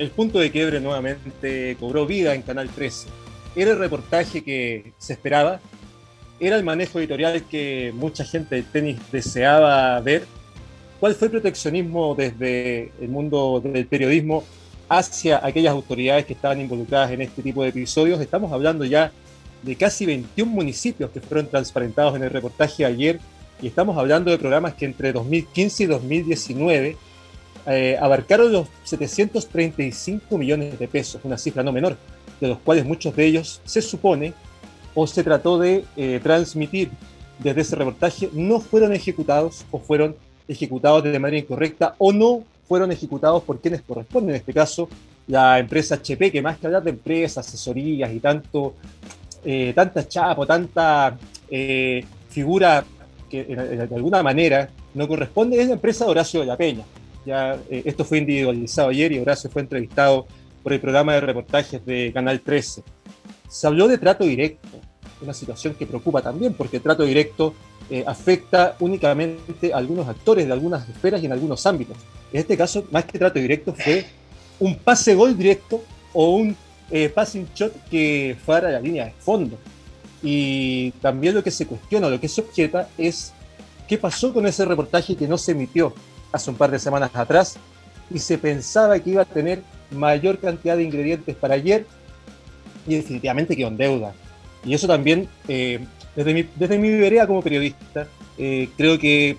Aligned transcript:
El 0.00 0.08
punto 0.12 0.38
de 0.38 0.50
quiebre 0.50 0.80
nuevamente 0.80 1.76
cobró 1.78 2.06
vida 2.06 2.34
en 2.34 2.40
Canal 2.40 2.70
13. 2.70 3.06
Era 3.54 3.72
el 3.72 3.78
reportaje 3.78 4.42
que 4.42 4.94
se 4.96 5.12
esperaba, 5.12 5.60
era 6.40 6.56
el 6.56 6.64
manejo 6.64 6.98
editorial 7.00 7.44
que 7.44 7.92
mucha 7.94 8.24
gente 8.24 8.54
del 8.54 8.64
tenis 8.64 8.98
deseaba 9.12 10.00
ver. 10.00 10.24
¿Cuál 11.00 11.14
fue 11.14 11.26
el 11.26 11.32
proteccionismo 11.32 12.14
desde 12.14 12.92
el 12.98 13.10
mundo 13.10 13.60
del 13.62 13.84
periodismo 13.84 14.42
hacia 14.88 15.44
aquellas 15.44 15.74
autoridades 15.74 16.24
que 16.24 16.32
estaban 16.32 16.62
involucradas 16.62 17.10
en 17.10 17.20
este 17.20 17.42
tipo 17.42 17.62
de 17.62 17.68
episodios? 17.68 18.22
Estamos 18.22 18.50
hablando 18.52 18.86
ya 18.86 19.12
de 19.62 19.76
casi 19.76 20.06
21 20.06 20.50
municipios 20.50 21.10
que 21.10 21.20
fueron 21.20 21.46
transparentados 21.50 22.16
en 22.16 22.22
el 22.22 22.30
reportaje 22.30 22.86
ayer 22.86 23.20
y 23.60 23.66
estamos 23.66 23.98
hablando 23.98 24.30
de 24.30 24.38
programas 24.38 24.72
que 24.72 24.86
entre 24.86 25.12
2015 25.12 25.82
y 25.82 25.86
2019 25.86 26.96
eh, 27.66 27.98
abarcaron 28.00 28.52
los 28.52 28.68
735 28.84 30.38
millones 30.38 30.78
de 30.78 30.88
pesos, 30.88 31.20
una 31.24 31.38
cifra 31.38 31.62
no 31.62 31.72
menor, 31.72 31.96
de 32.40 32.48
los 32.48 32.58
cuales 32.58 32.84
muchos 32.84 33.14
de 33.14 33.26
ellos 33.26 33.60
se 33.64 33.82
supone 33.82 34.32
o 34.94 35.06
se 35.06 35.22
trató 35.22 35.58
de 35.58 35.84
eh, 35.96 36.20
transmitir 36.22 36.90
desde 37.38 37.60
ese 37.62 37.76
reportaje 37.76 38.28
no 38.32 38.60
fueron 38.60 38.92
ejecutados 38.92 39.64
o 39.70 39.78
fueron 39.78 40.14
ejecutados 40.46 41.02
de 41.04 41.18
manera 41.18 41.38
incorrecta 41.38 41.94
o 41.98 42.12
no 42.12 42.44
fueron 42.68 42.92
ejecutados 42.92 43.42
por 43.42 43.60
quienes 43.60 43.82
corresponden, 43.82 44.30
en 44.30 44.36
este 44.36 44.52
caso 44.52 44.88
la 45.26 45.58
empresa 45.58 45.94
HP, 45.96 46.30
que 46.30 46.42
más 46.42 46.58
que 46.58 46.66
hablar 46.66 46.82
de 46.82 46.90
empresas, 46.90 47.46
asesorías 47.46 48.12
y 48.12 48.20
tanto, 48.20 48.74
eh, 49.44 49.72
tanta 49.74 50.06
chapa, 50.06 50.44
tanta 50.44 51.16
eh, 51.48 52.04
figura 52.28 52.84
que 53.28 53.44
de 53.44 53.94
alguna 53.94 54.24
manera 54.24 54.68
no 54.94 55.06
corresponde, 55.06 55.60
es 55.60 55.68
la 55.68 55.74
empresa 55.74 56.04
de 56.04 56.10
Horacio 56.10 56.40
de 56.40 56.46
la 56.46 56.56
Peña. 56.56 56.84
Ya, 57.26 57.58
esto 57.68 58.04
fue 58.04 58.18
individualizado 58.18 58.88
ayer 58.88 59.12
y 59.12 59.18
Horacio 59.18 59.50
fue 59.50 59.62
entrevistado 59.62 60.26
por 60.62 60.72
el 60.72 60.80
programa 60.80 61.14
de 61.14 61.20
reportajes 61.20 61.84
de 61.84 62.12
Canal 62.12 62.40
13. 62.40 62.82
Se 63.48 63.66
habló 63.66 63.88
de 63.88 63.98
trato 63.98 64.24
directo, 64.24 64.68
una 65.20 65.34
situación 65.34 65.74
que 65.74 65.86
preocupa 65.86 66.22
también, 66.22 66.54
porque 66.54 66.78
el 66.78 66.82
trato 66.82 67.04
directo 67.04 67.54
eh, 67.90 68.04
afecta 68.06 68.76
únicamente 68.80 69.72
a 69.72 69.76
algunos 69.76 70.08
actores 70.08 70.46
de 70.46 70.52
algunas 70.52 70.88
esferas 70.88 71.22
y 71.22 71.26
en 71.26 71.32
algunos 71.32 71.66
ámbitos. 71.66 71.96
En 72.32 72.40
este 72.40 72.56
caso, 72.56 72.84
más 72.90 73.04
que 73.04 73.18
trato 73.18 73.38
directo, 73.38 73.74
fue 73.74 74.06
un 74.58 74.76
pase 74.76 75.14
gol 75.14 75.36
directo 75.36 75.82
o 76.12 76.36
un 76.36 76.56
eh, 76.90 77.08
passing 77.08 77.48
shot 77.54 77.72
que 77.90 78.36
fuera 78.44 78.68
a 78.68 78.72
la 78.72 78.80
línea 78.80 79.06
de 79.06 79.12
fondo. 79.12 79.58
Y 80.22 80.92
también 81.02 81.34
lo 81.34 81.42
que 81.42 81.50
se 81.50 81.66
cuestiona, 81.66 82.08
lo 82.08 82.20
que 82.20 82.28
se 82.28 82.40
objeta 82.40 82.88
es 82.96 83.32
qué 83.88 83.98
pasó 83.98 84.32
con 84.32 84.46
ese 84.46 84.64
reportaje 84.64 85.16
que 85.16 85.26
no 85.26 85.36
se 85.36 85.52
emitió 85.52 85.94
hace 86.32 86.50
un 86.50 86.56
par 86.56 86.70
de 86.70 86.78
semanas 86.78 87.10
atrás 87.14 87.58
y 88.10 88.18
se 88.18 88.38
pensaba 88.38 88.98
que 88.98 89.10
iba 89.10 89.22
a 89.22 89.26
tener 89.26 89.62
mayor 89.90 90.38
cantidad 90.38 90.76
de 90.76 90.84
ingredientes 90.84 91.36
para 91.36 91.54
ayer 91.54 91.86
y 92.86 92.96
definitivamente 92.96 93.56
quedó 93.56 93.68
en 93.68 93.76
deuda. 93.76 94.14
Y 94.64 94.74
eso 94.74 94.86
también, 94.86 95.28
eh, 95.48 95.80
desde, 96.14 96.34
mi, 96.34 96.42
desde 96.56 96.78
mi 96.78 96.90
vereda 96.90 97.26
como 97.26 97.42
periodista, 97.42 98.06
eh, 98.36 98.68
creo 98.76 98.98
que 98.98 99.36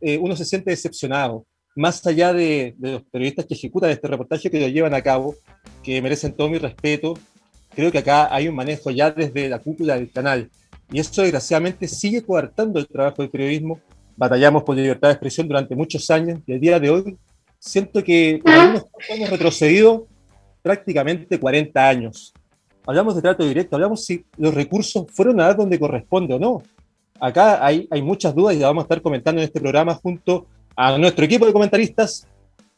eh, 0.00 0.18
uno 0.18 0.34
se 0.36 0.44
siente 0.44 0.70
decepcionado, 0.70 1.46
más 1.76 2.04
allá 2.06 2.32
de, 2.32 2.74
de, 2.78 2.92
los 2.92 3.02
periodistas 3.04 3.46
que 3.46 3.54
ejecutan 3.54 3.90
este 3.90 4.08
reportaje, 4.08 4.50
que 4.50 4.60
lo 4.60 4.68
llevan 4.68 4.94
a 4.94 5.02
cabo, 5.02 5.34
que 5.82 6.00
merecen 6.00 6.32
todo 6.32 6.48
mi 6.48 6.58
respeto. 6.58 7.14
Creo 7.74 7.90
que 7.90 7.98
acá 7.98 8.32
hay 8.32 8.48
un 8.48 8.54
manejo 8.54 8.90
ya 8.90 9.10
desde 9.10 9.48
la 9.48 9.58
cúpula 9.58 9.96
del 9.96 10.10
canal. 10.10 10.50
Y 10.92 11.00
eso 11.00 11.22
desgraciadamente 11.22 11.88
sigue 11.88 12.22
coartando 12.22 12.78
el 12.78 12.86
trabajo 12.86 13.22
del 13.22 13.30
periodismo. 13.30 13.80
Batallamos 14.16 14.62
por 14.62 14.76
libertad 14.76 15.08
de 15.08 15.14
expresión 15.14 15.48
durante 15.48 15.74
muchos 15.74 16.08
años 16.10 16.40
y 16.46 16.52
el 16.52 16.60
día 16.60 16.78
de 16.78 16.90
hoy 16.90 17.16
siento 17.58 18.02
que 18.02 18.40
hemos 19.08 19.30
retrocedido 19.30 20.06
prácticamente 20.62 21.38
40 21.38 21.88
años 21.88 22.32
hablamos 22.86 23.14
de 23.14 23.22
trato 23.22 23.44
directo, 23.44 23.76
hablamos 23.76 24.04
si 24.04 24.24
los 24.36 24.54
recursos 24.54 25.06
fueron 25.12 25.40
a 25.40 25.44
dar 25.44 25.56
donde 25.56 25.78
corresponde 25.78 26.34
o 26.34 26.38
no. 26.38 26.62
Acá 27.20 27.64
hay, 27.64 27.88
hay 27.90 28.02
muchas 28.02 28.34
dudas 28.34 28.54
y 28.54 28.58
las 28.58 28.68
vamos 28.68 28.82
a 28.82 28.86
estar 28.86 29.02
comentando 29.02 29.40
en 29.40 29.46
este 29.46 29.60
programa 29.60 29.94
junto 29.94 30.46
a 30.76 30.98
nuestro 30.98 31.24
equipo 31.24 31.46
de 31.46 31.52
comentaristas, 31.52 32.26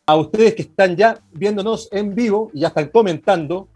a 0.04 0.16
ustedes 0.16 0.54
que 0.54 0.62
están 0.62 0.94
ya 0.94 1.18
viéndonos 1.32 1.88
en 1.90 2.14
vivo 2.14 2.50
y 2.54 2.60
ya 2.60 2.68
están 2.68 2.88
comentando. 2.88 3.68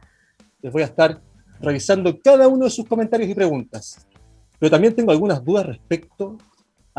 Les 0.62 0.72
voy 0.72 0.82
a 0.82 0.86
estar 0.86 1.20
revisando 1.60 2.18
cada 2.20 2.46
uno 2.46 2.66
de 2.66 2.70
sus 2.70 2.86
comentarios 2.86 3.28
y 3.30 3.34
preguntas. 3.34 4.06
Pero 4.58 4.70
también 4.70 4.94
tengo 4.94 5.10
algunas 5.10 5.42
dudas 5.44 5.66
respecto 5.66 6.36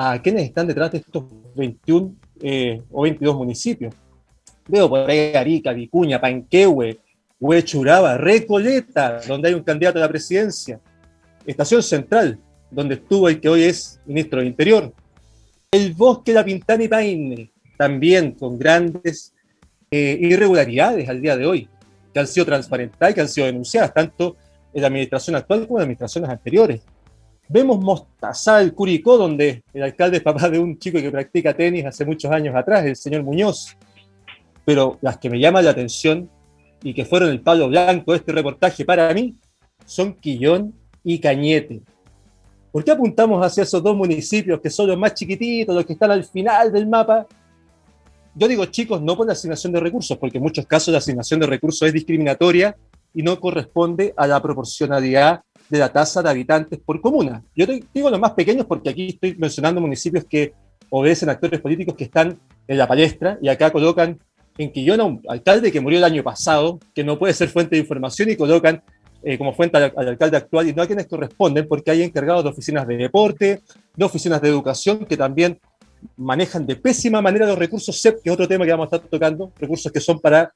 a 0.03 0.19
quienes 0.19 0.43
están 0.43 0.65
detrás 0.65 0.91
de 0.91 0.97
estos 0.97 1.25
21 1.55 2.15
eh, 2.41 2.81
o 2.91 3.03
22 3.03 3.35
municipios. 3.35 3.93
Veo 4.67 4.89
por 4.89 5.07
ahí 5.07 5.35
Arica, 5.35 5.73
Vicuña, 5.73 6.19
Panquehue, 6.19 6.99
Huechuraba, 7.39 8.17
Recoleta, 8.17 9.21
donde 9.27 9.49
hay 9.49 9.53
un 9.53 9.63
candidato 9.63 9.99
a 9.99 10.01
la 10.01 10.09
presidencia, 10.09 10.79
Estación 11.45 11.83
Central, 11.83 12.39
donde 12.71 12.95
estuvo 12.95 13.29
el 13.29 13.39
que 13.39 13.49
hoy 13.49 13.63
es 13.63 13.99
ministro 14.05 14.39
del 14.39 14.47
Interior, 14.47 14.91
el 15.71 15.93
Bosque 15.93 16.33
La 16.33 16.43
Pintana 16.43 16.83
y 16.83 16.87
Paine, 16.87 17.51
también 17.77 18.31
con 18.31 18.57
grandes 18.57 19.33
eh, 19.91 20.17
irregularidades 20.19 21.09
al 21.09 21.21
día 21.21 21.37
de 21.37 21.45
hoy, 21.45 21.69
que 22.11 22.19
han 22.19 22.27
sido 22.27 22.45
transparentadas 22.47 23.11
y 23.11 23.15
que 23.15 23.21
han 23.21 23.29
sido 23.29 23.47
denunciadas, 23.47 23.93
tanto 23.93 24.35
en 24.73 24.81
la 24.81 24.87
administración 24.87 25.35
actual 25.35 25.67
como 25.67 25.77
en 25.77 25.81
las 25.81 25.85
administraciones 25.85 26.29
anteriores. 26.29 26.81
Vemos 27.53 27.81
Mostazal, 27.81 28.73
Curicó, 28.73 29.17
donde 29.17 29.61
el 29.73 29.83
alcalde 29.83 30.17
es 30.17 30.23
papá 30.23 30.49
de 30.49 30.57
un 30.57 30.79
chico 30.79 30.99
que 30.99 31.11
practica 31.11 31.53
tenis 31.53 31.85
hace 31.85 32.05
muchos 32.05 32.31
años 32.31 32.55
atrás, 32.55 32.85
el 32.85 32.95
señor 32.95 33.23
Muñoz. 33.23 33.75
Pero 34.63 34.97
las 35.01 35.17
que 35.17 35.29
me 35.29 35.37
llaman 35.37 35.65
la 35.65 35.71
atención 35.71 36.29
y 36.81 36.93
que 36.93 37.03
fueron 37.03 37.29
el 37.29 37.41
palo 37.41 37.67
blanco 37.67 38.13
de 38.13 38.19
este 38.19 38.31
reportaje 38.31 38.85
para 38.85 39.13
mí, 39.13 39.35
son 39.85 40.13
Quillón 40.13 40.73
y 41.03 41.19
Cañete. 41.19 41.81
¿Por 42.71 42.85
qué 42.85 42.91
apuntamos 42.91 43.45
hacia 43.45 43.63
esos 43.63 43.83
dos 43.83 43.97
municipios 43.97 44.61
que 44.61 44.69
son 44.69 44.87
los 44.87 44.97
más 44.97 45.13
chiquititos, 45.13 45.75
los 45.75 45.85
que 45.85 45.91
están 45.91 46.11
al 46.11 46.23
final 46.23 46.71
del 46.71 46.87
mapa? 46.87 47.27
Yo 48.33 48.47
digo 48.47 48.63
chicos, 48.67 49.01
no 49.01 49.17
por 49.17 49.27
la 49.27 49.33
asignación 49.33 49.73
de 49.73 49.81
recursos, 49.81 50.17
porque 50.17 50.37
en 50.37 50.43
muchos 50.43 50.65
casos 50.65 50.93
la 50.93 50.99
asignación 50.99 51.41
de 51.41 51.47
recursos 51.47 51.85
es 51.85 51.93
discriminatoria 51.93 52.77
y 53.13 53.23
no 53.23 53.37
corresponde 53.41 54.13
a 54.15 54.25
la 54.25 54.41
proporcionalidad 54.41 55.41
de 55.71 55.79
la 55.79 55.91
tasa 55.91 56.21
de 56.21 56.29
habitantes 56.29 56.79
por 56.85 56.99
comuna. 56.99 57.43
Yo 57.55 57.65
digo 57.93 58.09
los 58.09 58.19
más 58.19 58.31
pequeños 58.31 58.65
porque 58.65 58.89
aquí 58.89 59.07
estoy 59.07 59.35
mencionando 59.37 59.79
municipios 59.79 60.25
que 60.25 60.53
obedecen 60.89 61.29
a 61.29 61.31
actores 61.31 61.61
políticos 61.61 61.95
que 61.95 62.03
están 62.03 62.37
en 62.67 62.77
la 62.77 62.85
palestra 62.85 63.39
y 63.41 63.47
acá 63.47 63.71
colocan 63.71 64.19
en 64.57 64.69
Quillón 64.69 64.99
a 64.99 65.05
un 65.05 65.21
alcalde 65.29 65.71
que 65.71 65.79
murió 65.79 65.97
el 65.99 66.03
año 66.03 66.23
pasado, 66.23 66.77
que 66.93 67.05
no 67.05 67.17
puede 67.17 67.33
ser 67.33 67.47
fuente 67.47 67.77
de 67.77 67.81
información 67.81 68.29
y 68.29 68.35
colocan 68.35 68.83
eh, 69.23 69.37
como 69.37 69.53
fuente 69.53 69.77
al, 69.77 69.93
alcalde 69.95 70.35
actual 70.35 70.67
y 70.67 70.73
no 70.73 70.81
a 70.81 70.87
quienes 70.87 71.07
corresponden, 71.07 71.65
porque 71.69 71.91
hay 71.91 72.03
encargados 72.03 72.43
de 72.43 72.49
oficinas 72.49 72.85
de 72.85 72.97
deporte, 72.97 73.61
de 73.95 74.05
oficinas 74.05 74.41
de 74.41 74.49
educación 74.49 75.05
que 75.05 75.15
también 75.15 75.57
manejan 76.17 76.65
de 76.65 76.75
pésima 76.75 77.21
manera 77.21 77.45
los 77.45 77.57
recursos 77.57 78.01
CEP, 78.01 78.21
que 78.21 78.29
es 78.29 78.33
otro 78.33 78.47
tema 78.47 78.65
que 78.65 78.71
vamos 78.71 78.91
a 78.91 78.97
estar 78.97 79.09
tocando, 79.09 79.53
recursos 79.57 79.89
que 79.89 80.01
son 80.01 80.19
para 80.19 80.53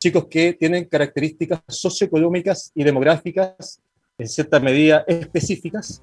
chicos 0.00 0.26
que 0.26 0.54
tienen 0.54 0.86
características 0.86 1.60
socioeconómicas 1.68 2.72
y 2.74 2.82
demográficas 2.82 3.80
en 4.20 4.28
cierta 4.28 4.60
medida 4.60 5.04
específicas. 5.06 6.02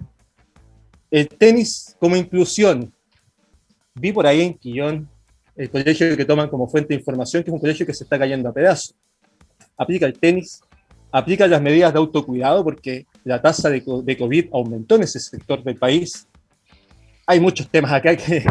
El 1.12 1.28
tenis 1.30 1.96
como 2.00 2.16
inclusión. 2.16 2.92
Vi 3.94 4.12
por 4.12 4.26
ahí 4.26 4.42
en 4.42 4.54
Quillón 4.56 5.08
el 5.56 5.70
colegio 5.70 6.18
que 6.18 6.26
toman 6.26 6.50
como 6.50 6.68
fuente 6.68 6.90
de 6.90 7.00
información, 7.00 7.44
que 7.44 7.50
es 7.50 7.54
un 7.54 7.60
colegio 7.60 7.86
que 7.86 7.94
se 7.94 8.04
está 8.04 8.18
cayendo 8.18 8.50
a 8.50 8.54
pedazos. 8.54 8.96
Aplica 9.78 10.06
el 10.06 10.14
tenis, 10.14 10.62
aplica 11.12 11.48
las 11.48 11.62
medidas 11.62 11.94
de 11.94 12.00
autocuidado 12.00 12.64
porque 12.64 13.06
la 13.24 13.42
tasa 13.42 13.70
de, 13.70 13.84
COVID 13.84 14.50
aumentó 14.52 14.96
en 14.96 15.04
ese 15.04 15.20
sector 15.20 15.64
del 15.64 15.76
país. 15.76 16.28
Hay 17.26 17.40
muchos 17.40 17.70
temas 17.70 17.92
acá 17.92 18.16
que, 18.16 18.44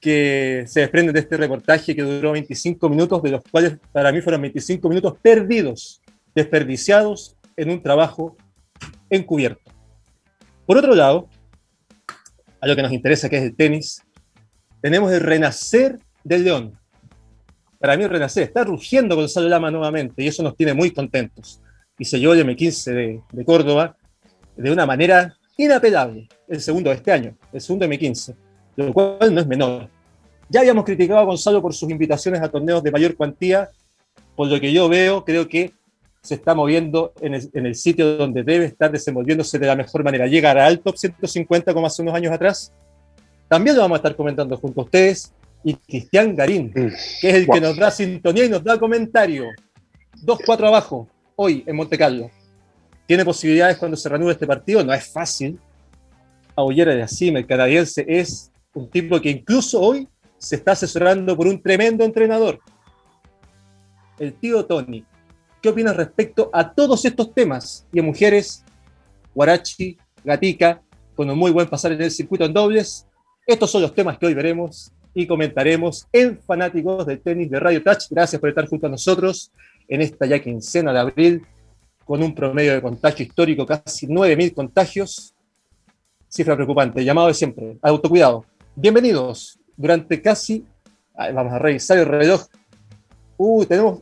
que 0.00 0.64
se 0.66 0.80
desprenden 0.80 1.14
de 1.14 1.20
este 1.20 1.36
reportaje 1.36 1.94
que 1.94 2.02
duró 2.02 2.32
25 2.32 2.88
minutos, 2.88 3.22
de 3.22 3.30
los 3.30 3.42
cuales 3.50 3.76
para 3.92 4.12
mí 4.12 4.20
fueron 4.20 4.42
25 4.42 4.88
minutos 4.88 5.18
perdidos, 5.20 6.00
desperdiciados 6.34 7.36
en 7.56 7.70
un 7.70 7.82
trabajo 7.82 8.36
encubierto. 9.10 9.70
Por 10.66 10.78
otro 10.78 10.94
lado, 10.94 11.28
a 12.60 12.66
lo 12.66 12.76
que 12.76 12.82
nos 12.82 12.92
interesa, 12.92 13.28
que 13.28 13.38
es 13.38 13.42
el 13.42 13.56
tenis, 13.56 14.02
tenemos 14.80 15.12
el 15.12 15.20
renacer 15.20 15.98
del 16.24 16.44
León. 16.44 16.78
Para 17.78 17.96
mí 17.96 18.06
renacer, 18.06 18.44
está 18.44 18.64
rugiendo 18.64 19.16
Gonzalo 19.16 19.48
Lama 19.48 19.70
nuevamente 19.70 20.22
y 20.22 20.28
eso 20.28 20.42
nos 20.42 20.56
tiene 20.56 20.74
muy 20.74 20.90
contentos. 20.90 21.60
Y 21.98 22.04
se 22.04 22.18
llevó 22.18 22.34
el 22.34 22.46
M15 22.46 22.92
de, 22.92 23.20
de 23.32 23.44
Córdoba 23.44 23.96
de 24.56 24.70
una 24.70 24.86
manera 24.86 25.34
inapelable, 25.56 26.28
el 26.48 26.60
segundo 26.60 26.90
de 26.90 26.96
este 26.96 27.12
año, 27.12 27.36
el 27.52 27.60
segundo 27.60 27.86
M15, 27.86 28.34
lo 28.76 28.92
cual 28.92 29.34
no 29.34 29.40
es 29.40 29.46
menor. 29.46 29.88
Ya 30.48 30.60
habíamos 30.60 30.84
criticado 30.84 31.20
a 31.20 31.24
Gonzalo 31.24 31.62
por 31.62 31.74
sus 31.74 31.90
invitaciones 31.90 32.40
a 32.42 32.48
torneos 32.48 32.82
de 32.82 32.90
mayor 32.90 33.16
cuantía, 33.16 33.70
por 34.36 34.48
lo 34.48 34.60
que 34.60 34.72
yo 34.72 34.88
veo, 34.88 35.24
creo 35.24 35.48
que 35.48 35.72
se 36.22 36.34
está 36.34 36.54
moviendo 36.54 37.12
en 37.20 37.34
el, 37.34 37.50
en 37.54 37.66
el, 37.66 37.74
sitio 37.74 38.16
donde 38.16 38.42
debe 38.42 38.66
estar 38.66 38.90
desenvolviéndose 38.90 39.58
de 39.58 39.66
la 39.66 39.76
mejor 39.76 40.04
manera. 40.04 40.26
Llegará 40.26 40.66
al 40.66 40.80
top 40.80 40.96
150 40.96 41.72
como 41.72 41.86
hace 41.86 42.02
unos 42.02 42.14
años 42.14 42.32
atrás. 42.32 42.72
También 43.48 43.76
lo 43.76 43.82
vamos 43.82 43.96
a 43.96 43.98
estar 43.98 44.16
comentando 44.16 44.56
junto 44.56 44.82
a 44.82 44.84
ustedes 44.84 45.32
y 45.64 45.74
Cristian 45.74 46.34
Garín, 46.34 46.68
mm. 46.68 46.72
que 47.20 47.28
es 47.28 47.34
el 47.34 47.48
que 47.48 47.60
nos 47.60 47.76
da 47.76 47.90
sintonía 47.90 48.44
y 48.44 48.48
nos 48.48 48.62
da 48.62 48.78
comentario. 48.78 49.46
2-4 50.24 50.66
abajo, 50.66 51.08
hoy 51.36 51.64
en 51.66 51.76
Monte 51.76 51.96
Carlo. 51.96 52.30
¿Tiene 53.06 53.24
posibilidades 53.24 53.78
cuando 53.78 53.96
se 53.96 54.08
reanude 54.08 54.32
este 54.32 54.46
partido? 54.46 54.84
No 54.84 54.92
es 54.92 55.04
fácil. 55.04 55.58
Aullera 56.54 56.94
de 56.94 57.02
Asime, 57.02 57.40
el 57.40 57.46
canadiense, 57.46 58.04
es 58.06 58.52
un 58.74 58.88
tipo 58.90 59.20
que 59.20 59.30
incluso 59.30 59.80
hoy 59.80 60.06
se 60.38 60.56
está 60.56 60.72
asesorando 60.72 61.36
por 61.36 61.46
un 61.46 61.60
tremendo 61.60 62.04
entrenador, 62.04 62.60
el 64.18 64.34
tío 64.34 64.64
Tony. 64.64 65.04
¿Qué 65.60 65.68
opinas 65.68 65.94
respecto 65.94 66.48
a 66.54 66.72
todos 66.72 67.04
estos 67.04 67.34
temas? 67.34 67.86
Y 67.92 68.00
a 68.00 68.02
mujeres, 68.02 68.64
Guarachi, 69.34 69.98
Gatica, 70.24 70.80
con 71.14 71.28
un 71.28 71.38
muy 71.38 71.50
buen 71.50 71.68
pasar 71.68 71.92
en 71.92 72.00
el 72.00 72.10
circuito 72.10 72.46
en 72.46 72.54
dobles. 72.54 73.06
Estos 73.46 73.70
son 73.70 73.82
los 73.82 73.94
temas 73.94 74.16
que 74.16 74.24
hoy 74.24 74.32
veremos 74.32 74.90
y 75.12 75.26
comentaremos 75.26 76.06
en 76.14 76.40
Fanáticos 76.40 77.04
del 77.04 77.20
Tenis 77.20 77.50
de 77.50 77.60
Radio 77.60 77.82
Touch. 77.82 78.04
Gracias 78.08 78.40
por 78.40 78.48
estar 78.48 78.66
junto 78.68 78.86
a 78.86 78.90
nosotros 78.90 79.52
en 79.86 80.00
esta 80.00 80.24
ya 80.24 80.38
quincena 80.38 80.94
de 80.94 81.00
abril, 81.00 81.42
con 82.06 82.22
un 82.22 82.34
promedio 82.34 82.72
de 82.72 82.80
contagio 82.80 83.26
histórico, 83.26 83.66
casi 83.66 84.06
9.000 84.06 84.54
contagios. 84.54 85.34
Cifra 86.26 86.56
preocupante, 86.56 87.04
llamado 87.04 87.28
de 87.28 87.34
siempre, 87.34 87.76
autocuidado. 87.82 88.46
Bienvenidos. 88.74 89.58
Durante 89.76 90.22
casi, 90.22 90.64
vamos 91.14 91.52
a 91.52 91.58
revisar 91.58 91.98
el 91.98 92.06
reloj. 92.06 92.46
Uh, 93.36 93.64
tenemos 93.66 94.00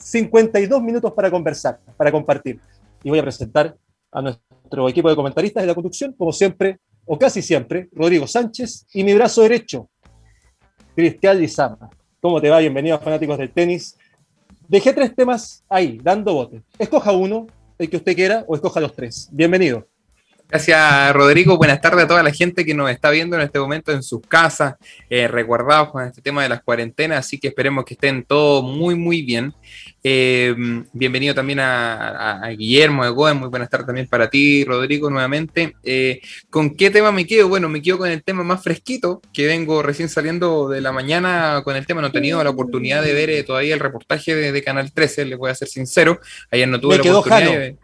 52 0.00 0.82
minutos 0.82 1.12
para 1.12 1.30
conversar, 1.30 1.78
para 1.96 2.10
compartir. 2.10 2.58
Y 3.04 3.10
voy 3.10 3.18
a 3.18 3.22
presentar 3.22 3.76
a 4.10 4.22
nuestro 4.22 4.88
equipo 4.88 5.08
de 5.08 5.16
comentaristas 5.16 5.62
de 5.62 5.66
la 5.66 5.74
conducción, 5.74 6.12
como 6.14 6.32
siempre, 6.32 6.78
o 7.06 7.18
casi 7.18 7.42
siempre, 7.42 7.88
Rodrigo 7.92 8.26
Sánchez 8.26 8.86
y 8.92 9.04
mi 9.04 9.14
brazo 9.14 9.42
derecho, 9.42 9.88
Cristian 10.94 11.38
Lizama. 11.38 11.90
¿Cómo 12.20 12.40
te 12.40 12.50
va? 12.50 12.58
Bienvenido 12.58 12.98
Fanáticos 12.98 13.38
del 13.38 13.50
Tenis. 13.50 13.96
Dejé 14.68 14.92
tres 14.92 15.14
temas 15.14 15.64
ahí, 15.68 15.98
dando 16.02 16.34
bote. 16.34 16.62
Escoja 16.78 17.12
uno, 17.12 17.46
el 17.78 17.88
que 17.90 17.96
usted 17.96 18.14
quiera, 18.14 18.44
o 18.46 18.54
escoja 18.54 18.80
los 18.80 18.94
tres. 18.94 19.28
Bienvenido. 19.32 19.86
Gracias, 20.50 21.12
Rodrigo. 21.12 21.56
Buenas 21.56 21.80
tardes 21.80 22.06
a 22.06 22.08
toda 22.08 22.24
la 22.24 22.32
gente 22.32 22.64
que 22.64 22.74
nos 22.74 22.90
está 22.90 23.10
viendo 23.10 23.36
en 23.36 23.42
este 23.42 23.60
momento 23.60 23.92
en 23.92 24.02
sus 24.02 24.20
casas, 24.26 24.74
eh, 25.08 25.28
recordados 25.28 25.90
con 25.90 26.04
este 26.04 26.20
tema 26.22 26.42
de 26.42 26.48
las 26.48 26.60
cuarentenas, 26.64 27.20
así 27.20 27.38
que 27.38 27.46
esperemos 27.46 27.84
que 27.84 27.94
estén 27.94 28.24
todos 28.24 28.64
muy, 28.64 28.96
muy 28.96 29.22
bien. 29.22 29.54
Eh, 30.02 30.52
bienvenido 30.92 31.36
también 31.36 31.60
a, 31.60 32.48
Guillermo 32.58 33.04
de 33.04 33.10
Goen, 33.10 33.36
muy 33.36 33.48
buenas 33.48 33.70
tardes 33.70 33.86
también 33.86 34.08
para 34.08 34.28
ti, 34.28 34.64
Rodrigo, 34.64 35.08
nuevamente. 35.08 35.76
Eh, 35.84 36.20
¿Con 36.50 36.74
qué 36.74 36.90
tema 36.90 37.12
me 37.12 37.28
quedo? 37.28 37.48
Bueno, 37.48 37.68
me 37.68 37.80
quedo 37.80 37.98
con 37.98 38.10
el 38.10 38.24
tema 38.24 38.42
más 38.42 38.60
fresquito, 38.60 39.22
que 39.32 39.46
vengo 39.46 39.84
recién 39.84 40.08
saliendo 40.08 40.68
de 40.68 40.80
la 40.80 40.90
mañana 40.90 41.62
con 41.62 41.76
el 41.76 41.86
tema, 41.86 42.00
no 42.00 42.08
he 42.08 42.12
tenido 42.12 42.42
la 42.42 42.50
oportunidad 42.50 43.04
de 43.04 43.14
ver 43.14 43.44
todavía 43.44 43.74
el 43.74 43.80
reportaje 43.80 44.34
de, 44.34 44.62
Canal 44.64 44.90
13, 44.92 45.26
les 45.26 45.38
voy 45.38 45.52
a 45.52 45.54
ser 45.54 45.68
sincero, 45.68 46.18
ayer 46.50 46.66
no 46.66 46.80
tuve 46.80 46.98
la 46.98 47.18
oportunidad 47.18 47.74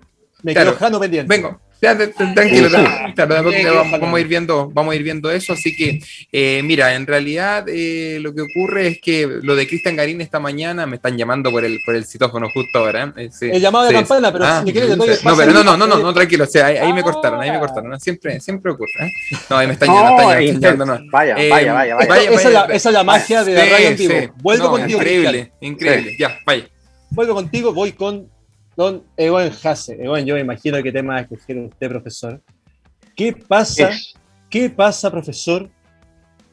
Me 0.43 0.53
quedo 0.53 0.75
Jano 0.75 0.99
pendiente. 0.99 1.29
Vengo, 1.29 1.61
tranquilo, 1.81 2.69
vamos, 3.17 4.15
a 4.15 4.21
ir 4.21 4.27
viendo, 4.27 4.71
vamos 4.73 4.93
a 4.93 4.97
ir 4.97 5.03
viendo 5.03 5.31
eso. 5.31 5.53
Así 5.53 5.77
que, 5.77 6.01
eh, 6.33 6.63
mira, 6.65 6.95
en 6.95 7.07
realidad 7.07 7.67
eh, 7.69 8.19
lo 8.21 8.35
que 8.35 8.43
ocurre 8.43 8.89
es 8.89 9.01
que 9.01 9.27
lo 9.43 9.55
de 9.55 9.67
Cristian 9.67 9.97
Garín 9.97 10.21
esta 10.21 10.41
mañana 10.41 10.87
me 10.87 10.97
están 10.97 11.17
llamando 11.17 11.51
por 11.51 11.65
el, 11.65 11.79
por 11.85 11.95
el 11.95 12.05
citófono 12.07 12.49
justo 12.51 12.79
ahora. 12.79 13.13
¿eh? 13.17 13.31
el 13.41 13.61
llamado 13.61 13.87
de 13.87 13.95
campana, 13.95 14.33
pero 14.33 14.45
ah, 14.45 14.63
si 14.65 14.73
quieres, 14.73 14.97
no, 14.97 15.05
pero 15.37 15.53
no, 15.53 15.63
no, 15.63 15.77
no, 15.77 15.87
no, 15.87 15.99
no, 15.99 16.15
tranquilo, 16.15 16.45
o 16.45 16.47
sea, 16.47 16.67
ahí, 16.67 16.93
me 16.93 17.03
cortaron, 17.03 17.41
ahí 17.41 17.51
me 17.51 17.59
cortaron. 17.59 17.99
Siempre, 18.01 18.41
siempre 18.41 18.73
ocurre. 18.73 19.13
No, 19.51 19.57
ahí 19.57 19.67
me 19.67 19.75
están 19.75 19.89
llamando. 19.89 20.27
Vaya, 21.11 21.35
vaya, 21.35 21.73
vaya, 21.73 21.95
vaya. 21.95 22.31
Esa, 22.31 22.67
es 22.73 22.85
la, 22.87 23.05
magia 23.05 23.45
de 23.45 23.55
la 23.55 23.65
radio 23.65 23.89
en 23.89 23.97
vivo. 23.97 24.35
Vuelvo 24.39 24.71
contigo. 24.71 24.99
Increíble, 24.99 25.53
increíble. 25.61 26.17
Ya, 26.19 26.39
vaya. 26.45 26.69
Vuelvo 27.11 27.35
contigo, 27.35 27.73
voy 27.73 27.93
con 27.93 28.29
Don 28.77 29.03
Ewan 29.17 29.51
Hase. 29.63 29.97
Ewan, 29.99 30.25
yo 30.27 30.35
me 30.35 30.41
imagino 30.41 30.83
qué 30.83 30.93
tema 30.93 31.15
va 31.15 31.19
a 31.21 31.23
escoger 31.23 31.59
usted, 31.59 31.89
profesor. 31.89 32.43
¿Qué 33.15 33.33
pasa, 33.33 33.91
qué 34.51 34.69
pasa, 34.69 35.11
profesor, 35.11 35.71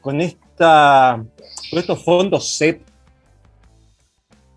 con, 0.00 0.20
esta, 0.22 1.22
con 1.70 1.78
estos 1.78 2.02
fondos 2.02 2.56
CEP 2.56 2.80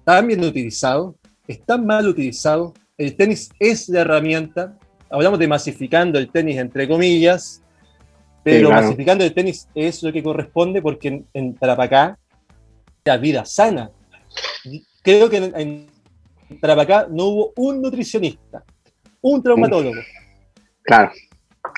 tan 0.05 0.27
bien 0.27 0.43
utilizados, 0.43 1.15
están 1.45 1.85
mal 1.85 2.07
utilizados? 2.07 2.71
El 2.97 3.15
tenis 3.15 3.49
es 3.59 3.89
la 3.89 4.01
herramienta, 4.01 4.77
hablamos 5.09 5.37
de 5.37 5.47
masificando 5.49 6.17
el 6.17 6.31
tenis 6.31 6.57
entre 6.57 6.87
comillas, 6.87 7.61
pero 8.43 8.69
masificando 8.69 9.25
el 9.25 9.33
tenis 9.33 9.67
es 9.75 10.01
lo 10.01 10.13
que 10.13 10.23
corresponde 10.23 10.81
porque 10.81 11.09
en, 11.09 11.27
en 11.33 11.53
Tarapacá 11.55 12.17
la 13.03 13.17
vida 13.17 13.43
sana. 13.43 13.91
Creo 15.01 15.29
que 15.29 15.37
en 15.37 15.87
acá 16.61 17.07
no 17.09 17.25
hubo 17.25 17.53
un 17.57 17.81
nutricionista, 17.81 18.63
un 19.21 19.41
traumatólogo. 19.41 20.01
Claro, 20.81 21.11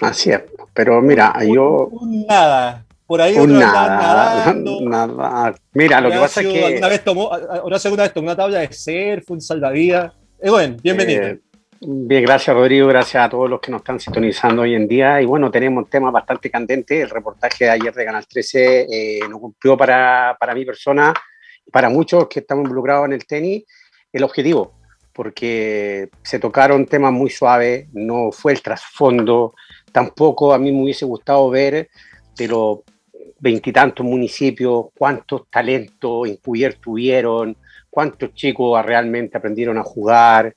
así 0.01 0.31
es. 0.31 0.43
Pero 0.73 1.01
mira, 1.01 1.33
yo. 1.43 1.89
nada. 2.27 2.85
Por 3.05 3.21
ahí 3.21 3.35
un 3.37 3.57
nada, 3.57 4.53
nada. 4.53 5.55
Mira, 5.73 5.99
lo 5.99 6.11
que 6.11 6.17
pasa 6.17 6.41
es 6.41 6.47
que. 6.47 6.77
Una 6.77 6.87
vez 6.87 7.03
tomó, 7.03 7.31
una 7.63 7.79
segunda 7.79 8.03
vez 8.03 8.13
tomó 8.13 8.27
una 8.27 8.35
tabla 8.35 8.59
de 8.59 8.71
surf, 8.71 9.31
un 9.31 9.41
salvavidas. 9.41 10.13
Eh, 10.39 10.49
bueno, 10.51 10.77
bienvenido. 10.83 11.23
Eh, 11.23 11.39
bien, 11.81 12.23
gracias 12.23 12.55
Rodrigo, 12.55 12.87
gracias 12.87 13.25
a 13.25 13.29
todos 13.29 13.49
los 13.49 13.59
que 13.59 13.71
nos 13.71 13.81
están 13.81 13.99
sintonizando 13.99 14.61
hoy 14.61 14.75
en 14.75 14.87
día. 14.87 15.19
Y 15.21 15.25
bueno, 15.25 15.49
tenemos 15.49 15.85
un 15.85 15.89
tema 15.89 16.11
bastante 16.11 16.51
candente. 16.51 17.01
El 17.01 17.09
reportaje 17.09 17.65
de 17.65 17.71
ayer 17.71 17.91
de 17.91 18.05
Canal 18.05 18.27
13 18.27 18.87
eh, 18.91 19.19
no 19.27 19.39
cumplió 19.39 19.75
para, 19.75 20.37
para 20.39 20.53
mi 20.53 20.63
persona, 20.63 21.11
para 21.71 21.89
muchos 21.89 22.27
que 22.27 22.41
estamos 22.41 22.63
involucrados 22.65 23.07
en 23.07 23.13
el 23.13 23.25
tenis 23.25 23.63
el 24.11 24.23
objetivo, 24.23 24.73
porque 25.13 26.09
se 26.23 26.39
tocaron 26.39 26.85
temas 26.85 27.11
muy 27.11 27.29
suaves, 27.29 27.87
no 27.93 28.31
fue 28.31 28.53
el 28.53 28.61
trasfondo, 28.61 29.53
tampoco 29.91 30.53
a 30.53 30.59
mí 30.59 30.71
me 30.71 30.83
hubiese 30.83 31.05
gustado 31.05 31.49
ver 31.49 31.89
de 32.37 32.47
los 32.47 32.79
veintitantos 33.39 34.05
municipios 34.05 34.87
cuántos 34.97 35.49
talentos 35.49 36.27
encubiertos 36.27 36.81
tuvieron, 36.81 37.57
cuántos 37.89 38.33
chicos 38.33 38.85
realmente 38.85 39.37
aprendieron 39.37 39.77
a 39.77 39.83
jugar, 39.83 40.55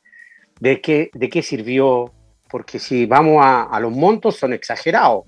de 0.61 0.80
qué, 0.80 1.11
de 1.12 1.28
qué 1.28 1.42
sirvió, 1.42 2.12
porque 2.50 2.78
si 2.78 3.06
vamos 3.06 3.38
a, 3.44 3.78
los 3.80 3.92
montos 3.92 4.37
son 4.37 4.52
exagerados. 4.52 5.25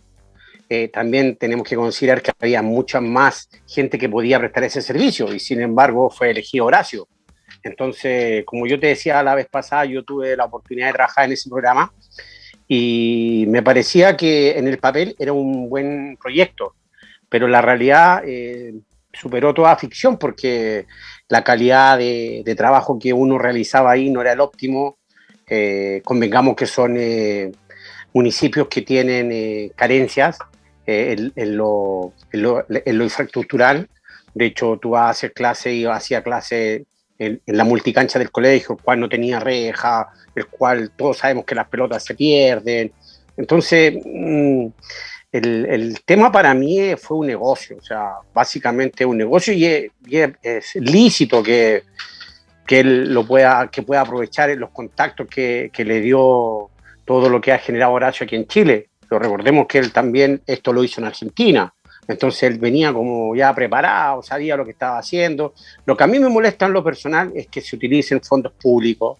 Eh, 0.68 0.88
también 0.88 1.36
tenemos 1.36 1.68
que 1.68 1.76
considerar 1.76 2.22
que 2.22 2.32
había 2.40 2.62
mucha 2.62 3.00
más 3.00 3.50
gente 3.66 3.98
que 3.98 4.08
podía 4.08 4.38
prestar 4.38 4.64
ese 4.64 4.80
servicio 4.80 5.32
y 5.34 5.38
sin 5.38 5.60
embargo 5.60 6.08
fue 6.08 6.30
elegido 6.30 6.64
Horacio. 6.66 7.06
Entonces, 7.64 8.44
como 8.44 8.66
yo 8.66 8.78
te 8.78 8.88
decía 8.88 9.22
la 9.22 9.34
vez 9.34 9.46
pasada, 9.48 9.86
yo 9.86 10.04
tuve 10.04 10.36
la 10.36 10.44
oportunidad 10.44 10.88
de 10.88 10.92
trabajar 10.92 11.24
en 11.24 11.32
ese 11.32 11.48
programa 11.48 11.92
y 12.68 13.46
me 13.48 13.62
parecía 13.62 14.16
que 14.16 14.58
en 14.58 14.68
el 14.68 14.78
papel 14.78 15.16
era 15.18 15.32
un 15.32 15.70
buen 15.70 16.18
proyecto, 16.20 16.74
pero 17.30 17.48
la 17.48 17.62
realidad 17.62 18.22
eh, 18.26 18.74
superó 19.14 19.54
toda 19.54 19.76
ficción 19.76 20.18
porque 20.18 20.86
la 21.28 21.42
calidad 21.42 21.96
de, 21.98 22.54
trabajo 22.54 22.98
que 22.98 23.14
uno 23.14 23.38
realizaba 23.38 23.92
ahí 23.92 24.10
no 24.10 24.20
era 24.20 24.32
el 24.32 24.40
óptimo. 24.40 24.98
Eh, 25.48 26.02
convengamos 26.04 26.56
que 26.56 26.66
son 26.66 26.96
eh, 26.98 27.50
municipios 28.12 28.68
que 28.68 28.82
tienen 28.82 29.70
carencias 29.70 30.38
en, 30.86 31.56
lo, 31.56 32.12
en, 32.30 33.02
infraestructural. 33.02 33.88
De 34.34 34.46
hecho, 34.46 34.78
tú 34.80 34.90
vas 34.90 35.06
a 35.06 35.10
hacer 35.10 35.32
clase 35.32 35.72
y 35.72 35.86
hacía 35.86 36.22
clase 36.22 36.84
en, 37.18 37.40
la 37.46 37.64
multicancha 37.64 38.18
del 38.18 38.30
colegio, 38.30 38.76
el 38.76 38.82
cual 38.82 39.00
no 39.00 39.08
tenía 39.08 39.40
reja, 39.40 40.08
el 40.34 40.46
cual 40.46 40.90
todos 40.96 41.18
sabemos 41.18 41.44
que 41.44 41.54
las 41.54 41.68
pelotas 41.68 42.04
se 42.04 42.14
pierden. 42.14 42.92
Entonces, 43.36 43.94
mm, 44.04 44.66
el, 45.32 46.00
tema 46.04 46.30
para 46.30 46.54
mí 46.54 46.94
fue 46.96 47.18
un 47.18 47.26
negocio, 47.26 47.76
o 47.78 47.82
sea, 47.82 48.12
básicamente 48.32 49.04
un 49.04 49.18
negocio 49.18 49.52
y 49.52 49.64
es, 49.64 50.74
lícito 50.74 51.42
que, 51.42 51.82
que 52.66 52.80
él 52.80 53.12
lo 53.12 53.26
pueda, 53.26 53.68
que 53.68 53.82
pueda 53.82 54.02
aprovechar 54.02 54.50
los 54.50 54.70
contactos 54.70 55.26
que, 55.26 55.70
que 55.72 55.84
le 55.84 56.00
dio 56.00 56.70
todo 57.04 57.28
lo 57.28 57.40
que 57.40 57.52
ha 57.52 57.58
generado 57.58 57.92
Horacio 57.92 58.24
aquí 58.24 58.36
en 58.36 58.46
Chile. 58.46 58.88
Pero 59.08 59.18
recordemos 59.18 59.66
que 59.66 59.78
él 59.78 59.92
también 59.92 60.40
esto 60.46 60.72
lo 60.72 60.84
hizo 60.84 61.00
en 61.00 61.08
Argentina. 61.08 61.73
Entonces 62.08 62.42
él 62.44 62.58
venía 62.58 62.92
como 62.92 63.34
ya 63.34 63.54
preparado, 63.54 64.22
sabía 64.22 64.56
lo 64.56 64.64
que 64.64 64.72
estaba 64.72 64.98
haciendo. 64.98 65.54
Lo 65.86 65.96
que 65.96 66.04
a 66.04 66.06
mí 66.06 66.18
me 66.18 66.28
molesta 66.28 66.66
en 66.66 66.72
lo 66.72 66.84
personal 66.84 67.32
es 67.34 67.46
que 67.48 67.60
se 67.60 67.76
utilicen 67.76 68.20
fondos 68.20 68.52
públicos 68.52 69.18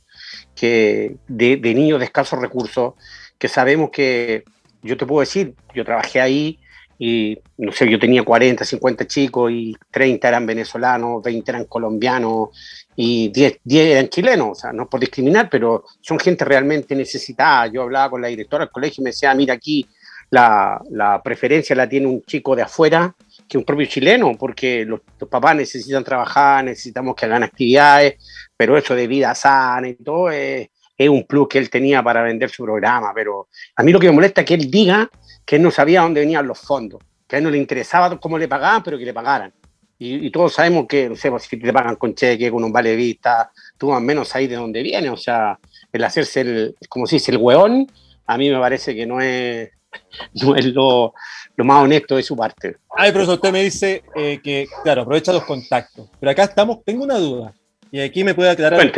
que 0.55 1.17
de, 1.27 1.57
niños 1.57 1.99
de 1.99 2.07
escasos 2.07 2.39
recursos, 2.39 2.95
que 3.39 3.49
sabemos 3.49 3.91
que, 3.91 4.45
yo 4.83 4.97
te 4.97 5.07
puedo 5.07 5.21
decir, 5.21 5.55
yo 5.75 5.85
trabajé 5.85 6.21
ahí 6.21 6.59
y 6.99 7.39
no 7.59 7.73
sé, 7.73 7.91
yo 7.91 7.99
tenía 7.99 8.23
40, 8.23 8.65
50 8.65 9.07
chicos 9.07 9.51
y 9.51 9.75
30 9.91 10.29
eran 10.29 10.47
venezolanos, 10.47 11.23
20 11.23 11.51
eran 11.51 11.65
colombianos 11.65 12.51
y 12.95 13.29
10, 13.31 13.61
10 13.65 13.87
eran 13.87 14.09
chilenos, 14.09 14.49
o 14.51 14.55
sea, 14.55 14.73
no 14.73 14.89
por 14.89 15.01
discriminar, 15.01 15.49
pero 15.51 15.85
son 16.01 16.19
gente 16.19 16.45
realmente 16.45 16.95
necesitada. 16.95 17.67
Yo 17.67 17.83
hablaba 17.83 18.11
con 18.11 18.23
la 18.23 18.29
directora 18.29 18.67
del 18.67 18.73
colegio 18.73 19.01
y 19.01 19.05
me 19.05 19.11
decía, 19.11 19.35
mira 19.35 19.55
aquí, 19.55 19.89
la, 20.35 21.21
preferencia 21.23 21.77
la 21.77 21.89
tiene 21.89 22.07
un 22.07 22.23
chico 22.23 22.57
de 22.57 22.63
afuera 22.63 23.15
que 23.49 23.59
un 23.59 23.65
propio 23.65 23.87
chileno, 23.87 24.33
porque 24.39 24.85
los, 24.85 25.01
papás 25.29 25.57
necesitan 25.57 26.05
trabajar, 26.05 26.65
necesitamos 26.65 27.15
que 27.15 27.27
hagan 27.27 27.43
actividades, 27.43 28.17
pero 28.57 28.77
eso 28.77 28.95
de 28.95 29.07
vida 29.07 29.35
sana 29.35 29.89
y 29.89 29.95
todo 29.95 30.31
es, 30.31 30.69
un 30.99 31.25
plus 31.27 31.49
que 31.49 31.59
él 31.59 31.71
tenía 31.71 32.03
para 32.03 32.23
vender 32.23 32.51
su 32.51 32.65
programa. 32.65 33.13
Pero 33.15 33.49
a 33.77 33.83
mí 33.83 33.93
lo 33.93 34.01
que 34.01 34.07
me 34.07 34.13
molesta 34.13 34.43
es 34.43 34.47
que 34.47 34.55
él 34.55 34.71
diga 34.71 35.11
que 35.45 35.57
él 35.57 35.63
no 35.63 35.71
sabía 35.71 36.03
dónde 36.03 36.21
venían 36.21 36.47
los 36.47 36.59
fondos, 36.59 37.03
que 37.27 37.37
a 37.37 37.39
él 37.39 37.45
no 37.45 37.51
le 37.51 37.59
interesaba 37.59 38.19
cómo 38.19 38.39
le 38.39 38.49
pagaban, 38.49 38.83
pero 38.83 38.99
que 38.99 39.05
le 39.05 39.13
pagaran. 39.13 39.53
Y, 39.97 40.31
todos 40.31 40.53
sabemos 40.53 40.87
que, 40.89 41.09
no 41.09 41.17
sé, 41.17 41.31
pues, 41.31 41.45
si 41.45 41.57
te 41.57 41.73
pagan 41.73 41.97
con 41.97 42.15
cheque, 42.15 42.51
con 42.51 42.65
un 42.65 42.73
vale 42.73 42.91
de 42.91 42.97
vista, 42.97 43.51
tú 43.79 43.91
más 43.91 44.03
menos 44.03 44.35
ahí 44.35 44.47
de 44.47 44.57
dónde 44.57 44.83
viene. 44.83 45.09
O 45.09 45.17
sea, 45.17 45.59
el 45.93 46.05
hacerse 46.05 46.41
el, 46.41 46.77
como 46.89 47.07
se 47.07 47.17
dice, 47.17 47.31
el 47.31 47.39
hueón, 47.39 47.87
a 48.27 48.37
mí 48.37 48.51
me 48.51 48.59
parece 48.59 48.95
que 48.95 49.07
no 49.07 49.21
es, 49.21 49.71
no 50.43 50.57
es 50.57 50.67
lo, 50.67 51.15
lo 51.57 51.65
más 51.65 51.83
honesto 51.83 52.17
de 52.17 52.23
su 52.23 52.37
parte. 52.37 52.77
Ay, 52.97 53.13
profesor, 53.13 53.35
usted 53.35 53.53
me 53.53 53.63
dice 53.63 54.03
eh, 54.15 54.41
que, 54.43 54.67
claro, 54.83 55.03
aprovecha 55.03 55.33
los 55.33 55.45
contactos. 55.45 56.09
Pero 56.19 56.31
acá 56.31 56.45
estamos, 56.45 56.85
tengo 56.85 57.05
una 57.05 57.19
duda. 57.19 57.53
Y 57.91 58.01
aquí 58.01 58.25
me 58.25 58.35
puede 58.35 58.51
aclarar, 58.51 58.93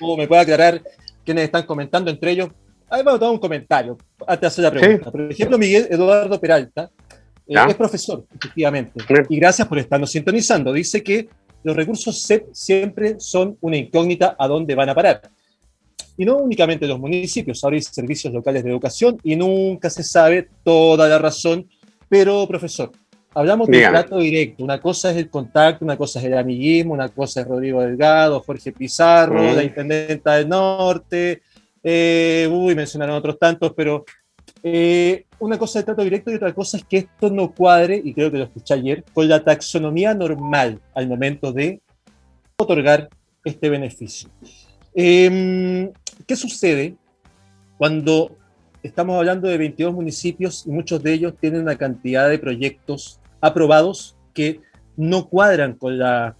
o 0.00 0.16
me 0.16 0.28
puede 0.28 0.42
aclarar 0.42 0.82
quienes 1.24 1.44
están 1.44 1.64
comentando 1.64 2.10
entre 2.10 2.30
ellos. 2.32 2.50
Ahí 2.88 3.02
vamos 3.02 3.20
a 3.20 3.24
dar 3.24 3.32
un 3.32 3.38
comentario 3.38 3.98
antes 4.26 4.40
de 4.40 4.46
hacer 4.46 4.64
la 4.64 4.70
pregunta. 4.70 5.10
Por 5.10 5.30
ejemplo, 5.30 5.58
Miguel 5.58 5.88
Eduardo 5.90 6.40
Peralta 6.40 6.90
eh, 7.46 7.54
es 7.68 7.74
profesor, 7.74 8.24
efectivamente. 8.34 9.04
Y 9.28 9.36
gracias 9.36 9.66
por 9.66 9.78
estarnos 9.78 10.10
sintonizando. 10.10 10.72
Dice 10.72 11.02
que 11.02 11.28
los 11.62 11.76
recursos 11.76 12.22
SEP 12.22 12.46
siempre 12.52 13.16
son 13.18 13.56
una 13.60 13.76
incógnita 13.76 14.36
a 14.38 14.48
dónde 14.48 14.74
van 14.74 14.88
a 14.88 14.94
parar. 14.94 15.22
Y 16.20 16.26
no 16.26 16.36
únicamente 16.36 16.86
los 16.86 17.00
municipios, 17.00 17.64
ahora 17.64 17.76
hay 17.76 17.80
servicios 17.80 18.30
locales 18.30 18.62
de 18.62 18.68
educación 18.68 19.16
y 19.22 19.36
nunca 19.36 19.88
se 19.88 20.02
sabe 20.02 20.50
toda 20.62 21.08
la 21.08 21.18
razón. 21.18 21.66
Pero, 22.10 22.46
profesor, 22.46 22.92
hablamos 23.32 23.66
de 23.68 23.80
trato 23.80 24.18
directo. 24.18 24.62
Una 24.62 24.78
cosa 24.78 25.12
es 25.12 25.16
el 25.16 25.30
contacto, 25.30 25.82
una 25.82 25.96
cosa 25.96 26.18
es 26.18 26.26
el 26.26 26.36
amiguismo, 26.36 26.92
una 26.92 27.08
cosa 27.08 27.40
es 27.40 27.48
Rodrigo 27.48 27.80
Delgado, 27.80 28.38
Jorge 28.40 28.70
Pizarro, 28.70 29.54
la 29.54 29.62
intendenta 29.64 30.34
del 30.34 30.50
norte. 30.50 31.40
Eh, 31.82 32.46
uy, 32.52 32.74
mencionaron 32.74 33.16
otros 33.16 33.38
tantos, 33.38 33.72
pero 33.74 34.04
eh, 34.62 35.24
una 35.38 35.56
cosa 35.56 35.78
de 35.78 35.86
trato 35.86 36.02
directo 36.02 36.30
y 36.30 36.34
otra 36.34 36.52
cosa 36.52 36.76
es 36.76 36.84
que 36.84 36.98
esto 36.98 37.30
no 37.30 37.50
cuadre, 37.54 37.98
y 38.04 38.12
creo 38.12 38.30
que 38.30 38.36
lo 38.36 38.44
escuché 38.44 38.74
ayer, 38.74 39.04
con 39.14 39.26
la 39.26 39.42
taxonomía 39.42 40.12
normal 40.12 40.82
al 40.94 41.08
momento 41.08 41.50
de 41.50 41.80
otorgar 42.58 43.08
este 43.42 43.70
beneficio. 43.70 44.28
Em, 44.94 45.90
¿Qué 46.26 46.36
sucede 46.36 46.96
cuando 47.78 48.36
estamos 48.82 49.16
hablando 49.16 49.48
de 49.48 49.58
22 49.58 49.94
municipios 49.94 50.66
y 50.66 50.70
muchos 50.70 51.02
de 51.02 51.12
ellos 51.12 51.34
tienen 51.40 51.62
una 51.62 51.76
cantidad 51.76 52.28
de 52.28 52.38
proyectos 52.38 53.20
aprobados 53.40 54.16
que 54.34 54.60
no 54.96 55.28
cuadran 55.28 55.74
con 55.74 55.98
la 55.98 56.36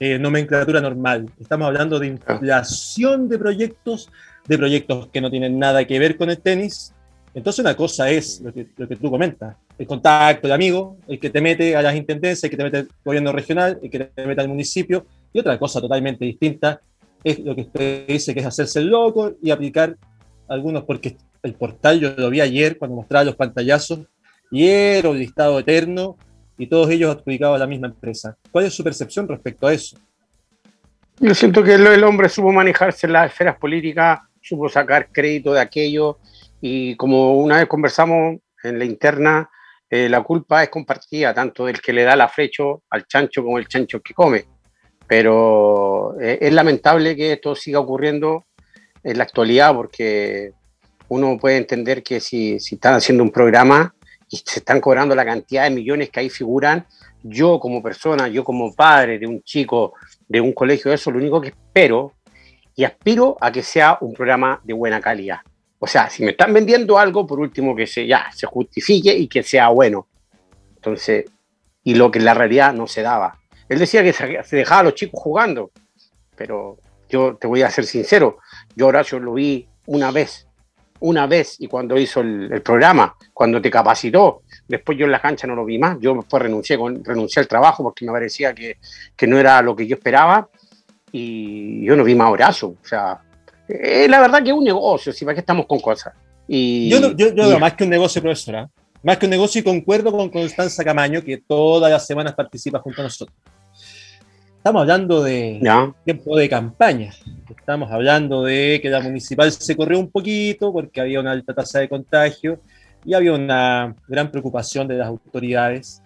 eh, 0.00 0.18
nomenclatura 0.18 0.80
normal? 0.80 1.30
Estamos 1.40 1.66
hablando 1.66 1.98
de 1.98 2.08
inflación 2.08 3.28
de 3.28 3.38
proyectos, 3.38 4.10
de 4.46 4.58
proyectos 4.58 5.08
que 5.08 5.20
no 5.20 5.30
tienen 5.30 5.58
nada 5.58 5.84
que 5.84 5.98
ver 5.98 6.16
con 6.16 6.30
el 6.30 6.38
tenis, 6.38 6.92
entonces 7.34 7.60
una 7.60 7.76
cosa 7.76 8.08
es 8.10 8.40
lo 8.40 8.52
que, 8.52 8.66
lo 8.78 8.88
que 8.88 8.96
tú 8.96 9.10
comentas, 9.10 9.56
el 9.78 9.86
contacto, 9.86 10.46
el 10.46 10.54
amigo, 10.54 10.96
el 11.06 11.20
que 11.20 11.28
te 11.28 11.42
mete 11.42 11.76
a 11.76 11.82
las 11.82 11.94
intendencias, 11.94 12.44
el 12.44 12.50
que 12.50 12.56
te 12.56 12.64
mete 12.64 12.78
al 12.78 12.88
gobierno 13.04 13.30
regional, 13.30 13.78
el 13.82 13.90
que 13.90 13.98
te 13.98 14.26
mete 14.26 14.40
al 14.40 14.48
municipio, 14.48 15.04
y 15.34 15.40
otra 15.40 15.58
cosa 15.58 15.80
totalmente 15.80 16.24
distinta 16.24 16.80
es 17.26 17.40
lo 17.40 17.56
que 17.56 17.62
usted 17.62 18.06
dice 18.06 18.32
que 18.32 18.40
es 18.40 18.46
hacerse 18.46 18.78
el 18.78 18.86
loco 18.86 19.32
y 19.42 19.50
aplicar 19.50 19.96
algunos, 20.48 20.84
porque 20.84 21.16
el 21.42 21.54
portal 21.54 21.98
yo 21.98 22.14
lo 22.16 22.30
vi 22.30 22.40
ayer 22.40 22.78
cuando 22.78 22.96
mostraba 22.96 23.24
los 23.24 23.34
pantallazos, 23.34 24.00
y 24.52 24.68
era 24.68 25.10
un 25.10 25.18
listado 25.18 25.58
eterno, 25.58 26.16
y 26.56 26.68
todos 26.68 26.88
ellos 26.88 27.16
adjudicados 27.16 27.56
a 27.56 27.58
la 27.58 27.66
misma 27.66 27.88
empresa. 27.88 28.36
¿Cuál 28.52 28.66
es 28.66 28.74
su 28.74 28.84
percepción 28.84 29.26
respecto 29.26 29.66
a 29.66 29.72
eso? 29.72 29.98
Yo 31.18 31.34
siento 31.34 31.64
que 31.64 31.74
el 31.74 32.04
hombre 32.04 32.28
supo 32.28 32.52
manejarse 32.52 33.08
en 33.08 33.14
las 33.14 33.32
esferas 33.32 33.58
políticas, 33.58 34.20
supo 34.40 34.68
sacar 34.68 35.08
crédito 35.10 35.52
de 35.52 35.60
aquello, 35.60 36.18
y 36.60 36.94
como 36.94 37.38
una 37.38 37.56
vez 37.56 37.66
conversamos 37.66 38.38
en 38.62 38.78
la 38.78 38.84
interna, 38.84 39.50
eh, 39.90 40.08
la 40.08 40.22
culpa 40.22 40.62
es 40.62 40.68
compartida, 40.68 41.34
tanto 41.34 41.66
del 41.66 41.80
que 41.80 41.92
le 41.92 42.04
da 42.04 42.14
la 42.14 42.28
flecho 42.28 42.84
al 42.90 43.04
chancho 43.08 43.42
como 43.42 43.58
el 43.58 43.66
chancho 43.66 44.00
que 44.00 44.14
come. 44.14 44.44
Pero 45.06 46.20
eh, 46.20 46.38
es 46.40 46.52
lamentable 46.52 47.16
que 47.16 47.32
esto 47.32 47.54
siga 47.54 47.80
ocurriendo 47.80 48.46
en 49.02 49.18
la 49.18 49.24
actualidad 49.24 49.74
porque 49.74 50.52
uno 51.08 51.38
puede 51.38 51.58
entender 51.58 52.02
que 52.02 52.20
si, 52.20 52.58
si 52.58 52.74
están 52.74 52.94
haciendo 52.94 53.22
un 53.22 53.30
programa 53.30 53.94
y 54.28 54.38
se 54.38 54.58
están 54.58 54.80
cobrando 54.80 55.14
la 55.14 55.24
cantidad 55.24 55.64
de 55.64 55.70
millones 55.70 56.10
que 56.10 56.20
ahí 56.20 56.30
figuran, 56.30 56.86
yo 57.22 57.58
como 57.60 57.82
persona, 57.82 58.28
yo 58.28 58.44
como 58.44 58.74
padre 58.74 59.18
de 59.18 59.26
un 59.26 59.42
chico 59.42 59.94
de 60.28 60.40
un 60.40 60.52
colegio, 60.52 60.92
eso 60.92 61.10
lo 61.10 61.18
único 61.18 61.40
que 61.40 61.48
espero 61.48 62.12
y 62.74 62.84
aspiro 62.84 63.36
a 63.40 63.50
que 63.50 63.62
sea 63.62 63.98
un 64.00 64.12
programa 64.12 64.60
de 64.64 64.74
buena 64.74 65.00
calidad. 65.00 65.38
O 65.78 65.86
sea, 65.86 66.10
si 66.10 66.24
me 66.24 66.32
están 66.32 66.52
vendiendo 66.52 66.98
algo, 66.98 67.26
por 67.26 67.38
último 67.38 67.74
que 67.76 67.86
se, 67.86 68.06
ya, 68.06 68.30
se 68.34 68.46
justifique 68.46 69.14
y 69.14 69.28
que 69.28 69.42
sea 69.42 69.68
bueno. 69.68 70.08
Entonces, 70.76 71.26
y 71.84 71.94
lo 71.94 72.10
que 72.10 72.18
en 72.18 72.24
la 72.24 72.34
realidad 72.34 72.72
no 72.74 72.86
se 72.86 73.02
daba. 73.02 73.38
Él 73.68 73.78
decía 73.78 74.02
que 74.02 74.12
se 74.12 74.56
dejaba 74.56 74.80
a 74.80 74.84
los 74.84 74.94
chicos 74.94 75.20
jugando, 75.20 75.70
pero 76.36 76.78
yo 77.08 77.36
te 77.36 77.46
voy 77.46 77.62
a 77.62 77.70
ser 77.70 77.84
sincero, 77.84 78.38
yo 78.74 78.86
Horacio 78.88 79.18
lo 79.18 79.34
vi 79.34 79.66
una 79.86 80.10
vez, 80.10 80.46
una 81.00 81.26
vez, 81.26 81.56
y 81.60 81.68
cuando 81.68 81.98
hizo 81.98 82.20
el, 82.20 82.62
programa, 82.62 83.14
cuando 83.32 83.60
te 83.60 83.70
capacitó, 83.70 84.42
después 84.66 84.98
yo 84.98 85.04
en 85.04 85.12
la 85.12 85.20
cancha 85.20 85.46
no 85.46 85.54
lo 85.54 85.64
vi 85.64 85.78
más, 85.78 85.98
yo 86.00 86.14
después 86.14 86.42
renuncié, 86.42 86.78
con, 86.78 87.04
renuncié 87.04 87.40
al 87.40 87.48
trabajo 87.48 87.82
porque 87.82 88.04
me 88.04 88.12
parecía 88.12 88.54
que, 88.54 88.78
que 89.14 89.26
no 89.26 89.38
era 89.38 89.60
lo 89.62 89.76
que 89.76 89.86
yo 89.86 89.96
esperaba, 89.96 90.48
y 91.12 91.84
yo 91.84 91.96
no 91.96 92.04
vi 92.04 92.14
más 92.14 92.30
Horacio, 92.30 92.68
o 92.68 92.86
sea, 92.86 93.20
eh, 93.68 94.06
la 94.08 94.20
verdad 94.20 94.42
que 94.42 94.50
es 94.50 94.56
un 94.56 94.64
negocio, 94.64 95.12
si 95.12 95.24
para 95.24 95.34
qué 95.34 95.40
estamos 95.40 95.66
con 95.66 95.80
cosas. 95.80 96.14
Y, 96.48 96.88
yo, 96.88 97.12
yo, 97.16 97.34
yo 97.34 97.58
más 97.58 97.74
que 97.74 97.84
un 97.84 97.90
negocio, 97.90 98.22
profesora, 98.22 98.68
más 99.06 99.18
que 99.18 99.26
un 99.26 99.30
negocio 99.30 99.60
y 99.60 99.62
concuerdo 99.62 100.10
con 100.10 100.28
Constanza 100.28 100.82
Camaño, 100.82 101.22
que 101.22 101.36
todas 101.36 101.92
las 101.92 102.04
semanas 102.04 102.34
participa 102.34 102.80
junto 102.80 103.02
a 103.02 103.04
nosotros. 103.04 103.38
Estamos 104.56 104.82
hablando 104.82 105.22
de 105.22 105.60
tiempo 106.04 106.36
de 106.36 106.48
campaña. 106.48 107.12
Estamos 107.48 107.88
hablando 107.92 108.42
de 108.42 108.80
que 108.82 108.90
la 108.90 108.98
municipal 108.98 109.52
se 109.52 109.76
corrió 109.76 110.00
un 110.00 110.10
poquito 110.10 110.72
porque 110.72 111.00
había 111.00 111.20
una 111.20 111.30
alta 111.30 111.54
tasa 111.54 111.78
de 111.78 111.88
contagio 111.88 112.58
y 113.04 113.14
había 113.14 113.32
una 113.32 113.94
gran 114.08 114.28
preocupación 114.32 114.88
de 114.88 114.96
las 114.96 115.06
autoridades 115.06 116.02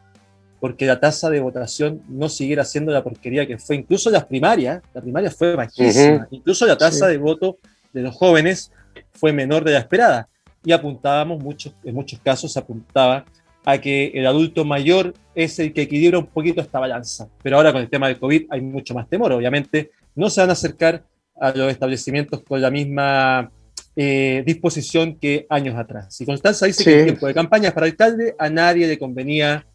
porque 0.60 0.84
la 0.84 1.00
tasa 1.00 1.30
de 1.30 1.40
votación 1.40 2.02
no 2.06 2.28
siguiera 2.28 2.66
siendo 2.66 2.92
la 2.92 3.02
porquería 3.02 3.46
que 3.46 3.56
fue. 3.56 3.76
Incluso 3.76 4.10
las 4.10 4.26
primarias, 4.26 4.82
la 4.92 5.00
primaria 5.00 5.30
fue 5.30 5.56
bajísima. 5.56 6.28
Incluso 6.30 6.66
la 6.66 6.76
tasa 6.76 7.06
de 7.06 7.16
voto 7.16 7.56
de 7.94 8.02
los 8.02 8.14
jóvenes 8.14 8.70
fue 9.12 9.32
menor 9.32 9.64
de 9.64 9.72
la 9.72 9.78
esperada. 9.78 10.28
Y 10.64 10.72
apuntábamos, 10.72 11.42
muchos, 11.42 11.74
en 11.84 11.94
muchos 11.94 12.20
casos 12.20 12.56
apuntaba 12.56 13.24
a 13.64 13.78
que 13.78 14.12
el 14.14 14.26
adulto 14.26 14.64
mayor 14.64 15.14
es 15.34 15.58
el 15.58 15.72
que 15.72 15.82
equilibra 15.82 16.18
un 16.18 16.26
poquito 16.26 16.60
esta 16.60 16.78
balanza. 16.78 17.28
Pero 17.42 17.56
ahora 17.56 17.72
con 17.72 17.82
el 17.82 17.88
tema 17.88 18.08
del 18.08 18.18
COVID 18.18 18.46
hay 18.50 18.60
mucho 18.60 18.94
más 18.94 19.08
temor. 19.08 19.32
Obviamente 19.32 19.90
no 20.14 20.30
se 20.30 20.40
van 20.40 20.50
a 20.50 20.54
acercar 20.54 21.04
a 21.40 21.52
los 21.52 21.70
establecimientos 21.70 22.42
con 22.42 22.60
la 22.60 22.70
misma 22.70 23.50
eh, 23.96 24.42
disposición 24.46 25.16
que 25.16 25.46
años 25.48 25.76
atrás. 25.76 26.20
Y 26.20 26.26
Constanza 26.26 26.66
dice 26.66 26.84
que 26.84 26.98
en 26.98 27.04
tiempo 27.06 27.26
de 27.26 27.34
campaña 27.34 27.72
para 27.72 27.86
alcalde 27.86 28.34
a 28.38 28.48
nadie 28.48 28.86
le 28.86 28.98
convenía 28.98 29.66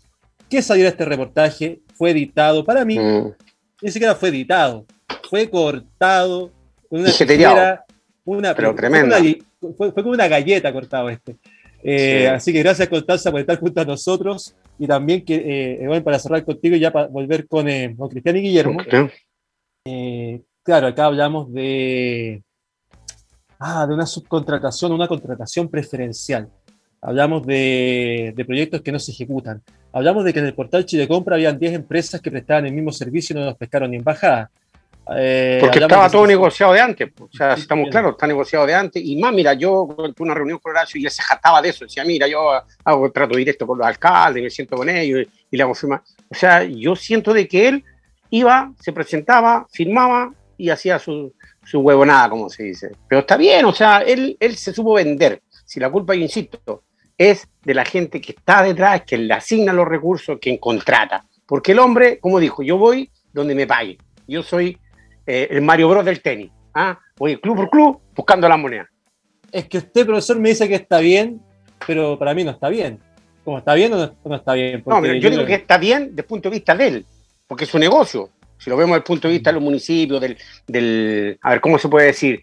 que 0.50 0.62
saliera 0.62 0.90
este 0.90 1.06
reportaje, 1.06 1.80
fue 1.96 2.12
editado, 2.12 2.64
para 2.64 2.86
mí, 2.86 3.00
mm. 3.00 3.34
ni 3.82 3.92
siquiera 3.92 4.16
fue 4.16 4.30
editado, 4.30 4.86
fue 5.30 5.50
cortado 5.50 6.52
con 6.90 7.00
una 7.00 7.12
tijera, 7.12 7.86
una, 8.24 8.56
pero 8.56 8.76
tremenda. 8.76 9.18
Fue, 9.74 9.94
como 9.94 10.12
una 10.12 10.28
galleta 10.28 10.72
cortado 10.72 11.10
este. 11.10 11.38
Eh, 11.84 12.28
así 12.28 12.52
que 12.52 12.64
gracias 12.64 12.90
Constanza 12.90 13.30
por 13.30 13.40
estar 13.40 13.60
junto 13.60 13.80
a 13.80 13.86
nosotros 13.86 14.56
y 14.80 14.88
también 14.88 15.24
que 15.24 15.78
eh, 15.86 16.02
para 16.02 16.18
cerrar 16.18 16.44
contigo 16.44 16.76
y 16.76 16.80
ya 16.80 16.92
para 16.92 17.08
volver 17.08 17.48
con, 17.48 17.70
eh, 17.70 17.96
Cristian 18.10 18.38
y 18.38 18.42
Guillermo. 18.42 18.78
claro, 20.64 20.88
acá 20.88 21.06
hablamos 21.06 21.54
de, 21.54 22.42
ah, 23.60 23.86
de 23.86 23.94
una 23.94 24.08
subcontratación, 24.08 24.92
una 24.92 25.08
contratación 25.08 25.70
preferencial. 25.70 26.50
Hablamos 27.02 27.46
de, 27.46 28.34
de 28.36 28.46
proyectos 28.46 28.82
que 28.82 28.92
no 28.92 28.98
se 28.98 29.12
ejecutan. 29.12 29.62
Hablamos 29.94 30.26
de 30.26 30.34
que 30.34 30.40
en 30.40 30.48
el 30.48 30.56
portal 30.56 30.86
Chile 30.86 31.08
Compra 31.08 31.36
habían 31.36 31.60
10 31.60 31.74
empresas 31.74 32.20
que 32.20 32.32
prestaban 32.32 32.66
el 32.66 32.74
mismo 32.74 32.92
servicio 32.92 33.36
y 33.36 33.40
no 33.40 33.46
nos 33.46 33.58
pescaron 33.58 33.92
ni 33.92 33.98
embajada. 33.98 34.50
Eh, 35.16 35.60
Porque 35.62 35.80
estaba 35.80 36.10
todo 36.10 36.26
negociado 36.26 36.74
de 36.74 36.82
antes, 36.82 37.12
o 37.20 37.30
sea, 37.32 37.54
estamos 37.54 37.90
claros, 37.90 38.14
está 38.14 38.26
negociado 38.26 38.66
de 38.66 38.74
antes. 38.74 39.04
Y 39.06 39.18
más, 39.18 39.34
mira, 39.34 39.54
yo 39.54 39.88
tuve 39.96 40.26
una 40.26 40.34
reunión 40.34 40.58
con 40.60 40.72
Horacio 40.72 41.00
y 41.00 41.06
él 41.06 41.12
se 41.12 41.22
jataba 41.22 41.62
de 41.62 41.70
eso. 41.70 41.86
Decía, 41.86 42.04
mira, 42.04 42.28
yo 42.28 42.52
hago 42.84 43.12
trato 43.12 43.38
directo 43.38 43.68
con 43.68 43.78
los 43.78 43.86
alcaldes, 43.86 44.44
me 44.44 44.50
siento 44.50 44.76
con 44.76 44.90
ellos 44.90 45.28
y, 45.52 45.58
le 45.58 45.64
hago 45.64 45.76
firma. 45.76 46.04
O 46.30 46.36
sea, 46.36 46.64
yo 46.64 46.96
siento 46.96 47.34
de 47.34 47.48
que 47.48 47.68
él 47.68 47.84
iba, 48.32 48.72
se 48.80 48.92
presentaba, 48.92 49.68
firmaba 49.72 50.34
y 50.58 50.70
hacía 50.70 50.98
su, 50.98 51.34
su 51.64 51.80
huevonada, 51.80 52.30
como 52.30 52.50
se 52.50 52.64
dice. 52.64 52.92
Pero 53.08 53.22
está 53.22 53.38
bien, 53.38 53.66
o 53.66 53.74
sea, 53.74 54.00
él, 54.00 54.36
él 54.40 54.56
se 54.56 54.74
supo 54.74 54.96
vender. 54.96 55.42
Si 55.66 55.80
la 55.80 55.92
culpa, 55.92 56.16
yo 56.16 56.22
insisto, 56.22 56.84
es 57.18 57.48
de 57.64 57.74
la 57.74 57.86
gente 57.86 58.20
que 58.20 58.32
está 58.32 58.64
detrás, 58.64 59.04
que 59.04 59.18
le 59.18 59.34
asigna 59.34 59.72
los 59.72 59.88
recursos, 59.88 60.40
quien 60.42 60.58
contrata. 60.58 61.26
Porque 61.46 61.74
el 61.74 61.80
hombre, 61.80 62.20
como 62.20 62.40
dijo, 62.40 62.64
yo 62.64 62.78
voy 62.78 63.12
donde 63.34 63.56
me 63.56 63.68
pague. 63.68 63.98
Yo 64.28 64.42
soy 64.42 64.78
eh, 65.26 65.48
el 65.52 65.62
Mario 65.62 65.90
Bros 65.90 66.06
del 66.06 66.22
tenis. 66.22 66.52
¿ah? 66.74 67.00
Voy 67.18 67.38
club 67.38 67.56
por 67.56 67.70
club 67.70 68.00
buscando 68.16 68.48
la 68.48 68.58
moneda. 68.58 68.90
Es 69.52 69.66
que 69.68 69.78
usted, 69.78 70.06
profesor, 70.06 70.38
me 70.40 70.50
dice 70.50 70.68
que 70.68 70.76
está 70.76 71.00
bien, 71.00 71.42
pero 71.88 72.20
para 72.20 72.34
mí 72.34 72.44
no 72.44 72.52
está 72.52 72.70
bien. 72.70 73.00
¿Cómo 73.44 73.60
está 73.60 73.74
bien 73.76 73.94
o 73.94 74.14
no, 74.24 74.36
está 74.36 74.54
bien? 74.54 74.84
no, 74.86 75.06
yo, 75.06 75.14
yo 75.14 75.30
digo 75.30 75.46
que 75.46 75.54
está 75.54 75.78
bien 75.78 76.10
desde 76.10 76.22
el 76.22 76.26
punto 76.26 76.50
de 76.50 76.56
vista 76.56 76.76
de 76.76 76.88
él, 76.88 77.06
porque 77.48 77.66
es 77.66 77.70
su 77.70 77.80
negocio. 77.80 78.30
Si 78.58 78.70
lo 78.70 78.78
vemos 78.78 78.94
desde 78.94 78.98
el 78.98 79.04
punto 79.04 79.28
de 79.28 79.34
vista 79.36 79.52
de 79.52 79.54
los 79.54 79.64
municipios, 79.64 80.20
del, 80.20 80.38
del 80.66 81.38
a 81.42 81.52
ver, 81.52 81.62
¿cómo 81.62 81.78
se 81.78 81.88
puede 81.88 82.08
decir? 82.08 82.42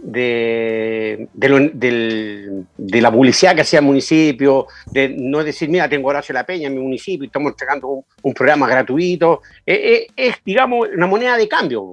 De, 0.00 1.28
de, 1.32 3.00
la 3.00 3.10
publicidad 3.10 3.54
que 3.54 3.62
hacía 3.62 3.78
el 3.78 3.86
municipio, 3.86 4.66
de 4.86 5.08
no 5.08 5.42
decir, 5.42 5.68
mira, 5.68 5.88
tengo 5.88 6.08
Horacio 6.08 6.34
La 6.34 6.44
Peña 6.44 6.68
en 6.68 6.74
mi 6.74 6.80
municipio 6.80 7.24
y 7.24 7.26
estamos 7.26 7.52
entregando 7.52 8.04
un, 8.22 8.34
programa 8.34 8.68
gratuito. 8.68 9.40
Eh, 9.64 9.74
eh, 9.74 10.06
es, 10.14 10.36
digamos, 10.44 10.88
una 10.94 11.06
moneda 11.06 11.36
de 11.36 11.48
cambio. 11.48 11.92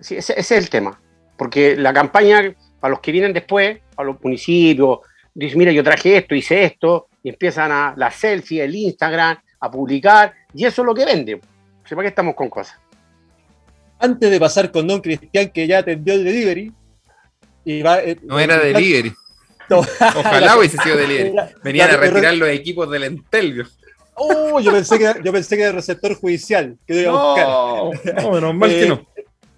Ese, 0.00 0.18
ese, 0.18 0.34
es 0.38 0.50
el 0.52 0.70
tema. 0.70 1.00
Porque 1.36 1.76
la 1.76 1.92
campaña, 1.92 2.54
para 2.80 2.90
los 2.90 3.00
que 3.00 3.12
vienen 3.12 3.32
después, 3.32 3.78
a 3.96 4.02
los 4.02 4.22
municipios, 4.22 5.00
dice, 5.34 5.56
mira, 5.56 5.72
yo 5.72 5.84
traje 5.84 6.16
esto, 6.16 6.34
hice 6.34 6.64
esto, 6.64 7.08
y 7.22 7.30
empiezan 7.30 7.70
a 7.72 7.94
la 7.96 8.10
selfie, 8.10 8.64
el 8.64 8.74
Instagram, 8.74 9.38
a 9.60 9.70
publicar, 9.70 10.34
y 10.54 10.64
eso 10.64 10.82
es 10.82 10.86
lo 10.86 10.94
que 10.94 11.04
vende. 11.04 11.40
¿Para 11.88 12.02
qué 12.02 12.08
estamos 12.08 12.34
con 12.34 12.48
cosas? 12.48 12.78
Antes 13.98 14.30
de 14.30 14.40
pasar 14.40 14.70
con 14.70 14.86
Don 14.86 15.00
Cristian, 15.00 15.50
que 15.50 15.66
ya 15.66 15.78
atendió 15.78 16.14
el 16.14 16.24
delivery, 16.24 16.72
y 17.64 17.82
va, 17.82 18.00
eh, 18.00 18.16
no 18.22 18.38
era 18.38 18.58
delivery. 18.58 19.12
Ojalá 19.70 20.56
hubiese 20.56 20.78
sido 20.78 20.96
delivery. 20.96 21.34
Venían 21.62 21.90
a 21.90 21.96
retirar 21.96 22.34
los 22.34 22.48
equipos 22.48 22.90
del 22.90 23.04
Entel. 23.04 23.66
Oh, 24.14 24.60
yo 24.60 24.72
pensé 24.72 24.98
que, 24.98 25.14
yo 25.22 25.32
pensé 25.32 25.56
que 25.56 25.62
era 25.62 25.70
el 25.70 25.76
receptor 25.76 26.14
judicial 26.14 26.76
que 26.86 27.02
iba 27.02 27.10
a 27.10 27.82
buscar. 27.82 28.22
No, 28.22 28.32
menos 28.32 28.54
mal 28.54 28.70
que 28.70 28.86
no. 28.86 29.06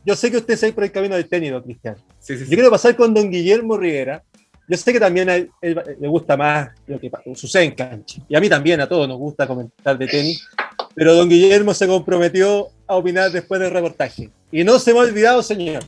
Yo 0.04 0.16
sé 0.16 0.30
que 0.30 0.38
usted 0.38 0.56
se 0.56 0.72
por 0.72 0.84
el 0.84 0.90
camino 0.90 1.14
del 1.14 1.28
tenis, 1.28 1.52
don 1.52 1.62
Cristian. 1.62 1.96
Sí, 2.18 2.36
sí, 2.36 2.44
yo 2.44 2.50
quiero 2.50 2.70
pasar 2.70 2.96
con 2.96 3.14
don 3.14 3.30
Guillermo 3.30 3.76
Rivera. 3.76 4.22
Yo 4.68 4.76
sé 4.76 4.92
que 4.92 5.00
también 5.00 5.28
a 5.28 5.36
él, 5.36 5.50
le 5.60 6.08
gusta 6.08 6.36
más 6.36 6.70
lo 6.86 6.98
que 6.98 7.10
sucede 7.34 7.64
en 7.64 7.74
cancha. 7.74 8.20
Y 8.28 8.34
a 8.34 8.40
mí 8.40 8.48
también, 8.48 8.80
a 8.80 8.88
todos 8.88 9.06
nos 9.06 9.18
gusta 9.18 9.46
comentar 9.46 9.98
de 9.98 10.06
tenis. 10.06 10.48
Pero 10.94 11.14
don 11.14 11.28
Guillermo 11.28 11.74
se 11.74 11.86
comprometió 11.86 12.68
a 12.86 12.96
opinar 12.96 13.30
después 13.30 13.60
del 13.60 13.70
reportaje. 13.70 14.30
Y 14.50 14.64
no 14.64 14.78
se 14.78 14.92
me 14.92 15.00
ha 15.00 15.02
olvidado, 15.02 15.42
señor. 15.42 15.84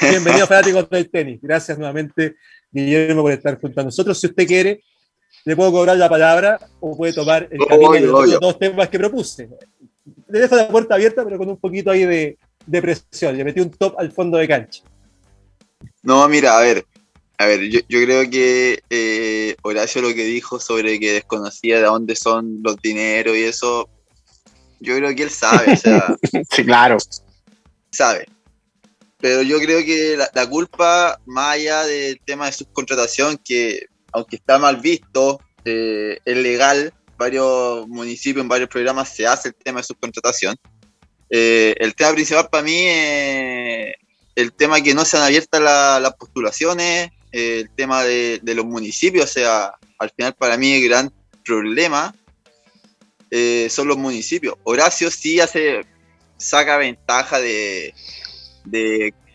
Bienvenido, 0.00 0.46
fanáticos 0.48 0.88
del 0.88 1.10
tenis. 1.10 1.40
Gracias 1.42 1.78
nuevamente, 1.78 2.36
Guillermo, 2.70 3.22
por 3.22 3.32
estar 3.32 3.60
junto 3.60 3.80
a 3.80 3.84
nosotros. 3.84 4.18
Si 4.18 4.26
usted 4.26 4.46
quiere, 4.46 4.82
le 5.44 5.56
puedo 5.56 5.72
cobrar 5.72 5.96
la 5.96 6.08
palabra 6.08 6.58
o 6.80 6.96
puede 6.96 7.12
tomar 7.12 7.48
el 7.50 7.58
camino 7.66 7.92
de 7.92 8.00
los 8.00 8.40
dos 8.40 8.58
temas 8.58 8.88
que 8.88 8.98
propuse. 8.98 9.48
Le 10.28 10.40
dejo 10.40 10.56
la 10.56 10.68
puerta 10.68 10.94
abierta, 10.94 11.24
pero 11.24 11.38
con 11.38 11.48
un 11.48 11.56
poquito 11.56 11.90
ahí 11.90 12.04
de, 12.04 12.38
de 12.66 12.82
presión. 12.82 13.36
Le 13.36 13.44
metí 13.44 13.60
un 13.60 13.70
top 13.70 13.94
al 13.98 14.12
fondo 14.12 14.38
de 14.38 14.48
cancha. 14.48 14.82
No, 16.02 16.28
mira, 16.28 16.58
a 16.58 16.60
ver, 16.60 16.84
a 17.38 17.46
ver, 17.46 17.68
yo, 17.68 17.80
creo 17.88 18.30
que 18.30 18.82
eh, 18.90 19.56
Horacio 19.62 20.02
lo 20.02 20.14
que 20.14 20.24
dijo 20.24 20.60
sobre 20.60 21.00
que 21.00 21.12
desconocía 21.12 21.78
de 21.78 21.84
dónde 21.84 22.14
son 22.14 22.60
los 22.62 22.76
dineros 22.76 23.36
y 23.36 23.42
eso, 23.42 23.88
yo 24.80 24.96
creo 24.96 25.14
que 25.14 25.24
él 25.24 25.30
sabe, 25.30 25.72
o 25.72 25.76
sea. 25.76 26.16
sí, 26.50 26.64
claro. 26.64 26.98
Sabe. 27.90 28.26
Pero 29.18 29.42
yo 29.42 29.58
creo 29.58 29.84
que 29.84 30.16
la, 30.16 30.46
culpa, 30.46 31.18
más 31.26 31.54
allá 31.54 31.84
del 31.84 32.20
tema 32.20 32.46
de 32.46 32.52
subcontratación, 32.52 33.38
que 33.38 33.86
aunque 34.12 34.36
está 34.36 34.58
mal 34.58 34.76
visto, 34.76 35.40
eh, 35.64 36.18
es 36.24 36.36
legal, 36.36 36.92
varios 37.16 37.88
municipios, 37.88 38.42
en 38.42 38.48
varios 38.48 38.68
programas 38.68 39.08
se 39.08 39.26
hace 39.26 39.48
el 39.48 39.54
tema 39.54 39.80
de 39.80 39.84
subcontratación. 39.84 40.56
Eh, 41.36 41.74
el 41.80 41.96
tema 41.96 42.12
principal 42.12 42.48
para 42.48 42.62
mí 42.62 42.86
es 42.86 43.96
el 44.36 44.52
tema 44.52 44.80
que 44.80 44.94
no 44.94 45.04
se 45.04 45.16
han 45.16 45.24
abierto 45.24 45.58
las 45.58 46.14
postulaciones, 46.14 47.10
el 47.32 47.68
tema 47.70 48.04
de, 48.04 48.40
los 48.44 48.64
municipios, 48.64 49.24
o 49.24 49.32
sea, 49.32 49.72
al 49.98 50.10
final 50.10 50.34
para 50.34 50.56
mí 50.56 50.74
el 50.74 50.88
gran 50.88 51.12
problema 51.44 52.14
eh, 53.32 53.66
son 53.68 53.88
los 53.88 53.96
municipios. 53.96 54.54
Horacio 54.62 55.10
sí 55.10 55.40
hace, 55.40 55.80
saca 56.36 56.76
ventaja 56.76 57.40
de, 57.40 57.92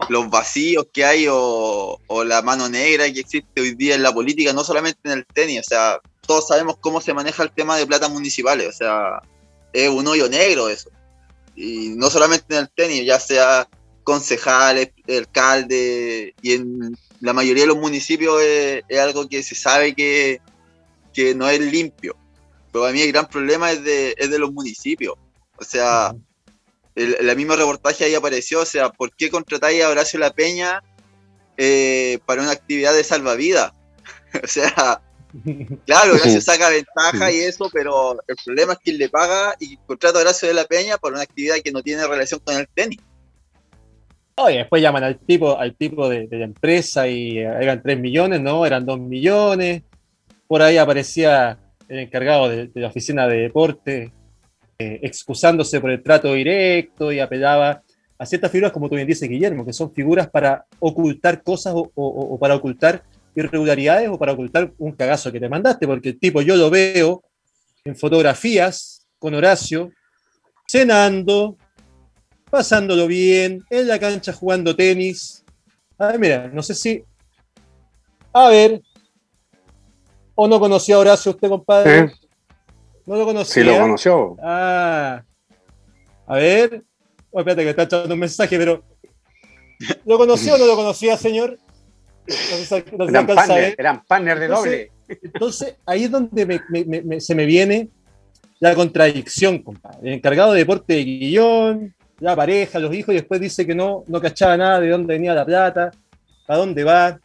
los 0.08 0.30
vacíos 0.30 0.88
que 0.94 1.04
hay 1.04 1.28
o, 1.30 2.00
la 2.24 2.42
mano 2.42 2.70
negra 2.70 3.12
que 3.12 3.20
existe 3.20 3.60
hoy 3.60 3.76
día 3.76 3.96
en 3.96 4.04
la 4.04 4.14
política, 4.14 4.54
no 4.54 4.64
solamente 4.64 5.02
en 5.04 5.18
el 5.18 5.26
tenis, 5.26 5.60
o 5.60 5.64
sea, 5.64 6.00
todos 6.26 6.48
sabemos 6.48 6.78
cómo 6.80 7.02
se 7.02 7.14
maneja 7.14 7.44
el 7.44 7.52
tema 7.52 7.76
de 7.76 7.86
plata 7.86 8.08
municipales, 8.08 8.70
o 8.70 8.72
sea, 8.72 9.22
es 9.74 9.90
un 9.90 10.08
hoyo 10.08 10.30
negro 10.30 10.70
eso. 10.70 10.90
Y 11.60 11.90
no 11.90 12.10
solamente 12.10 12.56
en 12.56 12.62
el 12.62 12.70
tenis, 12.70 13.06
ya 13.06 13.20
sea 13.20 13.68
concejales, 14.06 14.92
alcalde, 15.10 16.34
y 16.42 16.54
en 16.54 16.98
la 17.20 17.34
mayoría 17.34 17.64
de 17.64 17.68
los 17.68 17.78
municipios 17.78 18.42
es, 18.42 18.98
algo 18.98 19.28
que 19.28 19.44
se 19.44 19.56
sabe 19.56 19.94
que, 19.94 20.40
no 21.36 21.50
es 21.50 21.60
limpio. 21.60 22.16
Pero 22.72 22.86
a 22.86 22.94
mí 22.94 23.02
el 23.02 23.12
gran 23.12 23.28
problema 23.28 23.74
es 23.74 23.84
de, 23.84 24.40
los 24.40 24.54
municipios. 24.54 25.16
O 25.58 25.66
sea, 25.66 26.16
el, 26.96 27.18
la 27.20 27.36
misma 27.36 27.58
reportaje 27.58 28.06
ahí 28.06 28.16
apareció, 28.16 28.62
o 28.62 28.66
sea, 28.66 28.90
¿por 28.90 29.14
qué 29.14 29.30
contratáis 29.30 29.84
a 29.84 29.90
Horacio 29.90 30.18
La 30.18 30.32
Peña 30.32 30.82
eh, 31.58 32.20
para 32.26 32.42
una 32.42 32.52
actividad 32.52 32.94
de 32.94 33.04
salvavidas? 33.04 33.74
o 34.44 34.48
sea, 34.48 35.02
claro, 35.86 36.14
Horacio 36.14 36.42
saca 36.42 36.70
ventaja 36.70 37.32
y 37.32 37.38
eso, 37.38 37.70
pero 37.72 38.18
el 38.28 38.36
problema 38.44 38.74
es 38.74 38.80
que 38.80 38.94
le 38.94 39.10
paga 39.10 39.56
y 39.60 39.78
contrata 39.78 40.20
a 40.20 40.22
Horacio 40.22 40.48
de 40.48 40.54
La 40.54 40.66
Peña 40.66 40.98
para 40.98 41.16
una 41.16 41.24
actividad 41.24 41.58
que 41.64 41.72
no 41.72 41.82
tiene 41.82 42.08
relación 42.08 42.40
con 42.44 42.56
el 42.56 42.68
tenis. 42.74 43.00
Y 44.48 44.58
después 44.58 44.82
llaman 44.82 45.04
al 45.04 45.20
tipo, 45.20 45.58
al 45.58 45.76
tipo 45.76 46.08
de, 46.08 46.28
la 46.32 46.46
empresa 46.46 47.08
y 47.08 47.40
eh, 47.40 47.44
eran 47.44 47.82
3 47.82 48.00
millones, 48.00 48.40
no, 48.40 48.66
eran 48.66 48.86
2 48.86 49.00
millones. 49.00 49.84
Por 50.48 50.62
ahí 50.62 50.78
aparecía 50.78 51.58
el 51.90 52.00
encargado 52.00 52.48
de, 52.48 52.72
la 52.74 52.88
oficina 52.88 53.28
de 53.28 53.38
deporte 53.38 54.14
eh, 54.78 55.00
excusándose 55.04 55.82
por 55.82 55.92
el 55.92 56.02
trato 56.02 56.34
directo 56.34 57.12
y 57.12 57.20
apelaba 57.20 57.82
a 58.18 58.26
ciertas 58.26 58.52
figuras, 58.52 58.72
como 58.72 58.88
tú 58.88 58.96
bien 58.96 59.08
dices, 59.08 59.28
Guillermo, 59.30 59.66
que 59.66 59.74
son 59.74 59.94
figuras 59.94 60.30
para 60.30 60.66
ocultar 60.80 61.44
cosas 61.44 61.74
o, 61.76 62.38
para 62.40 62.56
ocultar 62.56 63.04
irregularidades 63.42 64.10
o 64.10 64.18
para 64.18 64.34
ocultar 64.34 64.74
un 64.78 64.92
cagazo 64.92 65.32
que 65.32 65.40
te 65.40 65.50
mandaste, 65.50 65.88
porque 65.88 66.10
el 66.10 66.20
tipo 66.20 66.42
yo 66.42 66.56
lo 66.56 66.70
veo 66.70 67.24
en 67.84 67.96
fotografías 67.96 69.08
con 69.18 69.34
Horacio 69.34 69.92
cenando, 70.70 71.58
pasándolo 72.50 73.08
bien, 73.08 73.64
en 73.70 73.88
la 73.88 74.00
cancha 74.00 74.34
jugando 74.34 74.76
tenis. 74.76 75.44
A 75.98 76.08
ver, 76.08 76.20
mira, 76.20 76.48
no 76.54 76.64
sé 76.64 76.74
si. 76.74 77.04
A 78.32 78.50
ver. 78.50 78.82
¿O 80.36 80.48
no 80.48 80.60
conocía 80.60 80.96
a 80.96 81.00
Horacio 81.00 81.32
usted, 81.32 81.50
compadre? 81.50 82.14
¿No 83.06 83.16
lo 83.16 83.26
conocía? 83.26 83.54
Sí, 83.54 83.64
lo 83.64 83.78
conoció. 83.78 84.36
Ah. 84.42 85.24
A 86.28 86.36
ver. 86.36 86.84
Oh, 87.32 87.40
espérate 87.40 87.64
que 87.64 87.70
está 87.72 87.84
echando 87.84 88.14
un 88.14 88.20
mensaje, 88.20 88.58
pero. 88.58 88.84
¿Lo 90.06 90.18
conoció 90.18 90.56
o 90.56 90.58
no 90.58 90.66
lo 90.66 90.76
conocía, 90.76 91.18
señor? 91.18 91.58
Eran, 93.08 93.28
partner, 93.28 93.76
eran 93.78 94.40
de 94.40 94.48
doble. 94.48 94.92
Entonces, 95.08 95.76
ahí 95.86 96.04
es 96.04 96.12
donde 96.12 96.62
se 97.20 97.36
me 97.36 97.46
viene 97.46 97.90
la 98.60 98.76
contradicción, 98.76 99.60
compadre. 99.60 100.00
El 100.04 100.14
encargado 100.14 100.54
de 100.54 100.60
deporte 100.60 100.94
de 100.94 101.04
Guillón, 101.04 101.94
la 102.20 102.36
pareja, 102.36 102.80
los 102.80 102.94
hijos, 102.94 103.14
y 103.14 103.18
después 103.18 103.40
dice 103.40 103.66
que 103.66 103.74
no, 103.74 104.04
no 104.08 104.20
cachaba 104.22 104.58
nada 104.58 104.80
de 104.80 104.90
dónde 104.90 105.14
venía 105.14 105.34
la 105.34 105.46
plata, 105.46 105.92
para 106.46 106.60
dónde 106.60 106.84
va. 106.84 107.20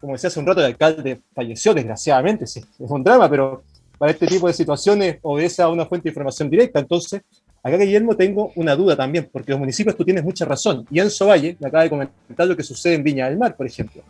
Como 0.00 0.12
decía 0.12 0.28
hace 0.28 0.38
un 0.38 0.46
rato, 0.46 0.60
el 0.60 0.66
alcalde 0.66 1.20
falleció, 1.34 1.74
desgraciadamente, 1.74 2.46
sí, 2.46 2.60
es 2.60 2.90
un 2.90 3.02
drama, 3.02 3.28
pero 3.28 3.64
para 3.98 4.12
este 4.12 4.28
tipo 4.28 4.46
de 4.46 4.52
situaciones 4.52 5.18
obedece 5.22 5.60
a 5.60 5.68
una 5.68 5.84
fuente 5.84 6.04
de 6.04 6.10
información 6.10 6.48
directa. 6.48 6.78
Entonces, 6.78 7.22
acá, 7.62 7.76
Guillermo, 7.76 8.16
tengo 8.16 8.52
una 8.54 8.76
duda 8.76 8.94
también, 8.94 9.28
porque 9.30 9.50
los 9.50 9.58
municipios 9.58 9.96
tú 9.96 10.04
tienes 10.04 10.22
mucha 10.22 10.44
razón. 10.44 10.86
Y 10.88 11.00
Enzo 11.00 11.26
Valle 11.26 11.56
me 11.58 11.66
acaba 11.66 11.82
de 11.82 11.90
comentar 11.90 12.46
lo 12.46 12.56
que 12.56 12.62
sucede 12.62 12.94
en 12.94 13.02
Viña 13.02 13.28
del 13.28 13.36
Mar, 13.36 13.56
por 13.56 13.66
ejemplo. 13.66 14.02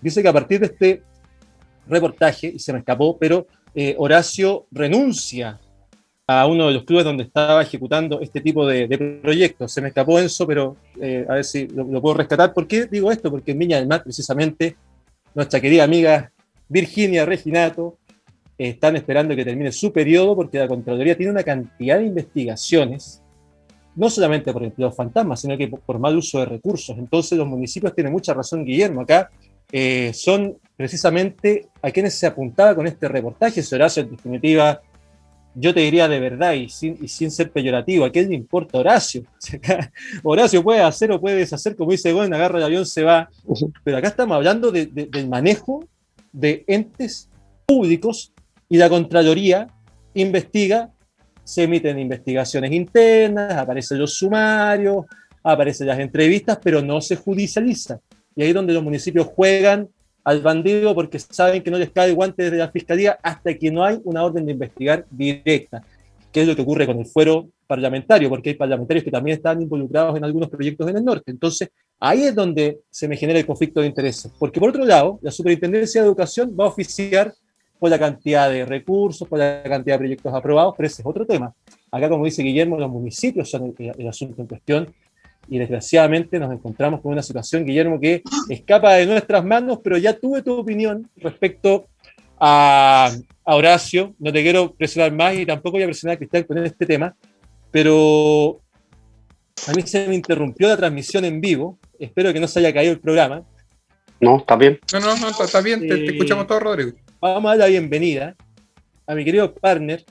Dice 0.00 0.22
que 0.22 0.28
a 0.28 0.32
partir 0.32 0.60
de 0.60 0.66
este 0.66 1.02
reportaje, 1.88 2.52
y 2.54 2.58
se 2.58 2.72
me 2.72 2.80
escapó, 2.80 3.16
pero 3.18 3.46
eh, 3.74 3.94
Horacio 3.98 4.66
renuncia 4.70 5.58
a 6.26 6.46
uno 6.46 6.66
de 6.66 6.74
los 6.74 6.84
clubes 6.84 7.06
donde 7.06 7.24
estaba 7.24 7.62
ejecutando 7.62 8.20
este 8.20 8.42
tipo 8.42 8.66
de, 8.66 9.20
proyectos. 9.22 9.72
Se 9.72 9.80
me 9.80 9.88
escapó 9.88 10.18
Enzo, 10.20 10.46
pero 10.46 10.76
eh, 11.00 11.24
a 11.26 11.34
ver 11.34 11.44
si 11.44 11.66
lo, 11.68 11.86
puedo 12.02 12.16
rescatar. 12.16 12.52
¿Por 12.52 12.68
qué 12.68 12.84
digo 12.86 13.10
esto? 13.10 13.30
Porque 13.30 13.52
en 13.52 13.58
Viña 13.58 13.78
del 13.78 13.88
Mar, 13.88 14.02
precisamente, 14.02 14.76
nuestra 15.34 15.58
querida 15.58 15.84
amiga 15.84 16.30
Virginia 16.68 17.24
Reginato 17.24 17.96
eh, 18.58 18.68
están 18.68 18.96
esperando 18.96 19.34
que 19.34 19.44
termine 19.44 19.72
su 19.72 19.90
periodo 19.90 20.36
porque 20.36 20.58
la 20.58 20.68
Contraloría 20.68 21.16
tiene 21.16 21.32
una 21.32 21.42
cantidad 21.42 21.98
de 21.98 22.04
investigaciones, 22.04 23.22
no 23.96 24.10
solamente 24.10 24.52
por 24.52 24.62
empleos 24.62 24.94
fantasmas, 24.94 25.40
sino 25.40 25.56
que 25.56 25.68
por, 25.68 25.98
mal 25.98 26.14
uso 26.14 26.40
de 26.40 26.44
recursos. 26.44 26.98
Entonces 26.98 27.38
los 27.38 27.46
municipios 27.46 27.94
tienen 27.94 28.12
mucha 28.12 28.34
razón, 28.34 28.66
Guillermo, 28.66 29.00
acá 29.00 29.30
eh, 29.72 30.12
son 30.14 30.58
precisamente 30.76 31.68
a 31.82 31.90
quienes 31.90 32.14
se 32.14 32.26
apuntaba 32.26 32.74
con 32.74 32.86
este 32.86 33.08
reportaje. 33.08 33.60
Ese 33.60 33.74
Horacio, 33.74 34.02
en 34.02 34.10
definitiva, 34.10 34.80
yo 35.54 35.74
te 35.74 35.80
diría 35.80 36.08
de 36.08 36.20
verdad 36.20 36.52
y 36.52 36.68
sin, 36.68 37.08
sin 37.08 37.30
ser 37.30 37.50
peyorativo, 37.50 38.04
¿a 38.04 38.12
qué 38.12 38.22
le 38.22 38.34
importa 38.34 38.78
Horacio? 38.78 39.24
Horacio 40.22 40.62
puede 40.62 40.80
hacer 40.80 41.10
o 41.10 41.20
puede 41.20 41.36
deshacer, 41.36 41.74
como 41.74 41.90
dice 41.90 42.12
Gwen, 42.12 42.32
agarra 42.32 42.58
el 42.58 42.64
avión, 42.64 42.86
se 42.86 43.02
va. 43.02 43.28
Pero 43.82 43.96
acá 43.96 44.08
estamos 44.08 44.36
hablando 44.36 44.70
del 44.70 45.28
manejo 45.28 45.84
de 46.32 46.64
entes 46.66 47.28
públicos 47.66 48.32
y 48.68 48.76
la 48.76 48.88
Contraloría 48.88 49.68
investiga, 50.14 50.90
se 51.42 51.64
emiten 51.64 51.98
investigaciones 51.98 52.72
internas, 52.72 53.54
aparecen 53.54 53.98
los 53.98 54.14
sumarios, 54.14 55.06
aparecen 55.42 55.86
las 55.86 55.98
entrevistas, 55.98 56.58
pero 56.62 56.82
no 56.82 57.00
se 57.00 57.16
judicializa. 57.16 58.00
Y 58.38 58.42
ahí 58.42 58.48
es 58.50 58.54
donde 58.54 58.72
los 58.72 58.84
municipios 58.84 59.26
juegan 59.26 59.88
al 60.22 60.40
bandido 60.42 60.94
porque 60.94 61.18
saben 61.18 61.60
que 61.60 61.72
no 61.72 61.76
les 61.76 61.90
cae 61.90 62.10
el 62.10 62.14
guante 62.14 62.44
desde 62.44 62.56
la 62.56 62.70
fiscalía 62.70 63.18
hasta 63.20 63.52
que 63.54 63.68
no 63.72 63.82
hay 63.82 63.98
una 64.04 64.22
orden 64.22 64.46
de 64.46 64.52
investigar 64.52 65.04
directa, 65.10 65.82
que 66.30 66.42
es 66.42 66.46
lo 66.46 66.54
que 66.54 66.62
ocurre 66.62 66.86
con 66.86 67.00
el 67.00 67.06
fuero 67.06 67.48
parlamentario, 67.66 68.28
porque 68.28 68.50
hay 68.50 68.54
parlamentarios 68.54 69.02
que 69.02 69.10
también 69.10 69.38
están 69.38 69.60
involucrados 69.60 70.16
en 70.16 70.22
algunos 70.22 70.48
proyectos 70.50 70.88
en 70.88 70.98
el 70.98 71.04
norte. 71.04 71.32
Entonces, 71.32 71.70
ahí 71.98 72.22
es 72.22 72.34
donde 72.36 72.78
se 72.88 73.08
me 73.08 73.16
genera 73.16 73.40
el 73.40 73.46
conflicto 73.46 73.80
de 73.80 73.88
intereses, 73.88 74.30
porque 74.38 74.60
por 74.60 74.68
otro 74.68 74.84
lado, 74.84 75.18
la 75.20 75.32
Superintendencia 75.32 76.00
de 76.00 76.06
Educación 76.06 76.56
va 76.58 76.66
a 76.66 76.68
oficiar 76.68 77.34
por 77.76 77.90
la 77.90 77.98
cantidad 77.98 78.48
de 78.48 78.64
recursos, 78.64 79.26
por 79.26 79.40
la 79.40 79.64
cantidad 79.64 79.96
de 79.96 79.98
proyectos 79.98 80.32
aprobados, 80.32 80.74
pero 80.76 80.86
ese 80.86 81.02
es 81.02 81.06
otro 81.06 81.26
tema. 81.26 81.52
Acá, 81.90 82.08
como 82.08 82.24
dice 82.24 82.44
Guillermo, 82.44 82.78
los 82.78 82.88
municipios 82.88 83.50
son 83.50 83.74
el, 83.76 84.08
asunto 84.08 84.42
en 84.42 84.46
cuestión 84.46 84.94
y 85.48 85.58
desgraciadamente 85.58 86.38
nos 86.38 86.52
encontramos 86.52 87.00
con 87.00 87.12
una 87.12 87.22
situación, 87.22 87.64
Guillermo, 87.64 87.98
que 87.98 88.22
escapa 88.48 88.94
de 88.94 89.06
nuestras 89.06 89.44
manos, 89.44 89.80
pero 89.82 89.96
ya 89.96 90.12
tuve 90.12 90.42
tu 90.42 90.54
opinión 90.54 91.08
respecto 91.16 91.86
a, 92.38 93.10
Horacio. 93.44 94.14
No 94.18 94.30
te 94.30 94.42
quiero 94.42 94.74
presionar 94.74 95.12
más 95.12 95.34
y 95.34 95.46
tampoco 95.46 95.76
voy 95.76 95.82
a 95.84 95.86
presionar 95.86 96.16
a 96.16 96.18
Cristian 96.18 96.42
con 96.44 96.58
este 96.58 96.84
tema, 96.84 97.16
pero 97.70 98.60
a 99.66 99.72
mí 99.72 99.82
se 99.86 100.06
me 100.06 100.14
interrumpió 100.14 100.68
la 100.68 100.76
transmisión 100.76 101.24
en 101.24 101.40
vivo. 101.40 101.78
Espero 101.98 102.32
que 102.32 102.40
no 102.40 102.46
se 102.46 102.58
haya 102.58 102.74
caído 102.74 102.92
el 102.92 103.00
programa. 103.00 103.42
No, 104.20 104.36
está 104.36 104.54
bien. 104.56 104.78
No, 104.92 105.00
no, 105.00 105.16
no, 105.16 105.28
está 105.30 105.62
bien. 105.62 105.80
te, 105.80 105.94
eh, 105.94 106.06
escuchamos 106.08 106.46
todo, 106.46 106.60
Rodrigo. 106.60 106.92
Vamos 107.20 107.46
a 107.46 107.56
dar 107.56 107.58
la 107.58 107.66
bienvenida 107.66 108.36
a 109.06 109.14
mi 109.14 109.24
querido 109.24 109.54
partner, 109.54 110.04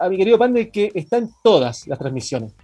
a 0.00 0.08
mi 0.08 0.16
querido 0.16 0.38
partner 0.38 0.68
que 0.70 0.90
está 0.94 1.18
en 1.18 1.30
todas 1.44 1.86
las 1.86 1.98
transmisiones 1.98 2.54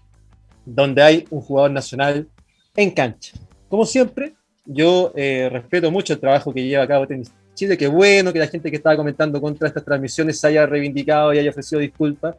donde 0.74 1.02
hay 1.02 1.24
un 1.31 1.40
jugador 1.40 1.70
nacional 1.70 2.28
en 2.76 2.90
cancha. 2.90 3.33
Como 3.68 3.87
siempre, 3.87 4.35
yo 4.64 5.12
eh, 5.16 5.48
respeto 5.50 5.90
mucho 5.90 6.12
el 6.12 6.20
trabajo 6.20 6.52
que 6.52 6.64
lleva 6.64 6.85
a 6.85 6.88
cabo 6.88 7.07
Tenis 7.07 7.33
Chile, 7.54 7.76
qué 7.76 7.88
bueno 7.88 8.33
que 8.33 8.38
la 8.38 8.46
gente 8.46 8.70
que 8.70 8.76
estaba 8.76 8.96
comentando 8.96 9.40
contra 9.40 9.66
estas 9.66 9.85
transmisiones 9.85 10.38
se 10.38 10.46
haya 10.46 10.64
reivindicado 10.64 11.35
y 11.35 11.38
haya 11.38 11.50
ofrecido 11.50 11.81
disculpas, 11.81 12.37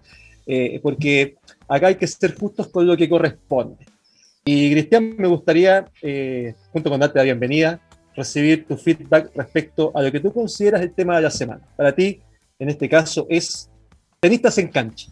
eh, 0.48 0.80
porque 0.82 1.36
acá 1.68 1.88
hay 1.88 1.96
que 1.96 2.08
ser 2.08 2.38
justos 2.38 2.70
con 2.70 2.88
lo 2.88 2.96
que 2.96 3.10
corresponde. 3.10 3.86
Y 4.46 4.72
Cristian, 4.72 5.16
me 5.18 5.28
gustaría, 5.28 5.86
eh, 6.02 6.54
junto 6.72 6.90
con 6.90 7.02
darte 7.02 7.20
la 7.20 7.24
bienvenida, 7.24 7.82
recibir 8.16 8.66
tu 8.66 8.78
feedback 8.78 9.32
respecto 9.36 9.92
a 9.94 10.02
lo 10.02 10.10
que 10.10 10.22
tú 10.22 10.32
consideras 10.32 10.82
el 10.82 10.94
tema 10.94 11.18
de 11.18 11.24
la 11.24 11.32
semana. 11.32 11.62
Para 11.76 11.94
ti, 11.94 12.22
en 12.58 12.70
este 12.70 12.88
caso, 12.88 13.28
es 13.30 13.70
tenistas 14.22 14.58
en 14.58 14.70
cancha. 14.70 15.12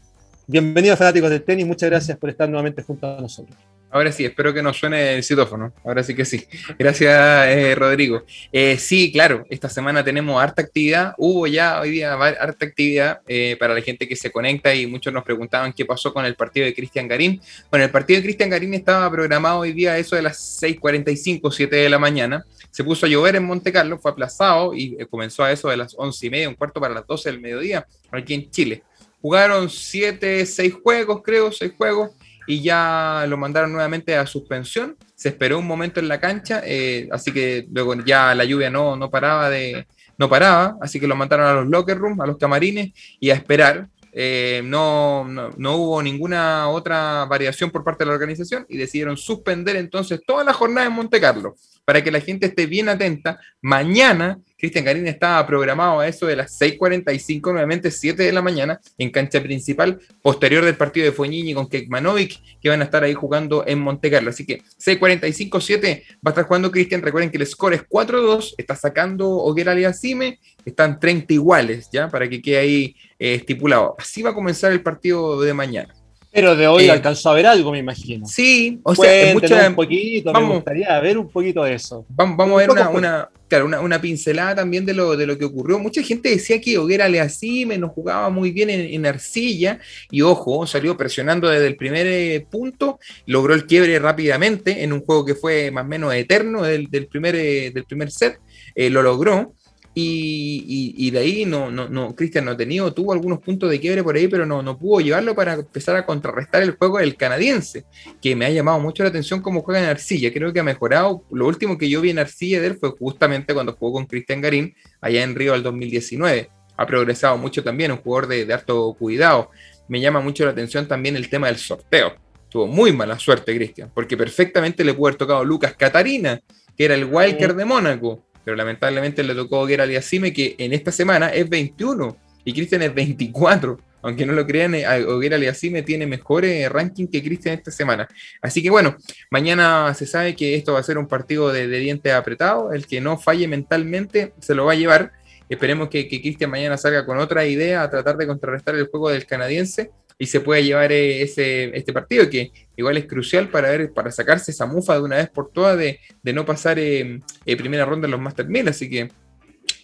Bienvenidos 0.50 0.98
fanáticos 0.98 1.30
del 1.30 1.44
tenis, 1.44 1.68
muchas 1.68 1.90
gracias 1.90 2.18
por 2.18 2.30
estar 2.30 2.48
nuevamente 2.48 2.82
junto 2.82 3.06
a 3.06 3.20
nosotros. 3.20 3.58
Ahora 3.90 4.14
sí, 4.14 4.24
espero 4.24 4.54
que 4.54 4.64
nos 4.64 4.78
suene 4.78 5.16
el 5.16 5.24
citófono. 5.24 5.74
Ahora 5.84 6.04
sí 6.04 6.16
que 6.16 6.24
sí. 6.24 6.46
Gracias, 6.80 7.48
eh, 7.48 7.76
Rodrigo. 7.76 8.24
Eh, 8.54 8.78
sí, 8.78 9.12
claro, 9.12 9.46
esta 9.50 9.68
semana 9.68 10.06
tenemos 10.06 10.42
harta 10.42 10.62
actividad. 10.62 11.14
Hubo 11.18 11.48
ya 11.48 11.82
hoy 11.82 11.92
día 11.92 12.14
harta 12.14 12.66
actividad 12.66 13.20
eh, 13.28 13.58
para 13.60 13.74
la 13.74 13.82
gente 13.82 14.08
que 14.08 14.16
se 14.16 14.32
conecta 14.32 14.74
y 14.74 14.88
muchos 14.88 15.14
nos 15.14 15.26
preguntaban 15.26 15.74
qué 15.74 15.84
pasó 15.86 16.14
con 16.14 16.24
el 16.26 16.36
partido 16.36 16.66
de 16.66 16.74
Cristian 16.74 17.10
Garín. 17.10 17.42
Bueno, 17.70 17.84
el 17.84 17.92
partido 17.92 18.18
de 18.20 18.24
Cristian 18.24 18.50
Garín 18.50 18.74
estaba 18.74 19.12
programado 19.12 19.60
hoy 19.60 19.74
día 19.74 19.94
a 19.94 19.98
eso 19.98 20.16
de 20.16 20.22
las 20.22 20.62
6:45, 20.62 21.52
7 21.52 21.76
de 21.76 21.90
la 21.90 22.00
mañana. 22.00 22.46
Se 22.72 22.86
puso 22.86 23.06
a 23.06 23.10
llover 23.10 23.36
en 23.36 23.44
Monte 23.44 23.74
Carlo, 23.74 23.98
fue 24.00 24.12
aplazado 24.12 24.74
y 24.74 24.98
comenzó 25.10 25.44
a 25.44 25.52
eso 25.52 25.68
de 25.68 25.78
las 25.78 25.94
11 25.98 26.26
y 26.26 26.30
media, 26.30 26.50
un 26.50 26.56
cuarto 26.56 26.80
para 26.80 26.94
las 26.94 27.06
12 27.06 27.32
del 27.32 27.42
mediodía, 27.42 27.86
aquí 28.12 28.34
en 28.34 28.50
Chile. 28.50 28.84
Jugaron 29.22 29.70
siete, 29.70 30.46
seis 30.46 30.74
juegos, 30.74 31.22
creo, 31.24 31.52
seis 31.52 31.74
juegos, 31.78 32.12
y 32.48 32.62
ya 32.62 33.26
lo 33.28 33.38
mandaron 33.38 33.74
nuevamente 33.74 34.16
a 34.16 34.26
suspensión. 34.26 34.96
Se 35.16 35.30
esperó 35.30 35.60
un 35.60 35.68
momento 35.68 36.00
en 36.00 36.08
la 36.08 36.20
cancha, 36.20 36.62
eh, 36.64 37.10
así 37.12 37.32
que 37.32 37.68
luego 37.72 37.96
ya 38.06 38.34
la 38.34 38.46
lluvia 38.46 38.70
no, 38.70 38.96
no 38.96 39.10
paraba 39.10 39.50
de, 39.50 39.86
no 40.18 40.30
paraba, 40.30 40.78
así 40.82 41.00
que 41.00 41.08
lo 41.08 41.16
mandaron 41.16 41.46
a 41.46 41.54
los 41.54 41.68
locker 41.68 41.98
rooms, 41.98 42.20
a 42.20 42.28
los 42.28 42.38
camarines 42.38 42.92
y 43.20 43.30
a 43.30 43.36
esperar. 43.36 43.90
Eh, 44.20 44.62
no, 44.64 45.26
no, 45.26 45.52
no, 45.58 45.76
hubo 45.76 46.02
ninguna 46.02 46.70
otra 46.70 47.26
variación 47.26 47.70
por 47.70 47.84
parte 47.84 48.04
de 48.04 48.08
la 48.08 48.16
organización 48.16 48.66
y 48.68 48.78
decidieron 48.78 49.16
suspender 49.16 49.76
entonces 49.76 50.22
toda 50.26 50.44
la 50.44 50.54
jornada 50.54 50.88
en 50.88 50.94
Monte 50.94 51.22
Carlo 51.22 51.56
para 51.86 52.04
que 52.04 52.10
la 52.10 52.20
gente 52.20 52.48
esté 52.48 52.66
bien 52.66 52.90
atenta. 52.90 53.40
Mañana 53.62 54.40
Cristian 54.58 54.86
Garín 54.86 55.08
estaba 55.08 55.46
programado 55.46 56.00
a 56.00 56.08
eso 56.08 56.26
de 56.26 56.36
las 56.36 56.60
6:45, 56.60 57.52
nuevamente 57.52 57.92
7 57.92 58.24
de 58.24 58.32
la 58.32 58.42
mañana, 58.42 58.80
en 58.98 59.12
cancha 59.12 59.42
principal, 59.42 60.00
posterior 60.22 60.66
del 60.66 60.76
partido 60.76 61.06
de 61.06 61.12
Foñini 61.12 61.54
con 61.54 61.70
Kekmanovic, 61.70 62.60
que 62.60 62.70
van 62.70 62.82
a 62.82 62.86
estar 62.86 63.04
ahí 63.04 63.14
jugando 63.14 63.64
en 63.68 63.80
Monte 63.80 64.10
Carlo. 64.10 64.32
Así 64.32 64.46
que 64.46 64.64
6:45, 64.78 65.62
7 65.62 66.04
va 66.16 66.18
a 66.26 66.30
estar 66.30 66.46
jugando 66.46 66.72
Cristian. 66.72 67.04
Recuerden 67.04 67.30
que 67.30 67.38
el 67.38 67.46
score 67.46 67.76
es 67.76 67.84
4-2, 67.88 68.56
está 68.58 68.76
sacando 68.76 69.30
Oguera 69.30 69.74
Aliacime, 69.74 70.40
están 70.66 71.00
30 71.00 71.34
iguales, 71.34 71.90
¿ya? 71.92 72.10
Para 72.10 72.28
que 72.28 72.42
quede 72.42 72.58
ahí 72.58 72.96
eh, 73.20 73.36
estipulado. 73.36 73.96
Así 74.00 74.24
va 74.24 74.32
a 74.32 74.34
comenzar 74.34 74.72
el 74.72 74.82
partido 74.82 75.40
de 75.40 75.54
mañana. 75.54 75.94
Pero 76.38 76.56
de 76.56 76.68
hoy 76.68 76.84
eh, 76.86 76.92
alcanzó 76.92 77.32
a 77.32 77.34
ver 77.34 77.48
algo, 77.48 77.72
me 77.72 77.80
imagino. 77.80 78.28
Sí, 78.28 78.80
o 78.84 78.94
sea, 78.94 79.34
mucha, 79.34 79.70
un 79.70 79.74
poquito, 79.74 80.32
vamos, 80.32 80.50
me 80.50 80.56
gustaría 80.58 81.00
ver 81.00 81.18
un 81.18 81.28
poquito 81.32 81.64
de 81.64 81.74
eso. 81.74 82.06
Vamos, 82.10 82.38
vamos 82.38 82.58
a 82.58 82.60
ver 82.60 82.70
una, 82.70 82.90
una, 82.90 83.30
claro, 83.48 83.66
una, 83.66 83.82
una, 83.82 84.00
pincelada 84.00 84.54
también 84.54 84.86
de 84.86 84.94
lo, 84.94 85.18
de 85.18 85.26
lo 85.26 85.36
que 85.36 85.46
ocurrió. 85.46 85.80
Mucha 85.80 86.04
gente 86.04 86.30
decía 86.30 86.62
que 86.62 86.78
Hoguera 86.78 87.10
Leacime 87.10 87.80
no 87.80 87.90
jugaba 87.90 88.30
muy 88.30 88.52
bien 88.52 88.70
en, 88.70 88.82
en, 88.82 89.08
arcilla 89.08 89.80
y 90.12 90.22
ojo, 90.22 90.68
salió 90.68 90.96
presionando 90.96 91.50
desde 91.50 91.66
el 91.66 91.76
primer 91.76 92.06
eh, 92.06 92.46
punto, 92.52 93.00
logró 93.26 93.56
el 93.56 93.66
quiebre 93.66 93.98
rápidamente 93.98 94.84
en 94.84 94.94
un 94.94 95.02
juego 95.02 95.26
que 95.26 95.34
fue 95.34 95.72
más 95.72 95.86
o 95.86 95.88
menos 95.88 96.14
eterno 96.14 96.62
del, 96.62 96.86
del 96.92 97.08
primer, 97.08 97.36
eh, 97.36 97.72
del 97.72 97.86
primer 97.86 98.12
set, 98.12 98.40
lo 98.76 99.02
logró 99.02 99.56
y, 100.00 101.10
de 101.10 101.20
ahí 101.20 101.46
no, 101.46 101.72
no, 101.72 101.90
no, 101.90 102.16
Cristian 102.16 102.46
no 102.46 102.52
ha 102.52 102.58
tenido, 102.58 102.94
tuvo 102.94 103.14
algunos 103.14 103.40
puntos 103.40 103.70
de 103.72 103.80
quiebre 103.80 104.04
por 104.04 104.16
ahí, 104.16 104.28
pero 104.28 104.46
no, 104.46 104.62
no 104.62 104.78
pudo 104.78 105.02
llevarlo 105.02 105.34
para 105.34 105.54
empezar 105.54 105.96
a 105.96 106.06
contrarrestar 106.06 106.62
el 106.62 106.76
juego 106.76 107.00
del 107.00 107.16
canadiense, 107.16 107.86
que 108.22 108.36
me 108.36 108.46
ha 108.46 108.52
llamado 108.52 108.80
mucho 108.80 109.02
la 109.02 109.10
atención 109.10 109.42
cómo 109.42 109.62
juega 109.62 109.82
en 109.82 109.90
arcilla. 109.90 110.32
Creo 110.32 110.54
que 110.54 110.60
ha 110.60 110.64
mejorado. 110.64 111.24
Lo 111.32 111.48
último 111.48 111.80
que 111.80 111.90
yo 111.90 112.02
vi 112.02 112.12
en 112.12 112.20
arcilla 112.20 112.62
de 112.62 112.68
él 112.68 112.78
fue 112.80 112.92
justamente 112.92 113.56
cuando 113.56 113.74
jugó 113.74 113.94
con 113.94 114.06
Cristian 114.06 114.40
Garín 114.40 114.76
allá 115.02 115.24
en 115.24 115.34
Río 115.34 115.54
del 115.54 115.64
2019. 115.64 116.50
Ha 116.78 116.86
progresado 116.86 117.38
mucho 117.38 117.64
también, 117.64 117.92
un 117.92 117.98
jugador 117.98 118.28
de, 118.28 118.46
de 118.46 118.54
harto 118.54 118.96
cuidado. 119.00 119.50
Me 119.88 120.00
llama 120.00 120.20
mucho 120.20 120.46
la 120.46 120.52
atención 120.52 120.88
también 120.88 121.16
el 121.16 121.28
tema 121.28 121.48
del 121.48 121.58
sorteo. 121.58 122.14
Tuvo 122.50 122.68
muy 122.68 122.94
mala 122.94 123.18
suerte, 123.18 123.56
Cristian, 123.56 123.92
porque 123.94 124.16
perfectamente 124.16 124.84
le 124.84 124.94
pudo 124.94 125.08
haber 125.08 125.18
tocado 125.18 125.44
Lucas 125.44 125.74
Catarina, 125.76 126.40
que 126.78 126.86
era 126.86 126.94
el 126.94 127.06
Walker 127.06 127.56
de 127.56 127.66
Mónaco 127.66 128.27
pero 128.48 128.56
lamentablemente 128.56 129.24
le 129.24 129.36
tocó 129.36 129.58
a 129.58 129.64
Oguera 129.64 129.84
Aliasime, 129.84 130.32
que 130.32 130.56
en 130.58 130.72
esta 130.72 130.90
semana 130.90 131.28
es 131.28 131.50
21 131.50 132.16
y 132.46 132.54
Cristian 132.54 132.82
es 132.82 132.96
24. 132.96 133.78
Aunque 134.04 134.26
no 134.26 134.32
lo 134.32 134.48
crean, 134.48 134.74
eh, 134.74 134.88
Oguera 135.04 135.36
Aliasime 135.36 135.82
tiene 135.82 136.08
mejor 136.08 136.46
ranking 136.70 137.08
que 137.08 137.22
Cristian 137.22 137.56
esta 137.56 137.72
semana. 137.72 138.08
Así 138.42 138.64
que 138.64 138.70
bueno, 138.70 138.96
mañana 139.30 139.94
se 139.96 140.06
sabe 140.06 140.34
que 140.34 140.56
esto 140.56 140.72
va 140.72 140.80
a 140.80 140.84
ser 140.84 140.98
un 140.98 141.10
partido 141.10 141.52
de, 141.52 141.68
de 141.68 141.80
dientes 141.80 142.14
apretados. 142.14 142.74
El 142.74 142.88
que 142.88 143.02
no 143.02 143.18
falle 143.18 143.50
mentalmente 143.50 144.32
se 144.40 144.56
lo 144.56 144.64
va 144.64 144.72
a 144.72 144.76
llevar. 144.76 145.12
Esperemos 145.50 145.90
que, 145.90 146.08
que 146.08 146.22
Cristian 146.22 146.50
mañana 146.50 146.78
salga 146.78 147.06
con 147.06 147.18
otra 147.18 147.46
idea 147.46 147.84
a 147.84 147.90
tratar 147.90 148.16
de 148.16 148.28
contrarrestar 148.28 148.76
el 148.76 148.88
juego 148.88 149.10
del 149.10 149.26
canadiense 149.26 149.92
y 150.20 150.26
se 150.26 150.40
pueda 150.40 150.62
llevar 150.62 150.92
eh, 150.92 151.22
ese, 151.22 151.76
este 151.78 151.94
partido, 151.94 152.30
que 152.30 152.52
igual 152.76 152.98
es 152.98 153.06
crucial 153.06 153.50
para 153.50 153.70
ver, 153.70 153.94
para 153.94 154.12
sacarse 154.12 154.52
esa 154.52 154.66
mufa 154.66 154.96
de 154.96 155.02
una 155.02 155.18
vez 155.18 155.30
por 155.30 155.52
todas 155.52 155.78
de, 155.78 156.00
no 156.24 156.46
pasar 156.46 156.80
eh, 156.80 157.22
eh, 157.46 157.56
primera 157.58 157.86
ronda 157.86 158.08
en 158.08 158.12
los 158.12 158.20
Master 158.20 158.48
1000, 158.48 158.70
así 158.70 158.90
que 158.90 159.10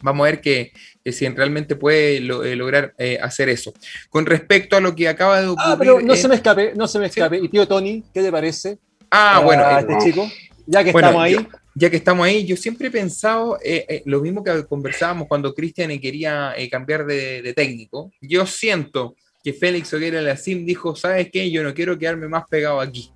vamos 0.01 0.25
a 0.25 0.31
ver 0.31 0.41
que, 0.41 0.71
si 1.05 1.27
realmente 1.29 1.75
puede 1.75 2.19
lograr 2.19 2.93
hacer 3.21 3.49
eso. 3.49 3.73
Con 4.09 4.25
respecto 4.25 4.75
a 4.75 4.81
lo 4.81 4.95
que 4.95 5.07
acaba 5.07 5.41
de 5.41 5.47
ocurrir... 5.47 5.73
Ah, 5.73 5.75
pero 5.77 6.01
no 6.01 6.15
se 6.15 6.27
me 6.27 6.35
escape, 6.35 6.73
no 6.75 6.87
se 6.87 6.99
me 6.99 7.07
escape. 7.07 7.37
Y 7.37 7.49
tío 7.49 7.67
Tony, 7.67 8.03
¿qué 8.13 8.21
le 8.21 8.31
parece? 8.31 8.79
Ah, 9.11 9.41
bueno. 9.43 9.63
este 9.77 9.97
chico, 10.03 10.29
ya 10.65 10.83
que 10.83 10.89
estamos 10.89 11.21
ahí. 11.21 11.47
ya 11.75 11.89
que 11.89 11.97
estamos 11.97 12.25
ahí, 12.25 12.45
yo 12.45 12.55
siempre 12.55 12.87
he 12.87 12.91
pensado 12.91 13.57
lo 14.05 14.21
mismo 14.21 14.43
que 14.43 14.65
conversábamos 14.65 15.27
cuando 15.27 15.53
Cristian 15.53 15.97
quería 15.99 16.53
cambiar 16.71 17.05
de, 17.05 17.41
de, 17.41 17.53
técnico. 17.53 18.11
Yo 18.21 18.45
siento 18.45 19.15
que 19.43 19.53
Félix 19.53 19.93
Oguera 19.93 20.35
Sim 20.37 20.65
dijo, 20.65 20.95
¿sabes 20.95 21.29
qué? 21.31 21.51
Yo 21.51 21.63
no 21.63 21.73
quiero 21.73 21.99
quedarme 21.99 22.27
más 22.29 22.45
pegado 22.49 22.79
aquí. 22.79 23.11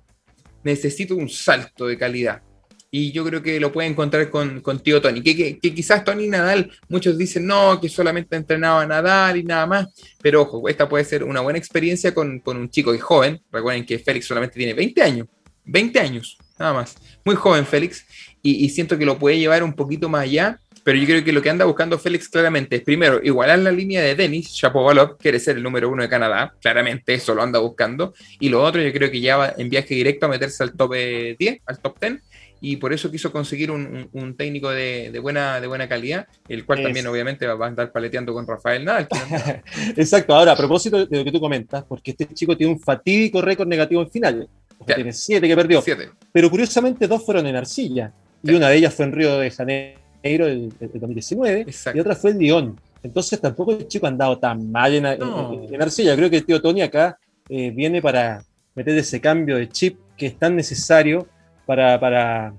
Necesito 0.62 1.16
un 1.16 1.28
salto 1.28 1.86
de 1.86 1.96
calidad. 1.96 2.42
y 2.90 3.12
yo 3.12 3.22
creo 3.24 3.42
que 3.42 3.60
lo 3.60 3.70
puede 3.70 3.88
encontrar 3.88 4.30
con, 4.30 4.60
con 4.60 4.80
tío 4.80 5.00
Tony. 5.00 5.22
Que, 5.22 5.58
quizás 5.58 6.04
Tony 6.04 6.26
Nadal, 6.28 6.70
muchos 6.88 7.16
dicen 7.16 7.46
no, 7.46 7.80
que 7.80 7.88
solamente 7.88 8.36
entrenaba 8.36 8.82
a 8.82 8.86
Nadal 8.86 9.38
y 9.38 9.44
nada 9.44 9.66
más, 9.66 9.88
pero 10.22 10.42
ojo, 10.42 10.68
esta 10.68 10.88
puede 10.88 11.04
ser 11.04 11.24
una 11.24 11.40
buena 11.40 11.58
experiencia 11.58 12.14
con, 12.14 12.42
un 12.44 12.70
chico 12.70 12.90
que 12.90 12.98
es 12.98 13.02
joven. 13.02 13.40
Recuerden 13.50 13.86
que 13.86 13.98
Félix 13.98 14.26
solamente 14.26 14.56
tiene 14.56 14.74
20 14.74 15.02
años, 15.02 15.28
20 15.64 15.98
años, 16.00 16.38
nada 16.58 16.74
más. 16.74 16.96
Muy 17.24 17.36
joven 17.36 17.66
Félix, 17.66 18.06
y, 18.42 18.64
y 18.64 18.68
siento 18.70 18.98
que 18.98 19.06
lo 19.06 19.18
puede 19.18 19.38
llevar 19.38 19.62
un 19.62 19.74
poquito 19.74 20.08
más 20.08 20.22
allá 20.22 20.58
pero 20.88 21.00
yo 21.00 21.04
creo 21.04 21.22
que 21.22 21.32
lo 21.32 21.42
que 21.42 21.50
anda 21.50 21.66
buscando 21.66 21.98
Félix 21.98 22.30
claramente 22.30 22.76
es 22.76 22.82
primero 22.82 23.20
igualar 23.22 23.58
la 23.58 23.70
línea 23.70 24.00
de 24.00 24.14
Denis, 24.14 24.48
Shapovalov, 24.48 25.18
quiere 25.18 25.38
ser 25.38 25.58
el 25.58 25.62
número 25.62 25.90
uno 25.90 26.02
de 26.02 26.08
Canadá, 26.08 26.54
claramente 26.62 27.12
eso 27.12 27.34
lo 27.34 27.42
anda 27.42 27.58
buscando, 27.58 28.14
y 28.40 28.48
lo 28.48 28.64
otro 28.64 28.80
yo 28.80 28.90
creo 28.90 29.10
que 29.10 29.20
ya 29.20 29.36
va 29.36 29.52
en 29.58 29.68
viaje 29.68 29.94
directo 29.94 30.24
a 30.24 30.30
meterse 30.30 30.62
al 30.62 30.72
top 30.72 30.94
10, 30.94 31.60
al 31.66 31.78
top 31.80 32.00
10, 32.00 32.22
y 32.62 32.76
por 32.76 32.94
eso 32.94 33.10
quiso 33.10 33.30
conseguir 33.30 33.70
un, 33.70 34.34
técnico 34.38 34.70
de, 34.70 35.12
buena, 35.20 35.60
de 35.60 35.66
buena 35.66 35.86
calidad, 35.90 36.26
el 36.48 36.64
cual 36.64 36.82
también 36.82 37.06
obviamente 37.06 37.46
va 37.46 37.66
a 37.66 37.68
andar 37.68 37.92
paleteando 37.92 38.32
con 38.32 38.46
Rafael 38.46 38.82
Nadal. 38.82 39.08
Exacto, 39.94 40.34
ahora 40.34 40.52
a 40.52 40.56
propósito 40.56 41.04
de 41.04 41.18
lo 41.18 41.22
que 41.22 41.32
tú 41.32 41.38
comentas, 41.38 41.84
porque 41.86 42.12
este 42.12 42.32
chico 42.32 42.56
tiene 42.56 42.72
un 42.72 42.80
fatídico 42.80 43.42
récord 43.42 43.68
negativo 43.68 44.00
en 44.00 44.10
finales, 44.10 44.48
tiene 44.86 45.12
siete 45.12 45.46
que 45.46 45.54
perdió, 45.54 45.82
siete. 45.82 46.12
pero 46.32 46.48
curiosamente 46.48 47.06
dos 47.06 47.26
fueron 47.26 47.46
en 47.46 47.56
arcilla, 47.56 48.10
y 48.42 48.54
una 48.54 48.70
de 48.70 48.76
ellas 48.78 48.94
fue 48.94 49.04
en 49.04 49.12
Río 49.12 49.38
de 49.38 49.50
Janeiro 49.50 50.07
el, 50.22 50.72
2019 50.94 51.66
y 51.94 52.00
otra 52.00 52.14
fue 52.14 52.30
el 52.32 52.38
Lyon. 52.38 52.78
Entonces 53.02 53.40
tampoco 53.40 53.72
el 53.72 53.86
chico 53.86 54.06
ha 54.06 54.10
andado 54.10 54.38
tan 54.38 54.70
mal 54.70 54.94
en, 54.94 55.06
Arcilla. 55.80 56.16
Creo 56.16 56.30
que 56.30 56.38
el 56.38 56.44
tío 56.44 56.60
Tony 56.60 56.82
acá 56.82 57.18
eh, 57.48 57.70
viene 57.70 58.02
para 58.02 58.42
meter 58.74 58.96
ese 58.98 59.20
cambio 59.20 59.56
de 59.56 59.68
chip 59.68 59.98
que 60.16 60.26
es 60.26 60.38
tan 60.38 60.56
necesario 60.56 61.26
para, 61.64 62.00
para, 62.00 62.52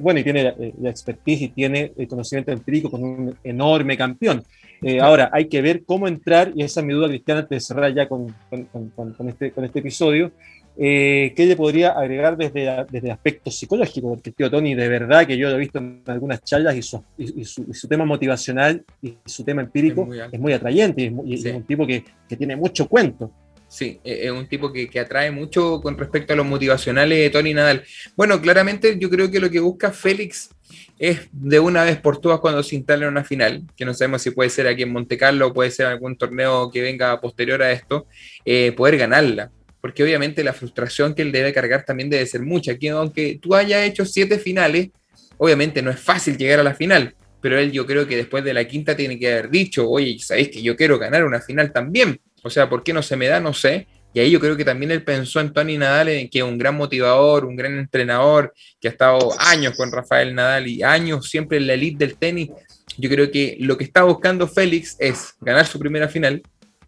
bueno, 0.00 0.20
y 0.20 0.24
tiene 0.24 0.54
la, 0.80 0.90
expertise 0.90 1.42
y 1.42 1.48
tiene 1.48 1.92
el 1.96 2.08
conocimiento 2.08 2.50
empírico 2.50 2.90
con 2.90 3.04
un 3.04 3.36
enorme 3.44 3.96
campeón. 3.96 4.42
Eh, 4.82 5.00
ahora, 5.00 5.30
hay 5.32 5.46
que 5.46 5.62
ver 5.62 5.84
cómo 5.84 6.08
entrar, 6.08 6.52
y 6.54 6.62
esa 6.62 6.80
es 6.80 6.86
mi 6.86 6.92
duda, 6.92 7.08
Cristiana, 7.08 7.40
antes 7.40 7.56
de 7.56 7.60
cerrar 7.60 7.94
ya 7.94 8.08
con, 8.08 8.34
con, 8.50 9.28
este, 9.28 9.50
con 9.50 9.64
este 9.64 9.78
episodio, 9.78 10.32
eh, 10.76 11.32
¿qué 11.36 11.46
le 11.46 11.56
podría 11.56 11.90
agregar 11.90 12.36
desde, 12.36 12.84
desde 12.90 13.06
el 13.08 13.12
aspecto 13.12 13.50
psicológico? 13.50 14.10
Porque 14.10 14.30
el 14.30 14.36
tío 14.36 14.50
Tony, 14.50 14.74
de 14.74 14.88
verdad 14.88 15.26
que 15.26 15.36
yo 15.36 15.48
lo 15.48 15.56
he 15.56 15.60
visto 15.60 15.78
en 15.78 16.02
algunas 16.06 16.42
charlas 16.42 16.74
y 16.76 16.82
su, 16.82 17.02
y 17.16 17.44
su, 17.44 17.88
tema 17.88 18.04
motivacional 18.04 18.84
y 19.00 19.16
su 19.24 19.44
tema 19.44 19.62
empírico 19.62 20.08
es 20.12 20.40
muy, 20.40 20.52
atrayente 20.52 21.12
y 21.24 21.34
es, 21.34 21.44
un 21.54 21.62
tipo 21.62 21.86
que, 21.86 22.04
que, 22.28 22.36
tiene 22.36 22.56
mucho 22.56 22.88
cuento. 22.88 23.30
Sí, 23.68 24.00
e, 24.02 24.26
es 24.26 24.32
un 24.32 24.48
tipo 24.48 24.72
que, 24.72 24.88
que, 24.88 24.98
atrae 24.98 25.30
mucho 25.30 25.80
con 25.80 25.96
respecto 25.96 26.32
a 26.32 26.36
los 26.36 26.46
motivacionales 26.46 27.18
de 27.18 27.30
Tony 27.30 27.54
Nadal. 27.54 27.84
Bueno, 28.16 28.40
claramente 28.40 28.98
yo 28.98 29.08
creo 29.08 29.30
que 29.30 29.40
lo 29.40 29.50
que 29.50 29.60
busca 29.60 29.92
Félix 29.92 30.50
es 30.98 31.28
de 31.32 31.60
una 31.60 31.84
vez 31.84 31.98
por 31.98 32.20
todas 32.20 32.40
cuando 32.40 32.64
se 32.64 32.74
instale 32.74 33.04
en 33.04 33.12
una 33.12 33.24
final, 33.24 33.62
que 33.76 33.84
no 33.84 33.94
sabemos 33.94 34.22
si 34.22 34.30
puede 34.32 34.50
ser 34.50 34.66
aquí 34.66 34.82
en 34.82 34.92
Monte 34.92 35.16
Carlo 35.16 35.48
o 35.48 35.54
puede 35.54 35.70
ser 35.70 35.86
algún 35.86 36.16
torneo 36.16 36.70
que 36.70 36.82
venga 36.82 37.20
posterior 37.20 37.62
a 37.62 37.70
esto, 37.70 38.06
eh, 38.44 38.72
poder 38.72 38.96
ganarla 38.96 39.50
porque 39.84 40.02
obviamente 40.02 40.42
la 40.42 40.54
frustración 40.54 41.14
que 41.14 41.20
él 41.20 41.30
debe 41.30 41.52
cargar 41.52 41.84
también 41.84 42.08
debe 42.08 42.24
ser 42.24 42.40
mucha. 42.40 42.74
Que 42.74 42.88
aunque 42.88 43.38
tú 43.38 43.54
hayas 43.54 43.82
hecho 43.82 44.06
siete 44.06 44.38
finales, 44.38 44.88
obviamente 45.36 45.82
no 45.82 45.90
es 45.90 46.00
fácil 46.00 46.38
llegar 46.38 46.60
a 46.60 46.62
la 46.62 46.74
final, 46.74 47.14
pero 47.42 47.58
él 47.58 47.70
yo 47.70 47.84
creo 47.84 48.06
que 48.06 48.16
después 48.16 48.42
de 48.44 48.54
la 48.54 48.66
quinta 48.66 48.96
tiene 48.96 49.18
que 49.18 49.30
haber 49.30 49.50
dicho, 49.50 49.86
oye, 49.86 50.16
¿sabéis 50.20 50.48
que 50.48 50.62
yo 50.62 50.74
quiero 50.74 50.98
ganar 50.98 51.26
una 51.26 51.38
final 51.38 51.70
también? 51.70 52.18
O 52.42 52.48
sea, 52.48 52.66
¿por 52.66 52.82
qué 52.82 52.94
no 52.94 53.02
se 53.02 53.14
me 53.14 53.26
da? 53.26 53.40
No 53.40 53.52
sé. 53.52 53.86
Y 54.14 54.20
ahí 54.20 54.30
yo 54.30 54.40
creo 54.40 54.56
que 54.56 54.64
también 54.64 54.90
él 54.90 55.04
pensó 55.04 55.38
en 55.40 55.52
Tony 55.52 55.76
Nadal, 55.76 56.30
que 56.32 56.38
es 56.38 56.42
un 56.44 56.56
gran 56.56 56.76
motivador, 56.76 57.44
un 57.44 57.54
gran 57.54 57.78
entrenador, 57.78 58.54
que 58.80 58.88
ha 58.88 58.90
estado 58.90 59.38
años 59.38 59.76
con 59.76 59.92
Rafael 59.92 60.34
Nadal 60.34 60.66
y 60.66 60.82
años 60.82 61.28
siempre 61.28 61.58
en 61.58 61.66
la 61.66 61.74
elite 61.74 62.06
del 62.06 62.16
tenis. 62.16 62.48
Yo 62.96 63.10
creo 63.10 63.30
que 63.30 63.58
lo 63.60 63.76
que 63.76 63.84
está 63.84 64.02
buscando 64.04 64.48
Félix 64.48 64.96
es 64.98 65.34
ganar 65.42 65.66
su 65.66 65.78
primera 65.78 66.08
final, 66.08 66.42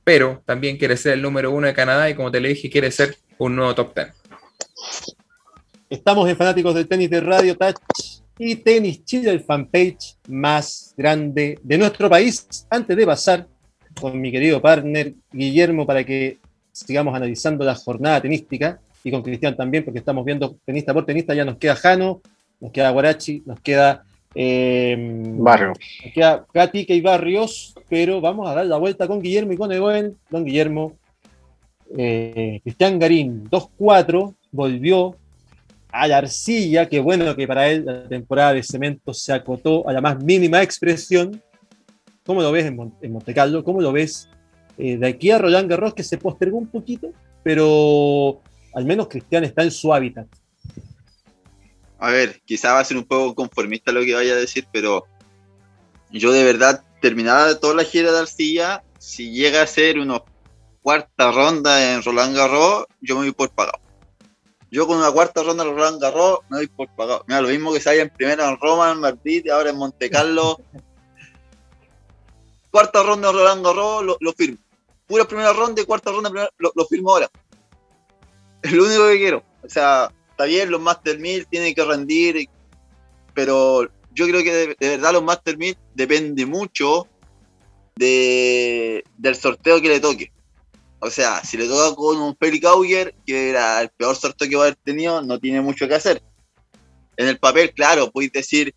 pero 0.07 0.41
también 0.47 0.77
quiere 0.77 0.97
ser 0.97 1.15
el 1.15 1.23
número 1.23 1.51
uno 1.51 1.67
de 1.67 1.75
Canadá 1.75 2.09
y 2.09 2.15
como 2.15 2.31
te 2.31 2.39
le 2.39 2.51
dije, 2.51 2.71
quiere 2.71 2.93
ser 2.93 3.17
un 3.39 3.57
nuevo 3.57 3.75
top 3.75 3.93
ten. 3.93 4.07
Estamos 5.91 6.29
en 6.29 6.37
Fanáticos 6.37 6.77
del 6.77 6.87
Tenis 6.87 7.11
de 7.11 7.21
Radio 7.21 7.57
Touch 7.57 7.75
y 8.39 8.55
Tenis 8.55 9.05
Chile, 9.05 9.33
el 9.33 9.41
fanpage 9.41 10.17
más 10.29 10.95
grande 10.97 11.59
de 11.61 11.77
nuestro 11.77 12.09
país. 12.09 12.47
Antes 12.71 12.97
de 12.97 13.05
pasar 13.05 13.49
con 14.01 14.21
mi 14.21 14.31
querido 14.31 14.63
partner 14.63 15.13
Guillermo 15.33 15.85
para 15.85 16.05
que 16.05 16.39
sigamos 16.71 17.13
analizando 17.13 17.65
la 17.65 17.75
jornada 17.75 18.21
tenística 18.21 18.79
y 19.03 19.11
con 19.11 19.23
Cristian 19.25 19.57
también, 19.57 19.85
porque 19.85 19.99
estamos 19.99 20.25
viendo 20.25 20.57
tenista 20.65 20.95
por 20.95 21.05
tenista, 21.05 21.35
ya 21.35 21.45
nos 21.45 21.57
queda 21.57 21.75
Jano, 21.75 22.23
nos 22.61 22.71
queda 22.71 22.91
Guarachi, 22.91 23.43
nos 23.45 23.59
queda 23.59 24.05
Em, 24.39 25.43
Barrio. 25.43 25.73
Queda 26.13 26.45
Katica 26.53 26.93
y 26.93 27.01
Barrios, 27.01 27.75
pero 27.89 28.21
vamos 28.21 28.47
a 28.47 28.55
dar 28.55 28.67
la 28.67 28.77
vuelta 28.77 29.09
con 29.09 29.23
Guillermo 29.23 29.55
y 29.55 29.57
con 29.57 29.73
Egoen. 29.73 30.15
Don 30.29 30.45
Guillermo, 30.45 30.93
eh, 31.97 32.61
Cristian 32.63 32.99
Garín, 32.99 33.45
2-4, 33.49 34.35
volvió 34.53 35.17
a 35.89 36.07
la 36.07 36.19
arcilla, 36.19 36.87
que 36.87 37.01
bueno 37.01 37.35
que 37.35 37.47
para 37.47 37.71
él 37.71 37.87
la 37.87 38.07
temporada 38.07 38.53
de 38.53 38.63
cemento 38.63 39.15
se 39.15 39.33
acotó 39.33 39.89
a 39.89 39.95
la 39.95 40.03
más 40.03 40.23
mínima 40.23 40.63
expresión. 40.63 41.41
¿Cómo 42.27 42.43
lo 42.43 42.53
ves 42.53 42.67
en, 42.67 42.77
Monte 42.77 43.09
Montecarlo? 43.09 43.65
¿Cómo 43.65 43.81
lo 43.81 43.91
ves 43.91 44.29
eh, 44.77 44.99
de 44.99 45.07
aquí 45.07 45.31
a 45.31 45.39
Roland 45.39 45.71
Garros, 45.71 45.95
que 45.95 46.03
se 46.03 46.19
postergó 46.19 46.59
un 46.59 46.67
poquito, 46.67 47.09
pero 47.43 48.43
al 48.75 48.85
menos 48.85 49.09
Cristian 49.09 49.45
está 49.45 49.63
en 49.63 49.71
su 49.71 49.95
hábitat? 49.95 50.27
A 51.99 52.11
ver, 52.11 52.43
quizá 52.45 52.75
va 52.75 52.81
a 52.81 52.85
ser 52.85 52.97
un 52.97 53.05
poco 53.05 53.35
conformista 53.35 53.93
lo 53.93 54.03
que 54.03 54.15
vaya 54.15 54.35
a 54.35 54.37
decir, 54.37 54.67
pero 54.73 55.07
yo 56.11 56.33
de 56.33 56.45
verdad, 56.45 56.85
terminada 57.01 57.59
toda 57.59 57.75
la 57.75 57.85
gira 57.85 58.13
de 58.13 58.19
arcilla, 58.21 58.85
si 58.99 59.31
llega 59.31 59.63
a 59.63 59.67
ser 59.67 59.99
una 59.99 60.23
cuarta 60.83 61.33
ronda 61.33 61.93
en 61.93 62.03
Roland 62.03 62.37
Garros, 62.37 62.87
yo 63.01 63.17
me 63.17 63.23
voy 63.23 63.33
por 63.33 63.51
pagado. 63.51 63.81
Yo 64.71 64.87
con 64.87 64.99
una 64.99 65.11
cuarta 65.11 65.43
ronda 65.43 65.65
en 65.65 65.71
Roland 65.71 66.01
Garros 66.01 66.41
me 66.51 66.59
voy 66.59 66.67
por 66.67 66.89
pagado. 66.95 67.25
Mira, 67.27 67.41
lo 67.41 67.49
mismo 67.49 67.73
que 67.73 67.81
se 67.81 67.91
haya 67.91 68.03
en 68.03 68.11
primera 68.11 68.49
en 68.49 68.59
Roma, 68.59 68.93
en 68.93 69.01
Madrid 69.01 69.49
ahora 69.49 69.71
en 69.71 69.77
Monte 69.77 70.11
Carlo. 70.11 70.61
cuarta 72.71 73.03
ronda 73.03 73.31
en 73.31 73.35
Roland 73.35 73.65
Garros, 73.65 74.19
lo, 74.21 74.33
firmo. 74.33 74.59
Pura 75.07 75.25
primera 75.25 75.53
ronda 75.53 75.81
y 75.81 75.85
cuarta 75.85 76.11
ronda 76.11 76.31
lo, 76.59 76.73
lo 76.75 76.87
firmo 76.87 77.11
ahora. 77.11 77.31
Es 78.63 78.73
lo 78.73 78.85
único 78.85 79.07
que 79.07 79.19
quiero. 79.19 79.43
O 79.63 79.69
sea, 79.69 80.11
está 80.37 80.45
bien, 80.45 80.71
los 80.71 80.83
Master 80.83 81.19
1000 81.19 81.47
tienen 81.47 81.75
que 81.75 81.83
rendir, 81.83 82.47
pero 83.33 83.89
yo 84.13 84.27
creo 84.27 84.43
que 84.43 84.77
de, 84.79 84.89
verdad 84.91 85.15
los 85.15 85.23
Master 85.23 85.57
1000 85.57 85.79
depende 85.95 86.45
mucho 86.45 87.09
de, 87.97 89.03
del 89.17 89.35
sorteo 89.35 89.81
que 89.81 89.89
le 89.89 89.99
toque. 90.01 90.31
O 90.99 91.09
sea, 91.09 91.43
si 91.43 91.57
le 91.57 91.67
toca 91.67 91.97
con 91.97 92.19
un 92.19 92.37
Felix 92.37 92.67
Auger, 92.67 93.15
que 93.27 93.49
era 93.49 93.81
el 93.81 93.89
peor 93.89 94.15
sorteo 94.15 94.47
que 94.47 94.57
va 94.57 94.65
a 94.65 94.67
haber 94.67 94.77
tenido, 94.77 95.23
no 95.23 95.39
tiene 95.39 95.63
mucho 95.63 95.89
que 95.89 95.95
hacer. 95.95 96.23
En 97.17 97.29
el 97.29 97.39
papel, 97.39 97.73
claro, 97.73 98.11
puedes 98.11 98.31
decir, 98.31 98.75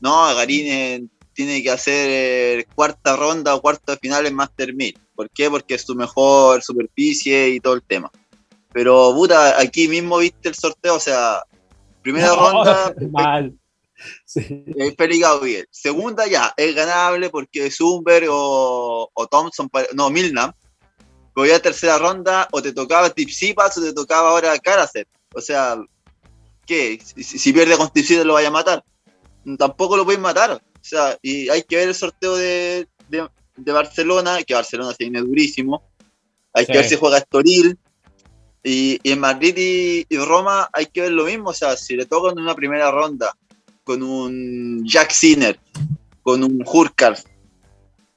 no, 0.00 0.26
Garín 0.34 1.10
tiene 1.32 1.62
que 1.62 1.70
hacer 1.70 2.66
cuarta 2.74 3.16
ronda 3.16 3.54
o 3.54 3.62
cuarta 3.62 3.96
final 3.96 4.26
en 4.26 4.34
Master 4.34 4.74
1000. 4.74 4.98
¿Por 5.14 5.30
qué? 5.30 5.48
Porque 5.48 5.76
es 5.76 5.82
su 5.82 5.94
mejor 5.94 6.62
superficie 6.62 7.48
y 7.48 7.60
todo 7.60 7.72
el 7.72 7.82
tema. 7.82 8.10
Pero, 8.72 9.12
puta, 9.14 9.60
aquí 9.60 9.88
mismo 9.88 10.18
viste 10.18 10.48
el 10.48 10.54
sorteo, 10.54 10.96
o 10.96 11.00
sea, 11.00 11.42
primera 12.02 12.34
ronda. 12.34 12.94
Mal. 13.10 13.54
Sí. 14.24 14.64
Félix 14.96 15.20
Gabriel. 15.20 15.68
Segunda 15.70 16.26
ya, 16.26 16.54
es 16.56 16.74
ganable 16.74 17.30
porque 17.30 17.70
Zumber 17.70 18.26
o, 18.30 19.10
o 19.12 19.26
Thompson, 19.26 19.68
no, 19.94 20.10
Milnam. 20.10 20.52
Pero 21.34 21.46
ya 21.46 21.58
tercera 21.60 21.98
ronda, 21.98 22.48
o 22.52 22.62
te 22.62 22.72
tocaba 22.72 23.10
Tipsipas 23.10 23.76
o 23.78 23.82
te 23.82 23.92
tocaba 23.92 24.30
ahora 24.30 24.58
Karaset. 24.58 25.08
O 25.34 25.40
sea, 25.40 25.76
¿qué? 26.66 27.00
Si, 27.00 27.52
pierde 27.52 27.76
con 27.76 27.90
Tipsipas 27.90 28.24
lo 28.24 28.34
vaya 28.34 28.48
a 28.48 28.52
matar. 28.52 28.84
Tampoco 29.58 29.96
lo 29.96 30.04
pueden 30.04 30.20
matar. 30.20 30.52
O 30.52 30.84
sea, 30.84 31.18
y 31.22 31.48
hay 31.48 31.62
que 31.62 31.76
ver 31.76 31.88
el 31.88 31.94
sorteo 31.94 32.36
de, 32.36 32.86
de, 33.08 33.72
Barcelona, 33.72 34.42
que 34.42 34.54
Barcelona 34.54 34.92
se 34.92 35.04
viene 35.04 35.20
durísimo. 35.20 35.82
Hay 36.52 36.66
que 36.66 36.72
ver 36.72 36.88
si 36.88 36.96
juega 36.96 37.18
Estoril. 37.18 37.78
Y, 38.68 39.00
en 39.02 39.20
Madrid 39.20 40.04
y, 40.08 40.18
Roma 40.18 40.68
hay 40.74 40.86
que 40.86 41.00
ver 41.00 41.12
lo 41.12 41.24
mismo, 41.24 41.50
o 41.50 41.54
sea, 41.54 41.74
si 41.76 41.96
le 41.96 42.04
tocan 42.04 42.32
en 42.32 42.44
una 42.44 42.54
primera 42.54 42.90
ronda 42.90 43.34
con 43.82 44.02
un 44.02 44.84
Jack 44.84 45.10
Sinner, 45.10 45.58
con 46.22 46.44
un 46.44 46.62
Hurkar, 46.66 47.16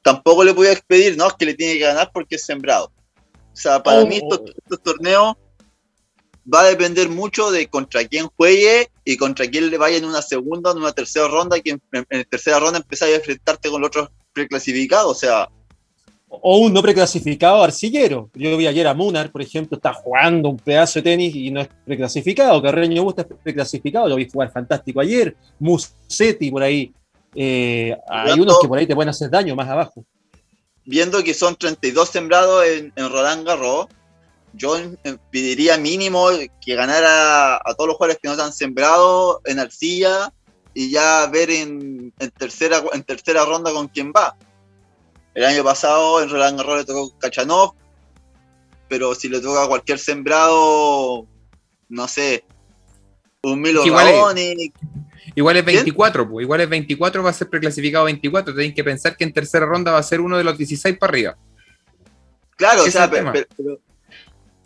tampoco 0.01 0.43
le 0.43 0.51
voy 0.51 0.67
a 0.67 0.73
expedir, 0.73 1.15
no, 1.15 1.27
es 1.27 1.33
que 1.35 1.45
le 1.45 1.53
tiene 1.53 1.75
que 1.75 1.85
ganar 1.85 2.11
porque 2.13 2.35
es 2.35 2.43
sembrado. 2.43 2.91
O 3.53 3.55
sea, 3.55 3.81
para 3.81 4.03
mí 4.03 4.17
estos, 4.17 4.41
oh. 4.69 4.77
torneos 4.77 5.35
va 6.53 6.61
a 6.61 6.65
depender 6.65 7.07
mucho 7.07 7.49
de 7.49 7.67
contra 7.67 8.05
quién 8.05 8.27
juegue 8.35 8.91
y 9.05 9.15
contra 9.15 9.47
quién 9.47 9.69
le 9.69 9.77
vaya 9.77 9.97
en 9.97 10.05
una 10.05 10.21
segunda 10.21 10.71
o 10.71 10.73
en 10.73 10.79
una 10.79 10.91
tercera 10.91 11.29
ronda, 11.29 11.61
que 11.61 11.71
en, 11.71 11.81
en, 12.09 12.25
tercera 12.25 12.59
ronda 12.59 12.79
empezás 12.79 13.07
a 13.07 13.15
enfrentarte 13.15 13.69
con 13.69 13.79
los 13.79 13.87
otros 13.87 14.09
preclasificados, 14.33 15.11
o 15.15 15.19
sea, 15.19 15.49
O 16.33 16.59
un 16.59 16.73
no 16.73 16.81
preclasificado 16.81 17.61
arcillero. 17.61 18.29
Yo 18.33 18.55
vi 18.55 18.65
ayer 18.65 18.87
a 18.87 18.93
Munar, 18.93 19.31
por 19.31 19.41
ejemplo, 19.41 19.75
está 19.75 19.93
jugando 19.93 20.49
un 20.49 20.57
pedazo 20.57 20.99
de 20.99 21.03
tenis 21.03 21.35
y 21.35 21.51
no 21.51 21.61
es 21.61 21.69
preclasificado. 21.85 22.61
Carreño 22.61 23.03
Busta 23.03 23.23
es 23.23 23.27
preclasificado, 23.43 24.07
lo 24.07 24.15
vi 24.15 24.29
jugar 24.29 24.51
fantástico 24.51 25.01
ayer. 25.01 25.35
Musetti 25.59 26.49
por 26.49 26.63
ahí. 26.63 26.93
Eh, 27.35 27.95
hay 28.09 28.39
unos 28.39 28.59
que 28.59 28.67
por 28.67 28.77
ahí 28.77 28.87
te 28.87 28.95
pueden 28.95 29.09
hacer 29.09 29.29
daño 29.29 29.55
más 29.55 29.67
abajo. 29.67 30.05
Viendo 30.85 31.21
que 31.23 31.33
son 31.33 31.55
32 31.55 32.09
sembrados 32.09 32.65
en, 32.65 32.93
en 32.95 33.09
Roland 33.11 33.45
Garros, 33.45 33.87
yo 34.53 34.77
pediría 35.31 35.77
mínimo 35.77 36.29
que 36.63 36.75
ganara 36.75 37.55
a 37.55 37.73
todos 37.75 37.87
los 37.87 37.97
jugadores 37.97 38.19
que 38.21 38.27
no 38.27 38.33
están 38.33 38.53
sembrados 38.53 39.39
en 39.45 39.59
arcilla 39.59 40.33
y 40.73 40.91
ya 40.91 41.27
ver 41.27 41.49
en, 41.49 42.13
tercera, 42.37 42.81
en 42.93 43.03
tercera 43.03 43.45
ronda 43.45 43.71
con 43.71 43.87
quién 43.87 44.11
va. 44.15 44.35
El 45.33 45.45
año 45.45 45.63
pasado 45.63 46.21
en 46.21 46.29
Roland 46.29 46.57
Garros 46.57 46.77
le 46.79 46.85
tocó 46.85 47.17
Kachanov, 47.17 47.73
pero 48.89 49.15
si 49.15 49.29
le 49.29 49.39
toca 49.39 49.63
a 49.63 49.67
cualquier 49.67 49.97
sembrado, 49.97 51.25
no 51.87 52.07
sé, 52.07 52.43
un 53.43 53.61
Milo 53.61 53.85
igual 53.85 54.37
es, 54.37 54.71
igual 55.33 55.57
es 55.57 55.65
24, 55.65 56.29
pues, 56.29 56.43
igual 56.43 56.61
es 56.61 56.69
24, 56.69 57.23
va 57.23 57.29
a 57.29 57.33
ser 57.33 57.49
preclasificado 57.49 58.05
24. 58.05 58.53
Tenéis 58.53 58.75
que 58.75 58.83
pensar 58.83 59.15
que 59.15 59.23
en 59.23 59.33
tercera 59.33 59.65
ronda 59.65 59.93
va 59.93 59.99
a 59.99 60.03
ser 60.03 60.21
uno 60.21 60.37
de 60.37 60.43
los 60.43 60.57
16 60.57 60.97
para 60.97 61.11
arriba. 61.11 61.37
Claro, 62.57 62.83
o 62.83 62.91
sea, 62.91 63.09
pero, 63.09 63.31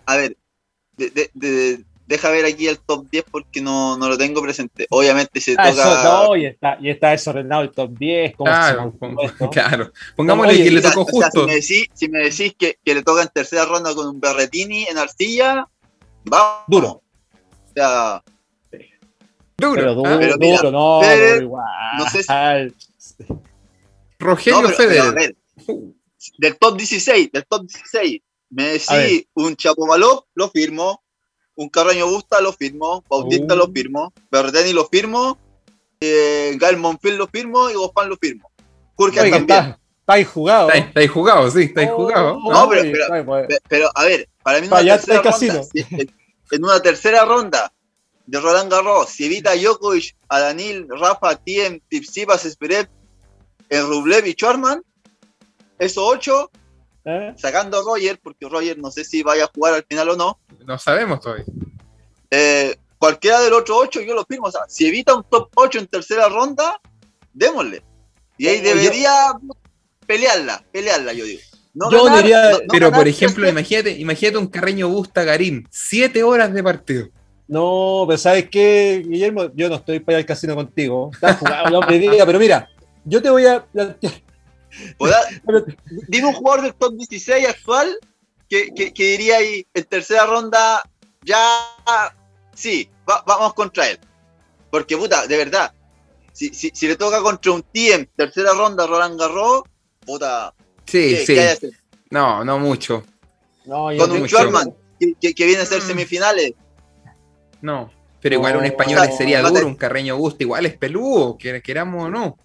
a 0.06 0.18
ver, 0.18 0.36
deja 2.08 2.30
ver 2.30 2.46
aquí 2.46 2.68
el 2.68 2.80
top 2.80 3.08
10 3.10 3.26
porque 3.32 3.62
no, 3.62 3.98
lo 3.98 4.18
tengo 4.18 4.42
presente. 4.42 4.88
Obviamente 4.90 5.40
se 5.42 5.56
ah, 5.58 5.72
toca. 5.72 6.04
no, 6.04 6.36
y 6.36 6.46
está, 6.46 6.78
y 6.80 6.90
está 6.90 7.10
desordenado 7.10 7.64
el 7.64 7.72
top 7.72 7.92
10. 7.98 8.36
Claro, 8.36 8.94
claro. 9.52 9.92
Pongámosle 10.16 10.64
que 10.64 10.72
le 10.72 10.82
tocó 10.82 11.06
justo. 11.06 11.48
si, 11.62 12.10
me 12.10 12.20
decís, 12.20 12.56
que, 12.58 12.78
le 12.86 13.04
toca 13.04 13.24
en 13.24 13.30
tercera 13.30 13.66
ronda 13.66 13.94
con 13.96 14.08
un 14.08 14.20
Berretini 14.20 14.86
en 14.86 14.98
arcilla, 14.98 15.68
va. 16.32 16.64
Duro. 16.68 16.90
O 16.90 17.74
sea. 17.74 18.24
Duro. 19.58 19.76
Pero 19.76 19.96
duro, 19.96 20.20
pero 20.20 20.38
duro, 20.38 20.72
no, 20.72 21.02
igual. 21.42 21.66
No 21.98 22.10
sé 22.10 22.24
si... 22.24 23.26
Rogelio 24.20 24.70
Federer. 24.70 25.36
del 26.38 26.58
top 26.58 26.78
16, 26.78 27.32
del 27.32 27.46
top 27.46 27.62
16. 27.62 28.22
Me 28.50 28.64
decís 28.74 29.28
un 29.34 29.56
Chapo 29.56 29.88
Balop, 29.88 30.26
lo 30.36 30.50
firmo. 30.50 31.05
Un 31.56 31.70
Carreño 31.70 32.08
Busta, 32.08 32.42
lo 32.42 32.54
firmo. 32.54 33.04
Bautista, 33.10 33.56
lo 33.56 33.66
uh. 33.66 33.72
firmo. 33.72 34.14
Berteni, 34.30 34.74
lo 34.74 34.88
firmo. 34.88 35.38
Eh, 36.00 36.56
Gael 36.60 36.78
Monfil, 36.78 37.16
lo 37.16 37.28
firmo. 37.28 37.70
Y 37.70 37.74
Gozpan, 37.74 38.10
lo 38.10 38.18
firmo. 38.18 38.50
Jorge 38.96 39.30
también. 39.30 39.42
Está, 39.42 39.80
ahí 40.08 40.24
jugado. 40.24 40.72
Está, 40.72 41.00
ahí 41.00 41.08
jugado, 41.08 41.50
sí, 41.52 41.64
está 41.64 41.82
ahí 41.82 41.88
oh, 41.92 41.96
jugado. 41.96 42.40
no, 42.40 42.70
pero, 42.70 42.84
pero, 43.68 43.90
a 43.96 44.04
ver, 44.04 44.30
para 44.44 44.62
mí, 44.62 44.68
una 44.68 44.82
tercera 44.82 45.22
ronda, 45.24 45.62
en 46.52 46.64
una 46.64 46.80
tercera 46.82 47.26
ronda 47.26 47.74
de 48.28 48.40
Roland 48.40 48.72
Garros, 48.72 49.10
si 49.10 49.26
evita 49.26 49.52
a 49.52 49.56
Djokovic, 49.56 50.16
a 50.30 50.40
Danil, 50.40 50.88
Rafa, 50.90 51.36
Tiem, 51.36 51.80
Tipsipas, 51.90 52.46
Esperet, 52.46 52.90
en 53.70 53.88
Rublev 53.88 54.26
y 54.28 54.34
Schwarman, 54.34 54.84
esos 55.80 56.04
ocho 56.06 56.52
¿Eh? 57.06 57.34
Sacando 57.38 57.80
a 57.80 57.84
Roger, 57.84 58.20
porque 58.22 58.50
Roger 58.50 58.78
no 58.80 58.90
sé 58.90 59.06
si 59.06 59.22
vaya 59.22 59.46
a 59.46 59.52
jugar 59.54 59.76
al 59.76 59.84
final 59.84 60.10
o 60.10 60.16
no. 60.16 60.40
No 60.66 60.78
sabemos 60.80 61.20
todavía. 61.22 61.46
Eh, 62.32 62.76
cualquiera 62.98 63.42
del 63.42 63.54
otro 63.54 63.78
8 63.78 64.02
yo 64.02 64.16
lo 64.16 64.26
firmo. 64.26 64.48
O 64.48 64.52
sea, 64.52 64.62
si 64.68 64.88
evita 64.88 65.14
un 65.14 65.24
top 65.24 65.50
8 65.56 65.80
en 65.80 65.88
tercera 65.88 66.28
ronda, 66.30 66.82
démosle. 67.32 67.84
Y 68.38 68.48
ahí 68.48 68.60
debería 68.60 69.34
pelearla, 70.08 70.64
pelearla, 70.72 71.14
yo 71.14 71.26
digo. 71.26 71.42
yo 71.92 72.18
diría, 72.18 72.60
pero 72.70 72.92
por 72.92 73.08
ejemplo, 73.08 73.48
imagínate, 73.48 73.92
imagínate 73.92 74.38
un 74.38 74.48
Carreño 74.48 74.90
Busta 74.90 75.24
Garín, 75.24 75.68
7 75.70 76.24
horas 76.24 76.54
de 76.54 76.64
partido. 76.64 77.08
No, 77.48 78.06
pero 78.08 78.18
¿sabes 78.18 78.50
qué, 78.50 79.04
Guillermo? 79.08 79.52
Yo 79.54 79.70
no 79.70 79.76
estoy 79.76 80.00
para 80.00 80.18
ir 80.18 80.24
al 80.24 80.26
casino 80.26 80.56
contigo. 80.56 81.12
Estás 81.14 81.38
jugando, 81.38 81.82
pero 81.88 82.40
mira, 82.40 82.68
yo 83.04 83.22
te 83.22 83.30
voy 83.30 83.46
a 83.46 83.64
dime 86.08 86.28
un 86.28 86.34
jugador 86.34 86.64
del 86.64 86.74
top 86.74 86.96
16 86.96 87.48
actual 87.48 87.98
que, 88.50 88.92
diría 88.96 89.38
ahí 89.38 89.66
en 89.74 89.84
tercera 89.86 90.26
ronda, 90.26 90.84
ya 91.24 91.40
sí, 92.54 92.90
vamos 93.06 93.54
contra 93.54 93.90
él. 93.90 94.00
Porque 94.70 94.98
puta, 94.98 95.28
de 95.28 95.38
verdad, 95.38 95.74
si, 96.32 96.50
si, 96.54 96.88
le 96.88 96.96
toca 96.96 97.22
contra 97.22 97.52
un 97.52 97.64
TM 97.64 98.08
tercera 98.16 98.54
ronda 98.54 98.86
Roland 98.88 99.20
Garros, 99.20 99.64
puta. 100.06 100.54
Sí, 100.86 101.26
sí. 101.26 101.38
no, 102.10 102.44
no 102.44 102.60
mucho. 102.60 103.04
Con 103.66 104.12
un 104.12 104.24
Sherman 104.24 104.74
que, 105.00 105.46
viene 105.46 105.62
a 105.62 105.66
ser 105.66 105.82
mm. 105.82 105.88
semifinales. 105.88 106.54
No, 107.62 107.92
pero 108.22 108.36
igual 108.36 108.58
un 108.58 108.66
español 108.66 109.08
sería 109.18 109.42
duro, 109.42 109.66
un 109.66 109.76
carreño 109.76 110.16
gusto, 110.18 110.44
igual 110.44 110.66
es 110.66 110.78
peludo, 110.78 111.38
queramos 111.38 112.06
o 112.06 112.10
no 112.10 112.38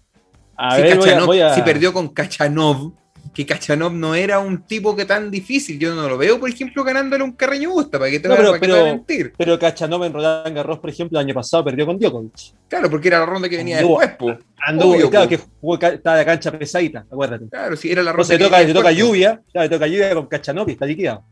si, 1.55 1.61
perdió 1.61 1.93
con 1.93 2.09
Kachanov, 2.09 2.93
que 3.33 3.45
Kachanov 3.45 3.93
no 3.93 4.13
era 4.13 4.39
un 4.39 4.63
tipo 4.63 4.95
que 4.95 5.05
tan 5.05 5.31
difícil. 5.31 5.79
Yo 5.79 5.95
no 5.95 6.07
lo 6.07 6.17
veo, 6.17 6.39
por 6.39 6.49
ejemplo, 6.49 6.83
ganándole 6.83 7.23
un 7.23 7.31
carreño 7.31 7.71
gusta, 7.71 7.97
para 7.97 8.11
que 8.11 8.19
te, 8.19 8.29
pero, 8.29 8.53
pero, 8.59 8.83
mentir. 8.83 9.33
Pero 9.37 9.57
Kachanov 9.57 10.03
en 10.03 10.13
Roland 10.13 10.55
Garros, 10.55 10.79
por 10.79 10.89
ejemplo, 10.89 11.19
el 11.19 11.25
año 11.25 11.33
pasado 11.33 11.63
perdió 11.63 11.85
con 11.85 11.97
Djokovic. 11.97 12.53
Claro, 12.67 12.89
porque 12.89 13.07
era 13.07 13.19
la 13.19 13.25
ronda 13.25 13.49
que 13.49 13.57
venía 13.57 13.77
después, 13.77 14.11
pues. 14.19 14.37
Anduvo, 14.63 15.09
claro, 15.09 15.27
que 15.27 15.37
jugó, 15.37 15.79
estaba 15.79 16.17
de 16.17 16.25
cancha 16.25 16.51
pesadita, 16.51 17.05
acuérdate. 17.11 17.47
Claro, 17.49 17.75
sí, 17.75 17.91
era 17.91 18.03
la 18.03 18.11
ronda. 18.11 18.33
Entonces 18.33 18.39
le 18.39 18.45
toca, 18.45 18.61
le 18.61 18.73
toca 18.73 18.91
lluvia, 18.91 19.41
claro, 19.51 19.69
le 19.69 19.75
toca 19.75 19.87
lluvia 19.87 20.13
con 20.13 20.27
Kachanov 20.27 20.69
y 20.69 20.73
está 20.73 20.85
liquidado. 20.85 21.23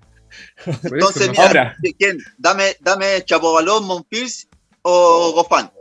Entonces, 0.83 1.29
mira, 1.29 1.75
¿quién? 1.97 2.17
Dame, 2.37 2.75
dame 2.79 3.23
Chapovalón, 3.25 3.85
Monfils 3.85 4.47
o 4.81 5.33
Gofán. 5.33 5.71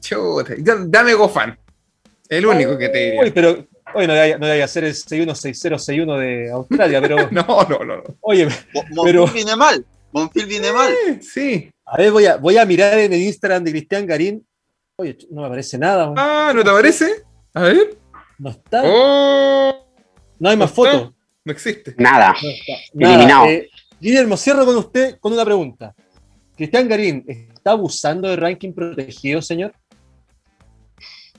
Chuta, 0.00 0.54
dame 0.86 1.14
Gofán. 1.14 1.58
El 2.28 2.46
único 2.46 2.76
que 2.76 2.88
te 2.88 2.98
diría. 2.98 3.22
Uy, 3.22 3.30
pero 3.30 3.66
Oye, 3.94 4.06
no 4.06 4.14
debe, 4.14 4.60
no 4.60 4.68
ser 4.68 4.84
el 4.84 4.94
616061 4.94 6.18
de 6.18 6.50
Australia, 6.50 7.00
pero. 7.00 7.16
no, 7.30 7.44
no, 7.68 7.84
no. 7.84 8.02
Oye, 8.20 8.48
Monfil 8.90 9.32
viene 9.32 9.56
mal. 9.56 9.84
Monfil 10.12 10.46
viene 10.46 10.72
mal. 10.72 10.94
Sí. 11.22 11.70
A 11.84 11.96
ver, 11.96 12.12
voy 12.12 12.26
a, 12.26 12.36
voy 12.36 12.58
a 12.58 12.66
mirar 12.66 12.98
en 12.98 13.12
el 13.12 13.22
Instagram 13.22 13.64
de 13.64 13.70
Cristian 13.70 14.06
Garín. 14.06 14.46
Oye, 14.96 15.16
no 15.30 15.42
me 15.42 15.46
aparece 15.46 15.78
nada. 15.78 16.12
Ah, 16.16 16.52
¿no 16.54 16.62
te 16.62 16.70
aparece? 16.70 17.24
A 17.54 17.62
ver. 17.62 17.96
No 18.38 18.50
está. 18.50 18.82
Oh. 18.84 19.86
no 20.38 20.48
hay 20.48 20.56
más 20.56 20.70
fotos. 20.70 21.12
No 21.44 21.52
existe. 21.52 21.94
Nada. 21.96 22.34
Eliminado. 22.94 23.46
Eh, 23.46 23.70
Guillermo, 24.00 24.36
cierro 24.36 24.64
con 24.64 24.76
usted 24.76 25.18
con 25.18 25.32
una 25.32 25.44
pregunta. 25.44 25.94
Cristian 26.56 26.88
Garín, 26.88 27.24
¿está 27.26 27.70
abusando 27.70 28.28
de 28.28 28.36
ranking 28.36 28.72
protegido, 28.72 29.40
señor? 29.40 29.72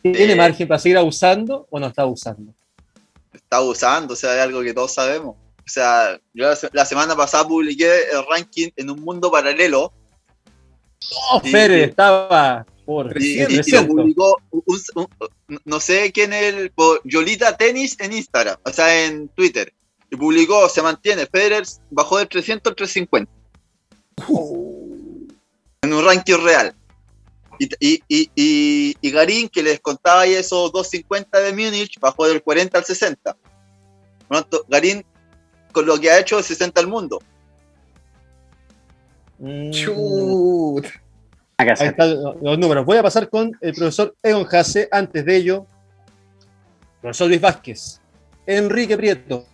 ¿Tiene 0.02 0.36
margen 0.36 0.68
para 0.68 0.80
seguir 0.80 0.98
abusando 0.98 1.68
o 1.70 1.80
no 1.80 1.88
está 1.88 2.04
abusando? 2.04 2.54
Está 3.34 3.58
abusando, 3.58 4.14
o 4.14 4.18
sea, 4.18 4.36
es 4.36 4.42
algo 4.42 4.62
que 4.62 4.74
todos 4.74 4.94
sabemos. 4.94 5.36
O 5.36 5.72
sea, 5.72 6.20
yo 6.34 6.48
la 6.74 6.86
semana 6.86 7.16
pasada 7.16 7.48
publiqué 7.48 7.90
el 8.12 8.26
ranking 8.28 8.70
en 8.76 8.90
un 8.90 9.02
mundo 9.02 9.30
paralelo. 9.32 9.94
Oh, 11.32 11.42
Pérez, 11.42 11.90
estaba 11.90 12.66
por 12.86 13.16
y, 13.22 13.46
publicó 13.88 14.42
no 15.64 15.80
sé 15.80 16.12
quién 16.12 16.34
es 16.34 16.54
el 16.56 16.72
Yolita 17.04 17.56
Tenis 17.56 17.96
en 18.00 18.14
Instagram, 18.14 18.58
o 18.66 18.72
sea, 18.72 19.06
en 19.06 19.28
Twitter. 19.30 19.72
Y 20.10 20.16
publicó, 20.16 20.68
se 20.70 20.82
mantiene, 20.82 21.28
Federer 21.28 21.64
bajó 21.92 22.18
del 22.18 22.28
300 22.28 22.72
al 22.72 22.76
350. 22.76 23.32
En 25.84 25.94
un 25.94 26.04
ranking 26.04 26.44
real. 26.44 26.76
Y, 27.60 28.02
y, 28.08 28.96
y, 29.02 29.12
Garín, 29.12 29.50
que 29.50 29.62
les 29.62 29.80
contaba 29.82 30.22
ahí 30.22 30.34
esos 30.34 30.72
250 30.72 31.40
de 31.40 31.52
Múnich, 31.52 32.00
bajó 32.00 32.28
del 32.28 32.42
40 32.42 32.78
al 32.78 32.86
60. 32.86 33.36
Garín, 34.70 35.06
con 35.74 35.86
lo 35.86 36.00
que 36.00 36.10
ha 36.10 36.20
hecho, 36.20 36.42
60 36.42 36.80
al 36.80 36.88
mundo. 36.88 37.20
Mm. 39.40 39.72
Ahí 41.58 41.68
están 41.68 42.24
los 42.42 42.58
números. 42.58 42.86
Voy 42.86 42.98
a 42.98 43.04
pasar 43.04 43.30
con 43.30 43.52
el 43.60 43.74
profesor 43.74 44.16
Egon 44.24 44.48
Hasse. 44.50 44.88
Antes 44.92 45.26
de 45.26 45.36
ello, 45.36 45.66
profesor 47.02 47.28
Luis 47.28 47.42
Vázquez, 47.42 48.02
Enrique 48.46 48.96
Prieto, 48.96 49.46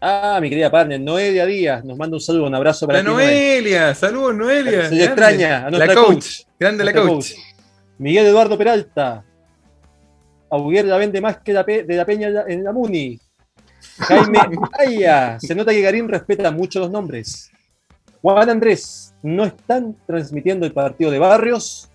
Ah, 0.00 0.38
mi 0.40 0.48
querida 0.48 0.70
partner, 0.70 0.98
Noelia 0.98 1.44
Díaz, 1.44 1.84
nos 1.84 1.98
manda 1.98 2.16
un 2.16 2.22
saludo, 2.22 2.46
un 2.46 2.54
abrazo 2.54 2.86
para 2.86 3.02
la 3.02 3.10
Noelia, 3.10 3.94
saludos 3.94 4.34
Noelia. 4.34 4.88
Se 4.88 5.04
extraña, 5.04 5.66
a 5.66 5.70
nuestra 5.70 5.94
la 5.94 5.94
coach, 5.94 6.26
grande 6.58 6.84
la 6.84 6.92
coach. 6.94 7.32
Miguel 7.98 8.26
Eduardo 8.26 8.56
Peralta, 8.56 9.22
la 10.50 10.96
vende 10.96 11.20
más 11.20 11.38
que 11.40 11.52
de 11.52 11.94
la 11.94 12.06
Peña 12.06 12.44
en 12.48 12.64
la 12.64 12.72
Muni. 12.72 13.20
Jaime 13.98 14.38
Aya, 14.78 15.38
se 15.38 15.54
nota 15.54 15.70
que 15.70 15.82
Garín 15.82 16.08
respeta 16.08 16.50
mucho 16.50 16.80
los 16.80 16.90
nombres. 16.90 17.50
Juan 18.22 18.48
Andrés, 18.48 19.14
¿no 19.22 19.44
están 19.44 19.96
transmitiendo 20.06 20.64
el 20.64 20.72
partido 20.72 21.10
de 21.10 21.18
Barrios? 21.18 21.90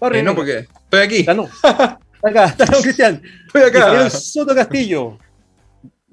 Barrios 0.00 0.24
no, 0.24 0.34
porque 0.34 0.66
estoy 0.84 1.00
aquí. 1.00 1.20
Está, 1.20 1.34
no. 1.34 1.44
está 1.62 2.00
acá, 2.22 2.46
está 2.46 2.64
no, 2.66 2.80
Cristian. 2.80 3.22
Estoy 3.46 3.62
acá. 3.62 4.10
Soto 4.10 4.54
Castillo. 4.54 5.18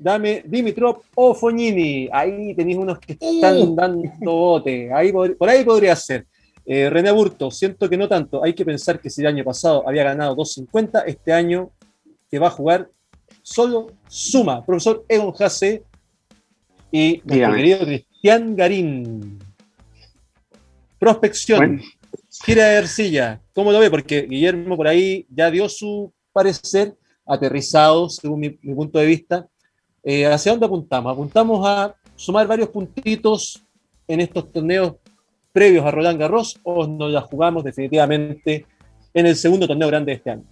Dame 0.03 0.43
Dimitrov 0.45 1.01
o 1.15 1.33
Fognini. 1.33 2.09
Ahí 2.11 2.53
tenéis 2.53 2.77
unos 2.77 2.99
que 2.99 3.13
están 3.13 3.57
uh. 3.57 3.75
dando 3.75 4.31
bote. 4.31 4.91
Ahí, 4.93 5.11
por 5.11 5.49
ahí 5.49 5.63
podría 5.63 5.95
ser. 5.95 6.27
Eh, 6.65 6.89
René 6.89 7.11
Burto, 7.11 7.49
siento 7.49 7.89
que 7.89 7.97
no 7.97 8.07
tanto. 8.07 8.43
Hay 8.43 8.53
que 8.53 8.65
pensar 8.65 8.99
que 8.99 9.09
si 9.09 9.21
el 9.21 9.27
año 9.27 9.43
pasado 9.43 9.87
había 9.87 10.03
ganado 10.03 10.35
2.50, 10.35 11.03
este 11.07 11.31
año 11.31 11.71
que 12.29 12.39
va 12.39 12.47
a 12.47 12.51
jugar 12.51 12.89
solo 13.41 13.87
suma. 14.07 14.65
Profesor 14.65 15.05
Egon 15.07 15.31
Jase 15.31 15.83
y 16.91 17.21
nuestro 17.23 17.53
querido 17.55 17.79
Cristian 17.79 18.55
Garín. 18.55 19.39
Prospección. 20.99 21.81
Gira 22.45 22.67
de 22.67 22.77
Ercilla, 22.77 23.41
¿cómo 23.53 23.71
lo 23.71 23.79
ve? 23.79 23.89
Porque 23.89 24.23
Guillermo 24.23 24.75
por 24.75 24.87
ahí 24.87 25.25
ya 25.29 25.51
dio 25.51 25.69
su 25.69 26.11
parecer 26.31 26.95
aterrizado, 27.25 28.09
según 28.09 28.39
mi, 28.39 28.49
punto 28.49 28.99
de 28.99 29.05
vista. 29.05 29.47
Eh, 30.03 30.25
¿Hacia 30.25 30.51
dónde 30.51 30.65
apuntamos? 30.65 31.13
Apuntamos 31.13 31.65
a 31.67 31.95
sumar 32.15 32.45
varios 32.45 32.69
puntitos 32.69 33.63
en 34.07 34.19
estos 34.19 34.51
torneos 34.51 34.95
previos 35.51 35.85
a 35.85 35.91
Roland 35.91 36.19
Garros 36.19 36.59
o 36.63 36.85
nos 36.85 37.11
la 37.11 37.21
jugamos 37.21 37.63
definitivamente 37.63 38.65
en 39.13 39.27
el 39.27 39.35
segundo 39.35 39.67
torneo 39.67 39.87
grande 39.87 40.11
de 40.11 40.15
este 40.17 40.31
año? 40.31 40.43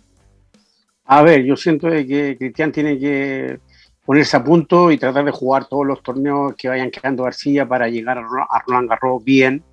A 1.05 1.23
ver, 1.23 1.43
yo 1.43 1.57
siento 1.57 1.89
que 1.89 2.37
Cristian 2.37 2.71
tiene 2.71 2.97
que 2.97 3.59
ponerse 4.05 4.37
a 4.37 4.43
punto 4.43 4.91
y 4.91 4.97
tratar 4.97 5.25
de 5.25 5.31
jugar 5.31 5.65
todos 5.65 5.85
los 5.85 6.01
torneos 6.01 6.53
que 6.55 6.69
vayan 6.69 6.91
quedando 6.91 7.23
García 7.23 7.67
para 7.67 7.89
llegar 7.89 8.19
a 8.19 8.63
Roland 8.65 8.89
Garros 8.89 9.23
bien, 9.23 9.63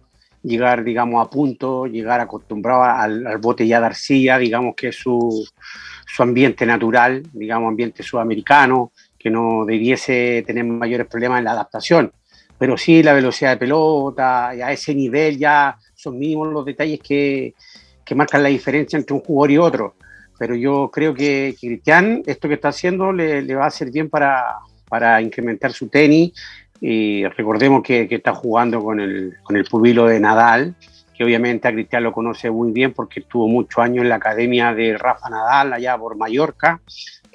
llegar, 0.42 0.82
digamos, 0.82 1.24
a 1.24 1.30
punto, 1.30 1.86
llegar 1.86 2.20
acostumbrado 2.20 2.82
al, 2.82 3.26
al 3.26 3.38
bote 3.38 3.66
ya 3.66 3.80
de 3.80 3.86
arcilla, 3.86 4.38
digamos 4.38 4.74
que 4.74 4.88
es 4.88 4.96
su, 4.96 5.46
su 6.06 6.22
ambiente 6.22 6.64
natural, 6.66 7.22
digamos, 7.32 7.68
ambiente 7.68 8.02
sudamericano, 8.02 8.92
que 9.18 9.30
no 9.30 9.64
debiese 9.64 10.44
tener 10.46 10.64
mayores 10.64 11.06
problemas 11.06 11.38
en 11.38 11.44
la 11.44 11.52
adaptación. 11.52 12.12
Pero 12.58 12.76
sí 12.76 13.02
la 13.02 13.12
velocidad 13.12 13.50
de 13.50 13.56
pelota, 13.56 14.48
a 14.48 14.72
ese 14.72 14.94
nivel 14.94 15.38
ya 15.38 15.76
son 15.94 16.18
mínimos 16.18 16.48
los 16.48 16.64
detalles 16.64 17.00
que, 17.00 17.54
que 18.04 18.14
marcan 18.14 18.42
la 18.42 18.48
diferencia 18.48 18.96
entre 18.96 19.14
un 19.14 19.20
jugador 19.20 19.50
y 19.50 19.58
otro. 19.58 19.94
Pero 20.38 20.54
yo 20.54 20.90
creo 20.90 21.12
que, 21.14 21.56
Cristian, 21.60 22.22
esto 22.26 22.48
que 22.48 22.54
está 22.54 22.68
haciendo 22.68 23.12
le, 23.12 23.54
va 23.54 23.64
a 23.64 23.68
hacer 23.68 23.90
bien 23.90 24.08
para, 24.08 24.56
para 24.88 25.20
incrementar 25.20 25.72
su 25.72 25.88
tenis. 25.88 26.32
Y 26.80 27.26
recordemos 27.26 27.82
que, 27.82 28.08
que 28.08 28.16
está 28.16 28.32
jugando 28.34 28.82
con 28.82 29.00
el, 29.00 29.36
con 29.42 29.56
el 29.56 29.64
pubilo 29.64 30.06
de 30.06 30.20
Nadal, 30.20 30.76
que 31.16 31.24
obviamente 31.24 31.66
a 31.66 31.72
Cristian 31.72 32.04
lo 32.04 32.12
conoce 32.12 32.48
muy 32.48 32.70
bien 32.70 32.92
porque 32.92 33.20
estuvo 33.20 33.48
muchos 33.48 33.82
años 33.82 34.04
en 34.04 34.08
la 34.08 34.14
academia 34.14 34.72
de 34.72 34.96
Rafa 34.96 35.28
Nadal, 35.28 35.72
allá 35.72 35.98
por 35.98 36.16
Mallorca. 36.16 36.80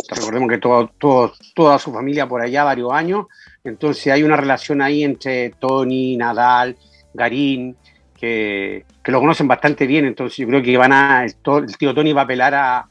Recordemos 0.10 0.50
que 0.50 0.58
todo, 0.58 0.88
todo, 0.98 1.34
toda 1.54 1.80
su 1.80 1.92
familia 1.94 2.28
por 2.28 2.42
allá 2.42 2.64
varios 2.64 2.92
años. 2.92 3.28
Entonces 3.64 4.12
hay 4.12 4.24
una 4.24 4.36
relación 4.36 4.82
ahí 4.82 5.04
entre 5.04 5.52
Tony, 5.52 6.18
Nadal, 6.18 6.78
Garín, 7.14 7.76
que, 8.20 8.86
que 9.04 9.12
lo 9.12 9.20
conocen 9.20 9.48
bastante 9.48 9.88
bien. 9.88 10.06
Entonces 10.06 10.38
yo 10.38 10.48
creo 10.48 10.62
que 10.62 10.78
van 10.78 10.94
a, 10.94 11.26
el, 11.26 11.36
tío 11.78 11.94
Tony 11.94 12.14
va 12.14 12.22
a 12.22 12.24
apelar 12.26 12.54
a, 12.56 12.88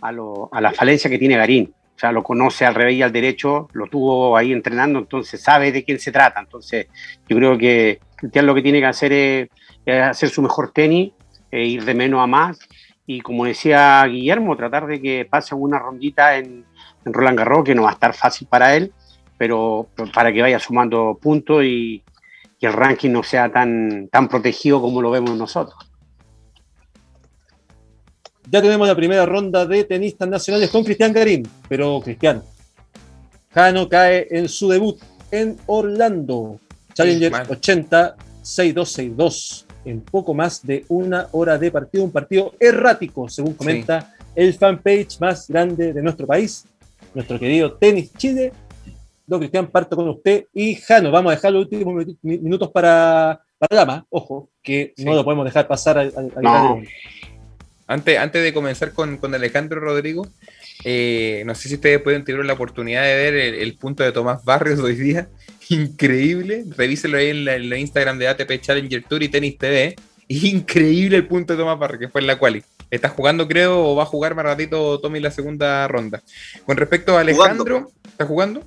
a, 0.00 0.12
lo, 0.12 0.48
a 0.52 0.60
la 0.60 0.72
falencia 0.72 1.10
que 1.10 1.18
tiene 1.18 1.36
Garín. 1.36 1.72
O 1.96 1.98
sea, 1.98 2.12
lo 2.12 2.22
conoce 2.22 2.64
al 2.64 2.76
revés 2.76 2.94
y 2.94 3.02
al 3.02 3.12
derecho, 3.12 3.68
lo 3.72 3.88
tuvo 3.88 4.36
ahí 4.36 4.52
entrenando, 4.52 5.00
entonces 5.00 5.40
sabe 5.40 5.72
de 5.72 5.82
quién 5.82 5.98
se 5.98 6.12
trata. 6.12 6.38
Entonces, 6.38 6.86
yo 7.28 7.36
creo 7.36 7.58
que 7.58 7.98
Cristian 8.14 8.46
lo 8.46 8.54
que 8.54 8.62
tiene 8.62 8.78
que 8.78 8.86
hacer 8.86 9.12
es 9.12 9.48
hacer 9.86 10.28
su 10.28 10.40
mejor 10.40 10.70
tenis, 10.70 11.12
e 11.50 11.64
ir 11.64 11.84
de 11.84 11.94
menos 11.94 12.20
a 12.22 12.26
más. 12.26 12.58
Y 13.10 13.22
como 13.22 13.46
decía 13.46 14.04
Guillermo, 14.04 14.54
tratar 14.54 14.86
de 14.86 15.00
que 15.00 15.24
pase 15.24 15.54
una 15.54 15.78
rondita 15.78 16.36
en, 16.36 16.66
Roland 17.06 17.38
Garros, 17.38 17.64
que 17.64 17.74
no 17.74 17.84
va 17.84 17.88
a 17.88 17.92
estar 17.94 18.12
fácil 18.12 18.46
para 18.48 18.76
él, 18.76 18.92
pero, 19.38 19.88
para 20.12 20.30
que 20.30 20.42
vaya 20.42 20.58
sumando 20.58 21.18
puntos 21.20 21.64
y, 21.64 22.02
el 22.60 22.72
ranking 22.74 23.10
no 23.10 23.22
sea 23.22 23.50
tan, 23.50 24.08
tan 24.08 24.28
protegido 24.28 24.82
como 24.82 25.00
lo 25.00 25.10
vemos 25.10 25.34
nosotros. 25.38 25.90
Ya 28.50 28.60
tenemos 28.60 28.86
la 28.86 28.94
primera 28.94 29.24
ronda 29.24 29.64
de 29.64 29.84
tenistas 29.84 30.28
nacionales 30.28 30.68
con 30.68 30.84
Cristian 30.84 31.12
Garín, 31.14 31.48
pero 31.66 32.00
Cristian, 32.02 32.42
Jano 33.54 33.88
cae 33.88 34.26
en 34.30 34.50
su 34.50 34.68
debut 34.68 35.00
en 35.30 35.56
Orlando. 35.64 36.60
Challenger 36.92 37.32
80 37.48 38.16
6262 38.42 39.67
en 39.90 40.00
poco 40.00 40.34
más 40.34 40.66
de 40.66 40.84
una 40.88 41.28
hora 41.32 41.58
de 41.58 41.70
partido, 41.70 42.04
un 42.04 42.12
partido 42.12 42.54
errático, 42.60 43.28
según 43.28 43.54
comenta 43.54 44.14
el 44.34 44.54
fanpage 44.54 45.20
más 45.20 45.48
grande 45.48 45.92
de 45.92 46.02
nuestro 46.02 46.26
país, 46.26 46.64
nuestro 47.14 47.38
querido 47.38 47.72
Tenis 47.74 48.12
Chile. 48.14 48.52
Don 49.26 49.40
Cristian, 49.40 49.66
parto 49.66 49.94
con 49.94 50.08
usted 50.08 50.46
y 50.54 50.74
Jano, 50.76 51.10
vamos 51.10 51.32
a 51.32 51.34
dejar 51.34 51.52
los 51.52 51.64
últimos 51.64 52.06
minutos 52.22 52.70
para, 52.70 53.42
para 53.58 53.76
Dama, 53.76 54.06
ojo, 54.08 54.48
que 54.62 54.94
no 54.98 55.14
lo 55.14 55.22
podemos 55.22 55.44
dejar 55.44 55.68
pasar 55.68 55.98
al, 55.98 56.12
antes, 57.88 58.18
antes 58.18 58.42
de 58.42 58.52
comenzar 58.52 58.92
con, 58.92 59.18
Alejandro 59.34 59.80
Rodrigo, 59.80 60.26
eh, 60.84 61.42
no 61.46 61.54
sé 61.54 61.68
si 61.68 61.74
ustedes 61.74 62.00
pueden 62.00 62.24
tener 62.24 62.44
la 62.44 62.52
oportunidad 62.52 63.02
de 63.02 63.16
ver 63.16 63.34
el, 63.34 63.74
punto 63.74 64.02
de 64.02 64.12
Tomás 64.12 64.44
Barrios 64.44 64.80
hoy 64.80 64.94
día, 64.94 65.28
increíble. 65.68 66.64
Revíselo 66.76 67.18
ahí 67.18 67.30
en 67.30 67.44
la, 67.44 67.78
Instagram 67.78 68.18
de 68.18 68.28
ATP 68.28 68.60
Challenger 68.60 69.04
Tour 69.04 69.22
y 69.22 69.28
Tenis 69.28 69.58
TV. 69.58 69.96
Increíble 70.28 71.16
el 71.16 71.26
punto 71.26 71.54
de 71.54 71.58
Tomás 71.58 71.78
Barrios, 71.78 72.00
que 72.00 72.08
fue 72.08 72.20
en 72.20 72.26
la 72.26 72.38
quali. 72.38 72.62
Está 72.90 73.08
jugando, 73.08 73.46
creo, 73.46 73.84
o 73.84 73.96
va 73.96 74.04
a 74.04 74.06
jugar 74.06 74.34
más 74.34 74.44
ratito 74.44 74.98
Tommy 75.00 75.20
la 75.20 75.30
segunda 75.30 75.86
ronda. 75.88 76.22
Con 76.64 76.76
respecto 76.76 77.16
a 77.16 77.20
Alejandro, 77.20 77.90
¿está 78.06 78.24
jugando? 78.24 78.64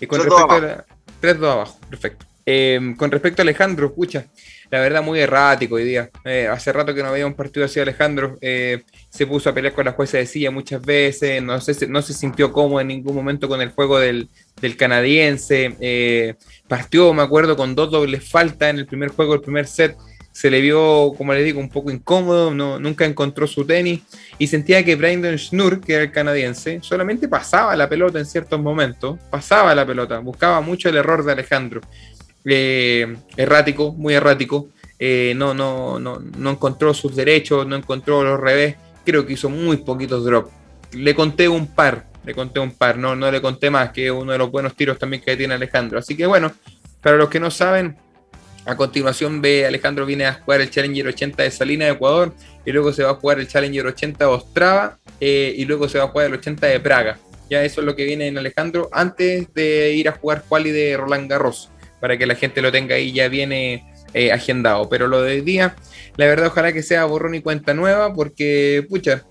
Y 0.00 0.06
con 0.06 0.22
respecto 0.22 0.52
a 0.52 0.84
3-2 1.22 1.50
abajo, 1.50 1.78
perfecto. 1.88 2.26
Em, 2.44 2.96
con 2.96 3.10
respecto 3.10 3.42
a 3.42 3.44
Alejandro, 3.44 3.86
escucha, 3.88 4.26
la 4.70 4.80
verdad 4.80 5.02
muy 5.02 5.20
errático 5.20 5.76
hoy 5.76 5.84
día. 5.84 6.10
Eh, 6.24 6.48
hace 6.50 6.72
rato 6.72 6.94
que 6.94 7.02
no 7.02 7.12
veía 7.12 7.26
un 7.26 7.34
partido 7.34 7.64
así 7.66 7.80
Alejandro. 7.80 8.36
Eh, 8.40 8.82
se 9.18 9.26
puso 9.26 9.50
a 9.50 9.52
pelear 9.52 9.74
con 9.74 9.84
la 9.84 9.90
jueza 9.90 10.16
de 10.16 10.26
silla 10.26 10.52
muchas 10.52 10.80
veces, 10.80 11.42
no, 11.42 11.54
no 11.88 12.02
se 12.02 12.14
sintió 12.14 12.52
cómodo 12.52 12.80
en 12.80 12.86
ningún 12.86 13.16
momento 13.16 13.48
con 13.48 13.60
el 13.60 13.70
juego 13.70 13.98
del, 13.98 14.28
del 14.60 14.76
canadiense. 14.76 15.74
Eh, 15.80 16.36
partió, 16.68 17.12
me 17.12 17.22
acuerdo, 17.22 17.56
con 17.56 17.74
dos 17.74 17.90
dobles 17.90 18.30
faltas 18.30 18.70
en 18.70 18.78
el 18.78 18.86
primer 18.86 19.08
juego, 19.08 19.34
el 19.34 19.40
primer 19.40 19.66
set. 19.66 19.96
Se 20.30 20.52
le 20.52 20.60
vio, 20.60 21.14
como 21.18 21.34
le 21.34 21.42
digo, 21.42 21.58
un 21.58 21.68
poco 21.68 21.90
incómodo, 21.90 22.54
no, 22.54 22.78
nunca 22.78 23.06
encontró 23.06 23.48
su 23.48 23.66
tenis 23.66 24.02
y 24.38 24.46
sentía 24.46 24.84
que 24.84 24.94
Brandon 24.94 25.36
Schnur, 25.36 25.80
que 25.80 25.94
era 25.94 26.04
el 26.04 26.12
canadiense, 26.12 26.78
solamente 26.80 27.26
pasaba 27.26 27.74
la 27.74 27.88
pelota 27.88 28.20
en 28.20 28.26
ciertos 28.26 28.60
momentos, 28.60 29.18
pasaba 29.30 29.74
la 29.74 29.84
pelota, 29.84 30.20
buscaba 30.20 30.60
mucho 30.60 30.90
el 30.90 30.96
error 30.96 31.24
de 31.24 31.32
Alejandro. 31.32 31.80
Eh, 32.44 33.16
errático, 33.36 33.92
muy 33.94 34.14
errático, 34.14 34.68
eh, 35.00 35.32
no, 35.34 35.54
no, 35.54 35.98
no, 35.98 36.20
no 36.20 36.50
encontró 36.50 36.94
sus 36.94 37.16
derechos, 37.16 37.66
no 37.66 37.74
encontró 37.74 38.22
los 38.22 38.38
revés, 38.38 38.76
creo 39.08 39.24
que 39.24 39.32
hizo 39.32 39.48
muy 39.48 39.78
poquitos 39.78 40.22
drops. 40.22 40.50
Le 40.92 41.14
conté 41.14 41.48
un 41.48 41.66
par, 41.66 42.04
le 42.26 42.34
conté 42.34 42.60
un 42.60 42.72
par, 42.72 42.98
no, 42.98 43.16
no 43.16 43.30
le 43.30 43.40
conté 43.40 43.70
más, 43.70 43.90
que 43.90 44.10
uno 44.10 44.32
de 44.32 44.38
los 44.38 44.50
buenos 44.50 44.74
tiros 44.76 44.98
también 44.98 45.22
que 45.22 45.34
tiene 45.34 45.54
Alejandro. 45.54 45.98
Así 45.98 46.14
que 46.14 46.26
bueno, 46.26 46.52
para 47.00 47.16
los 47.16 47.30
que 47.30 47.40
no 47.40 47.50
saben, 47.50 47.96
a 48.66 48.76
continuación 48.76 49.40
ve 49.40 49.64
Alejandro 49.64 50.04
viene 50.04 50.26
a 50.26 50.34
jugar 50.34 50.60
el 50.60 50.68
Challenger 50.68 51.06
80 51.06 51.42
de 51.42 51.50
Salina 51.50 51.86
de 51.86 51.92
Ecuador 51.92 52.34
y 52.66 52.70
luego 52.70 52.92
se 52.92 53.02
va 53.02 53.12
a 53.12 53.14
jugar 53.14 53.38
el 53.38 53.48
Challenger 53.48 53.86
80 53.86 54.18
de 54.18 54.30
Ostrava 54.30 54.98
eh, 55.20 55.54
y 55.56 55.64
luego 55.64 55.88
se 55.88 55.96
va 55.96 56.04
a 56.04 56.08
jugar 56.08 56.26
el 56.26 56.34
80 56.34 56.66
de 56.66 56.80
Praga. 56.80 57.18
Ya 57.48 57.64
eso 57.64 57.80
es 57.80 57.86
lo 57.86 57.96
que 57.96 58.04
viene 58.04 58.26
en 58.26 58.36
Alejandro 58.36 58.90
antes 58.92 59.54
de 59.54 59.94
ir 59.94 60.06
a 60.10 60.12
jugar 60.12 60.44
quali 60.46 60.70
de 60.70 60.98
Roland 60.98 61.30
Garros, 61.30 61.70
para 61.98 62.18
que 62.18 62.26
la 62.26 62.34
gente 62.34 62.60
lo 62.60 62.70
tenga 62.70 62.96
ahí 62.96 63.10
ya 63.10 63.28
viene 63.28 63.87
eh, 64.14 64.32
agendado. 64.32 64.88
Pero 64.88 65.08
lo 65.08 65.22
de 65.22 65.42
día, 65.42 65.76
la 66.16 66.26
verdad 66.26 66.48
ojalá 66.48 66.72
que 66.72 66.82
sea 66.82 67.04
borrón 67.04 67.34
y 67.34 67.42
cuenta 67.42 67.74
nueva 67.74 68.12
porque, 68.12 68.86
pucha, 68.88 69.24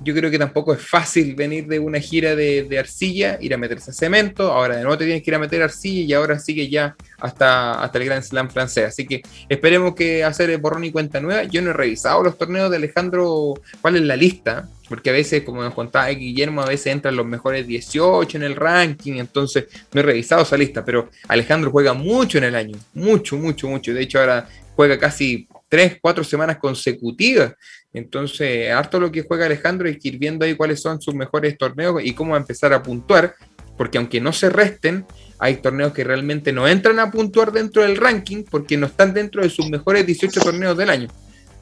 yo 0.00 0.14
creo 0.14 0.30
que 0.30 0.38
tampoco 0.38 0.74
es 0.74 0.86
fácil 0.86 1.34
venir 1.34 1.66
de 1.66 1.78
una 1.78 1.98
gira 1.98 2.36
de, 2.36 2.78
arcilla, 2.78 3.38
ir 3.40 3.54
a 3.54 3.56
meterse 3.56 3.90
a 3.90 3.94
cemento, 3.94 4.52
ahora 4.52 4.76
de 4.76 4.82
nuevo 4.82 4.98
te 4.98 5.04
tienes 5.04 5.22
que 5.22 5.30
ir 5.30 5.34
a 5.34 5.38
meter 5.38 5.62
arcilla 5.62 6.04
y 6.04 6.12
ahora 6.12 6.38
sigue 6.38 6.68
ya 6.68 6.94
hasta, 7.18 7.82
hasta 7.82 7.98
el 7.98 8.04
Grand 8.04 8.22
Slam 8.22 8.50
francés. 8.50 8.86
Así 8.86 9.06
que 9.06 9.22
esperemos 9.48 9.94
que 9.94 10.24
hacer 10.24 10.50
el 10.50 10.58
borrón 10.58 10.84
y 10.84 10.92
cuenta 10.92 11.20
nueva. 11.20 11.44
Yo 11.44 11.62
no 11.62 11.70
he 11.70 11.72
revisado 11.72 12.22
los 12.22 12.36
torneos 12.36 12.70
de 12.70 12.76
Alejandro, 12.76 13.54
cuál 13.80 13.96
es 13.96 14.02
la 14.02 14.16
lista, 14.16 14.68
porque 14.88 15.10
a 15.10 15.12
veces, 15.12 15.42
como 15.42 15.62
nos 15.62 15.74
contaba 15.74 16.08
Guillermo, 16.08 16.62
a 16.62 16.66
veces 16.66 16.88
entran 16.88 17.16
los 17.16 17.26
mejores 17.26 17.66
18 17.66 18.36
en 18.36 18.42
el 18.42 18.56
ranking, 18.56 19.14
entonces 19.14 19.66
no 19.92 20.00
he 20.00 20.04
revisado 20.04 20.42
esa 20.42 20.56
lista, 20.56 20.84
pero 20.84 21.08
Alejandro 21.28 21.70
juega 21.70 21.94
mucho 21.94 22.38
en 22.38 22.44
el 22.44 22.54
año, 22.54 22.78
mucho, 22.92 23.36
mucho, 23.36 23.68
mucho. 23.68 23.94
De 23.94 24.02
hecho, 24.02 24.20
ahora 24.20 24.48
juega 24.76 24.98
casi 24.98 25.48
tres, 25.68 25.98
cuatro 26.00 26.22
semanas 26.22 26.58
consecutivas. 26.58 27.54
Entonces, 27.92 28.70
harto 28.70 29.00
lo 29.00 29.10
que 29.10 29.22
juega 29.22 29.46
Alejandro 29.46 29.88
y 29.88 29.98
que 29.98 30.08
ir 30.08 30.18
viendo 30.18 30.44
ahí 30.44 30.54
cuáles 30.54 30.82
son 30.82 31.00
sus 31.00 31.14
mejores 31.14 31.56
torneos 31.56 32.02
y 32.04 32.12
cómo 32.12 32.36
empezar 32.36 32.72
a 32.72 32.82
puntuar, 32.82 33.34
porque 33.76 33.98
aunque 33.98 34.20
no 34.20 34.32
se 34.32 34.50
resten, 34.50 35.06
hay 35.38 35.56
torneos 35.56 35.92
que 35.92 36.04
realmente 36.04 36.52
no 36.52 36.68
entran 36.68 36.98
a 36.98 37.10
puntuar 37.10 37.52
dentro 37.52 37.82
del 37.82 37.96
ranking 37.96 38.44
porque 38.48 38.76
no 38.76 38.86
están 38.86 39.14
dentro 39.14 39.42
de 39.42 39.50
sus 39.50 39.68
mejores 39.68 40.06
18 40.06 40.40
torneos 40.40 40.76
del 40.76 40.90
año. 40.90 41.08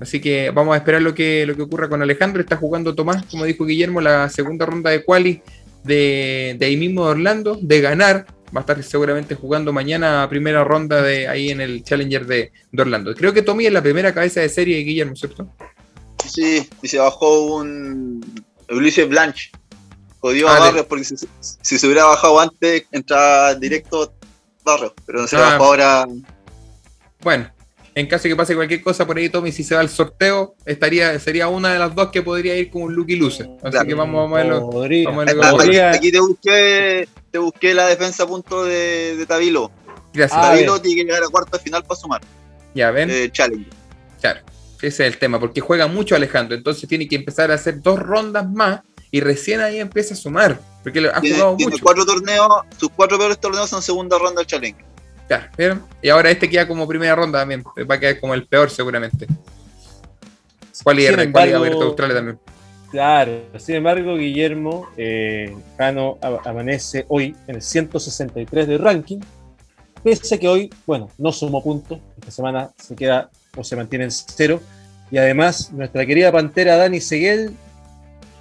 Así 0.03 0.21
que 0.21 0.51
vamos 0.51 0.75
a 0.75 0.79
esperar 0.79 1.01
lo 1.01 1.15
que, 1.15 1.47
lo 1.47 1.55
que 1.57 1.63
ocurra 1.63 1.89
con 1.89 2.03
Alejandro. 2.03 2.41
Está 2.43 2.57
jugando 2.57 2.95
Tomás, 2.95 3.25
como 3.31 3.45
dijo 3.45 3.65
Guillermo, 3.65 4.01
la 4.01 4.29
segunda 4.29 4.67
ronda 4.67 4.91
de 4.91 5.05
quali 5.05 5.41
de, 5.85 6.57
de 6.59 6.67
ahí 6.67 6.77
mismo 6.77 7.05
de 7.05 7.11
Orlando, 7.13 7.59
de 7.61 7.81
ganar. 7.81 8.27
Va 8.55 8.61
a 8.61 8.63
estar 8.63 8.83
seguramente 8.83 9.35
jugando 9.35 9.73
mañana 9.73 10.27
primera 10.29 10.63
ronda 10.63 11.01
de 11.01 11.27
ahí 11.29 11.49
en 11.51 11.61
el 11.63 11.83
Challenger 11.85 12.27
de, 12.27 12.53
de 12.71 12.83
Orlando. 12.83 13.15
Creo 13.15 13.33
que 13.33 13.41
Tommy 13.43 13.65
es 13.67 13.73
la 13.73 13.83
primera 13.83 14.13
cabeza 14.13 14.41
de 14.41 14.49
serie 14.51 14.77
de 14.77 14.83
Guillermo, 14.83 15.17
¿cierto? 15.17 15.49
Sí, 16.29 16.69
y 16.83 16.89
se 16.89 16.99
bajó 16.99 17.57
un 17.57 18.45
Ulises 18.69 19.09
Blanche. 19.09 19.51
Jodió 20.21 20.49
Ah, 20.49 20.57
a 20.57 20.61
Barrios 20.61 20.87
porque 20.87 21.05
si, 21.05 21.15
si 21.41 21.79
se 21.79 21.87
hubiera 21.87 22.05
bajado 22.05 22.39
antes, 22.41 22.85
entraba 22.93 23.55
directo 23.55 24.13
Barrios. 24.65 24.93
Pero 25.07 25.23
no 25.23 25.27
se 25.27 25.37
Ah. 25.37 25.41
bajó 25.41 25.65
ahora. 25.65 26.07
Bueno, 27.23 27.51
en 27.95 28.07
caso 28.07 28.25
de 28.25 28.31
que 28.31 28.37
pase 28.37 28.55
cualquier 28.55 28.83
cosa 28.83 29.07
por 29.07 29.17
ahí, 29.19 29.29
Tommy, 29.29 29.53
si 29.53 29.63
se 29.65 29.75
va 29.75 29.81
al 29.83 29.89
sorteo, 29.89 30.55
estaría, 30.65 31.19
sería 31.19 31.49
una 31.49 31.73
de 31.73 31.79
las 31.79 31.95
dos 31.95 32.09
que 32.09 32.23
podría 32.23 32.57
ir 32.57 32.71
con 32.71 32.83
un 32.83 32.95
Lucky 32.95 33.17
Loser. 33.17 33.47
Así 33.63 33.71
Claro. 33.71 33.87
que 33.87 33.95
vamos, 33.95 34.23
vamos 34.23 34.39
a 34.39 34.43
verlo. 34.43 34.71
Podría. 34.71 35.09
vamos 35.09 35.23
a 35.23 35.27
verlo 35.27 35.43
que 35.43 35.51
Podría- 35.51 35.91
Aquí 35.91 36.11
te 36.13 36.21
busqué, 36.21 37.09
te 37.31 37.39
busqué 37.39 37.75
la 37.75 37.87
defensa 37.87 38.23
a 38.23 38.27
punto 38.27 38.65
de, 38.65 39.17
de 39.17 39.27
Tabilo. 39.27 39.71
Gracias. 40.15 40.39
Ah, 40.43 40.51
Tabilo 40.53 40.81
tiene 40.81 41.03
que 41.03 41.05
llegar 41.07 41.23
a 41.25 41.29
cuarto 41.29 41.57
de 41.59 41.63
final 41.63 41.83
para 41.85 42.01
sumar. 42.01 42.21
ya 42.75 42.91
ven, 42.91 43.11
Eh, 43.11 43.31
challenge. 43.31 43.69
claro. 44.21 44.41
Ese 44.81 45.07
es 45.07 45.13
el 45.13 45.19
tema, 45.19 45.39
porque 45.39 45.61
juega 45.61 45.87
mucho 45.87 46.17
Alejandro, 46.17 46.57
entonces 46.57 46.89
tiene 46.89 47.07
que 47.07 47.15
empezar 47.17 47.51
a 47.53 47.55
hacer 47.55 47.81
dos 47.83 47.99
rondas 48.01 48.51
más 48.51 48.81
y 49.13 49.21
recién 49.21 49.61
ahí 49.61 49.79
empieza 49.79 50.15
a 50.15 50.17
sumar, 50.17 50.59
porque 50.83 51.01
le- 51.01 51.09
ha 51.11 51.21
Tiene, 51.21 51.37
jugado 51.37 51.57
tiene 51.57 51.71
mucho. 51.73 51.85
cuatro 51.85 52.05
torneos, 52.05 52.49
sus 52.79 52.89
cuatro 52.91 53.17
peores 53.19 53.39
torneos 53.39 53.71
son 53.71 53.81
segunda 53.83 54.19
ronda 54.19 54.41
del 54.41 54.47
challenge. 54.49 54.83
¿Vieron? 55.57 55.83
Y 56.01 56.09
ahora 56.09 56.31
este 56.31 56.49
queda 56.49 56.67
como 56.67 56.87
primera 56.87 57.15
ronda 57.15 57.41
también, 57.41 57.63
va 57.91 57.95
a 57.95 58.01
quedar 58.01 58.21
como 58.21 58.35
el 58.35 58.47
peor 58.47 58.71
seguramente. 58.71 59.27
¿Cuál 60.83 61.01
IR? 61.01 61.31
¿Cuál 61.33 61.49
embargo- 61.49 61.83
Australia 61.83 62.17
también? 62.17 62.39
Claro, 62.91 63.33
sin 63.59 63.77
embargo, 63.77 64.17
Guillermo 64.17 64.87
eh, 64.99 65.57
Jano 65.79 66.19
amanece 66.45 67.07
hoy 67.09 67.35
en 67.47 67.57
el 67.57 67.63
163 67.63 68.69
del 68.69 68.79
ranking, 68.81 69.19
pese 70.05 70.35
a 70.35 70.39
que 70.39 70.47
hoy, 70.47 70.71
bueno, 70.87 71.09
no 71.17 71.33
sumó 71.33 71.63
puntos, 71.63 72.01
esta 72.19 72.31
semana 72.31 72.71
se 72.77 72.95
queda 72.95 73.31
o 73.57 73.65
se 73.65 73.77
mantiene 73.77 74.05
en 74.05 74.11
cero, 74.11 74.61
y 75.11 75.17
además 75.17 75.73
nuestra 75.73 76.05
querida 76.05 76.31
pantera 76.33 76.77
Dani 76.77 77.01
Seguel 77.01 77.55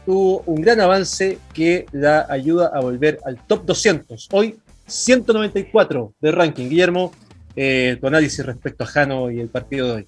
tuvo 0.05 0.43
un 0.45 0.61
gran 0.61 0.81
avance 0.81 1.37
que 1.53 1.85
la 1.93 2.25
ayuda 2.29 2.71
a 2.73 2.81
volver 2.81 3.19
al 3.23 3.37
top 3.47 3.65
200. 3.65 4.27
Hoy 4.33 4.59
194 4.91 6.13
de 6.19 6.31
ranking. 6.31 6.69
Guillermo, 6.69 7.11
eh, 7.55 7.97
tu 7.99 8.07
análisis 8.07 8.45
respecto 8.45 8.83
a 8.83 8.87
Jano 8.87 9.31
y 9.31 9.39
el 9.39 9.49
partido 9.49 9.87
de 9.87 9.93
hoy. 9.93 10.07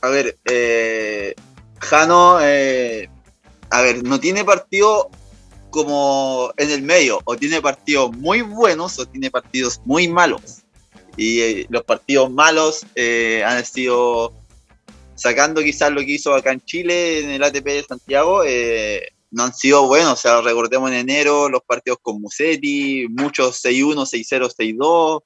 A 0.00 0.08
ver, 0.08 0.36
eh, 0.44 1.34
Jano, 1.80 2.38
eh, 2.40 3.08
a 3.70 3.82
ver, 3.82 4.02
no 4.04 4.20
tiene 4.20 4.44
partido 4.44 5.10
como 5.70 6.52
en 6.56 6.70
el 6.70 6.82
medio, 6.82 7.20
o 7.24 7.36
tiene 7.36 7.60
partidos 7.60 8.16
muy 8.16 8.42
buenos 8.42 8.98
o 8.98 9.06
tiene 9.06 9.30
partidos 9.30 9.80
muy 9.84 10.08
malos. 10.08 10.62
Y 11.16 11.40
eh, 11.40 11.66
los 11.68 11.82
partidos 11.84 12.30
malos 12.30 12.86
eh, 12.94 13.42
han 13.44 13.64
sido 13.64 14.32
sacando 15.14 15.62
quizás 15.62 15.90
lo 15.90 16.00
que 16.00 16.12
hizo 16.12 16.34
acá 16.34 16.52
en 16.52 16.60
Chile 16.60 17.20
en 17.20 17.30
el 17.30 17.42
ATP 17.42 17.64
de 17.64 17.84
Santiago, 17.88 18.42
no 19.30 19.44
han 19.44 19.54
sido 19.54 19.86
buenos. 19.86 20.12
O 20.14 20.16
sea, 20.16 20.40
recordemos 20.40 20.90
en 20.90 20.98
enero 20.98 21.48
los 21.48 21.62
partidos 21.62 21.98
con 22.02 22.20
Musetti, 22.20 23.06
muchos 23.10 23.62
6-1, 23.64 24.06
6-0, 24.06 24.50
6-2. 24.56 25.22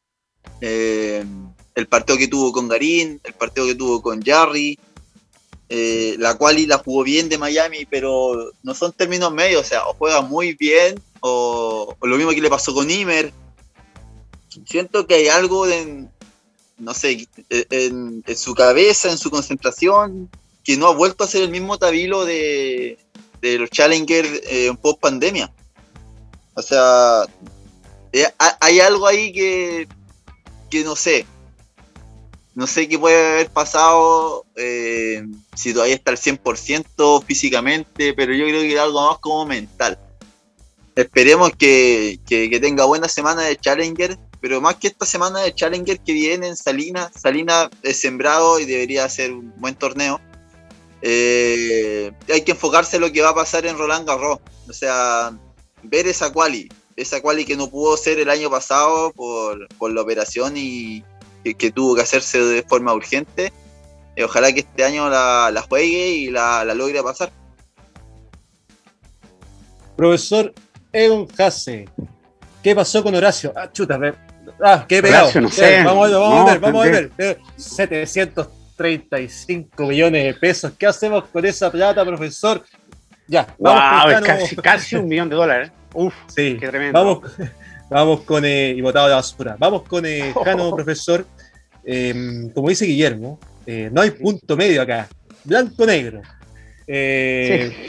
eh, 0.60 1.24
el 1.74 1.86
partido 1.88 2.18
que 2.18 2.28
tuvo 2.28 2.52
con 2.52 2.68
Garín, 2.68 3.20
el 3.24 3.34
partido 3.34 3.66
que 3.66 3.74
tuvo 3.74 4.02
con 4.02 4.22
Jarry. 4.22 4.78
eh, 5.68 6.16
la 6.18 6.36
quali 6.36 6.66
la 6.66 6.78
jugó 6.78 7.02
bien 7.02 7.28
de 7.28 7.38
Miami, 7.38 7.86
pero 7.86 8.52
no 8.62 8.74
son 8.74 8.92
términos 8.92 9.32
medios. 9.32 9.62
O 9.62 9.68
sea, 9.68 9.86
o 9.88 9.94
juega 9.94 10.20
muy 10.22 10.54
bien, 10.54 11.00
o, 11.20 11.96
o 11.98 12.06
lo 12.06 12.16
mismo 12.16 12.32
que 12.32 12.42
le 12.42 12.50
pasó 12.50 12.74
con 12.74 12.90
Imer. 12.90 13.32
Siento 14.66 15.06
que 15.06 15.14
hay 15.14 15.28
algo 15.28 15.66
en, 15.66 16.10
no 16.78 16.92
sé, 16.94 17.26
en, 17.48 18.22
en 18.26 18.36
su 18.36 18.54
cabeza, 18.54 19.10
en 19.10 19.16
su 19.18 19.30
concentración, 19.30 20.28
que 20.62 20.76
no 20.76 20.88
ha 20.88 20.94
vuelto 20.94 21.24
a 21.24 21.28
ser 21.28 21.42
el 21.42 21.50
mismo 21.50 21.78
Tabilo 21.78 22.24
de, 22.26 22.98
de 23.42 23.58
los 23.58 23.68
Challenger 23.70 24.24
eh, 24.44 24.72
post 24.80 25.00
pandemia. 25.00 25.52
O 26.54 26.62
sea, 26.62 27.24
eh, 28.12 28.26
ha- 28.38 28.56
hay 28.60 28.80
algo 28.80 29.06
ahí 29.06 29.32
que, 29.32 29.86
que 30.70 30.84
no 30.84 30.96
sé. 30.96 31.26
No 32.54 32.66
sé 32.66 32.86
qué 32.88 32.98
puede 32.98 33.32
haber 33.32 33.50
pasado, 33.50 34.44
eh, 34.56 35.24
si 35.54 35.72
todavía 35.72 35.94
está 35.94 36.10
al 36.10 36.18
100% 36.18 37.24
físicamente, 37.24 38.12
pero 38.14 38.34
yo 38.34 38.44
creo 38.46 38.60
que 38.60 38.74
es 38.74 38.78
algo 38.80 39.08
más 39.10 39.18
como 39.18 39.46
mental. 39.46 39.98
Esperemos 40.94 41.50
que, 41.58 42.20
que- 42.26 42.50
que 42.50 42.60
tenga 42.60 42.84
buena 42.84 43.08
semana 43.08 43.42
de 43.42 43.56
Challenger, 43.56 44.18
pero 44.42 44.60
más 44.60 44.76
que 44.76 44.88
esta 44.88 45.06
semana 45.06 45.40
de 45.40 45.54
Challenger 45.54 45.98
que 46.00 46.12
viene 46.12 46.48
en 46.48 46.56
Salinas, 46.56 47.10
Salinas 47.18 47.70
es 47.82 47.98
sembrado 47.98 48.60
y 48.60 48.66
debería 48.66 49.08
ser 49.08 49.32
un 49.32 49.54
buen 49.58 49.74
torneo. 49.74 50.20
Eh, 51.02 52.12
hay 52.32 52.42
que 52.42 52.52
enfocarse 52.52 52.96
en 52.96 53.02
lo 53.02 53.12
que 53.12 53.20
va 53.20 53.30
a 53.30 53.34
pasar 53.34 53.66
en 53.66 53.76
Roland 53.76 54.06
Garros. 54.06 54.38
O 54.68 54.72
sea, 54.72 55.32
ver 55.82 56.06
esa 56.06 56.32
quali, 56.32 56.68
esa 56.96 57.20
quali 57.20 57.44
que 57.44 57.56
no 57.56 57.68
pudo 57.68 57.96
ser 57.96 58.20
el 58.20 58.30
año 58.30 58.48
pasado 58.48 59.12
por, 59.12 59.58
la 59.92 60.00
operación 60.00 60.54
y 60.56 61.04
que, 61.58 61.72
tuvo 61.72 61.96
que 61.96 62.02
hacerse 62.02 62.40
de 62.40 62.62
forma 62.62 62.94
urgente. 62.94 63.52
Eh, 64.14 64.24
ojalá 64.24 64.52
que 64.52 64.60
este 64.60 64.84
año 64.84 65.08
la, 65.10 65.64
juegue 65.68 66.08
y 66.08 66.30
la, 66.30 66.64
logre 66.64 67.02
pasar. 67.02 67.32
Profesor 69.96 70.52
Egon 70.92 71.28
Hase, 71.38 71.88
¿qué 72.62 72.74
pasó 72.74 73.02
con 73.02 73.14
Horacio? 73.14 73.52
Ah, 73.56 73.70
chuta, 73.70 73.98
ah, 74.62 74.84
qué 74.88 75.02
pegado. 75.02 75.30
Vamos 75.34 75.58
a 75.58 75.62
ver, 75.62 75.84
vamos 75.84 76.08
a 76.08 76.44
ver, 76.44 76.60
vamos 76.60 76.86
a 76.86 77.86
ver. 77.86 78.08
35 78.82 79.86
millones 79.86 80.24
de 80.24 80.34
pesos. 80.34 80.72
¿Qué 80.76 80.86
hacemos 80.86 81.24
con 81.26 81.46
esa 81.46 81.70
plata, 81.70 82.04
profesor? 82.04 82.64
Ya, 83.28 83.46
casi, 84.60 84.96
un 84.96 85.06
millón 85.06 85.28
de 85.28 85.36
dólares. 85.36 85.68
¿eh? 85.68 85.72
Uf, 85.94 86.12
sí, 86.26 86.56
qué 86.58 86.66
tremendo. 86.66 86.98
Vamos, 86.98 87.32
vamos 87.90 88.20
con, 88.22 88.44
eh, 88.44 88.74
y 88.76 88.80
botado 88.80 89.08
la 89.08 89.16
basura, 89.16 89.54
vamos 89.56 89.84
con 89.84 90.04
eh, 90.04 90.34
Jano, 90.44 90.68
oh. 90.68 90.74
profesor. 90.74 91.24
Em, 91.84 92.50
como 92.50 92.70
dice 92.70 92.84
Guillermo, 92.84 93.38
eh, 93.66 93.88
no 93.92 94.00
hay 94.00 94.10
punto 94.10 94.56
medio 94.56 94.82
acá, 94.82 95.08
blanco-negro. 95.44 96.22
Eh, 96.84 97.88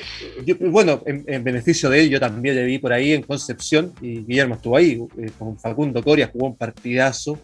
bueno, 0.60 1.02
en, 1.08 1.24
en, 1.26 1.44
beneficio 1.44 1.90
de 1.90 2.02
él, 2.02 2.10
yo 2.12 2.20
también 2.20 2.56
le 2.56 2.66
vi 2.66 2.78
por 2.78 2.94
ahí 2.94 3.14
en 3.14 3.24
Concepción 3.24 3.94
y 4.00 4.20
Guillermo 4.20 4.56
estuvo 4.56 4.78
ahí 4.78 5.02
con 5.40 5.58
Facundo 5.58 6.04
Coria, 6.04 6.30
jugó 6.32 6.46
un 6.46 6.56
partidazo. 6.56 7.40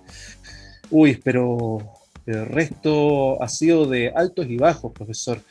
Uy, 0.91 1.20
pero 1.24 1.99
el 2.32 2.45
resto 2.45 3.41
ha 3.41 3.47
sido 3.47 3.86
de 3.86 4.11
altos 4.15 4.47
y 4.49 4.57
bajos, 4.57 4.91
profesor. 4.93 5.41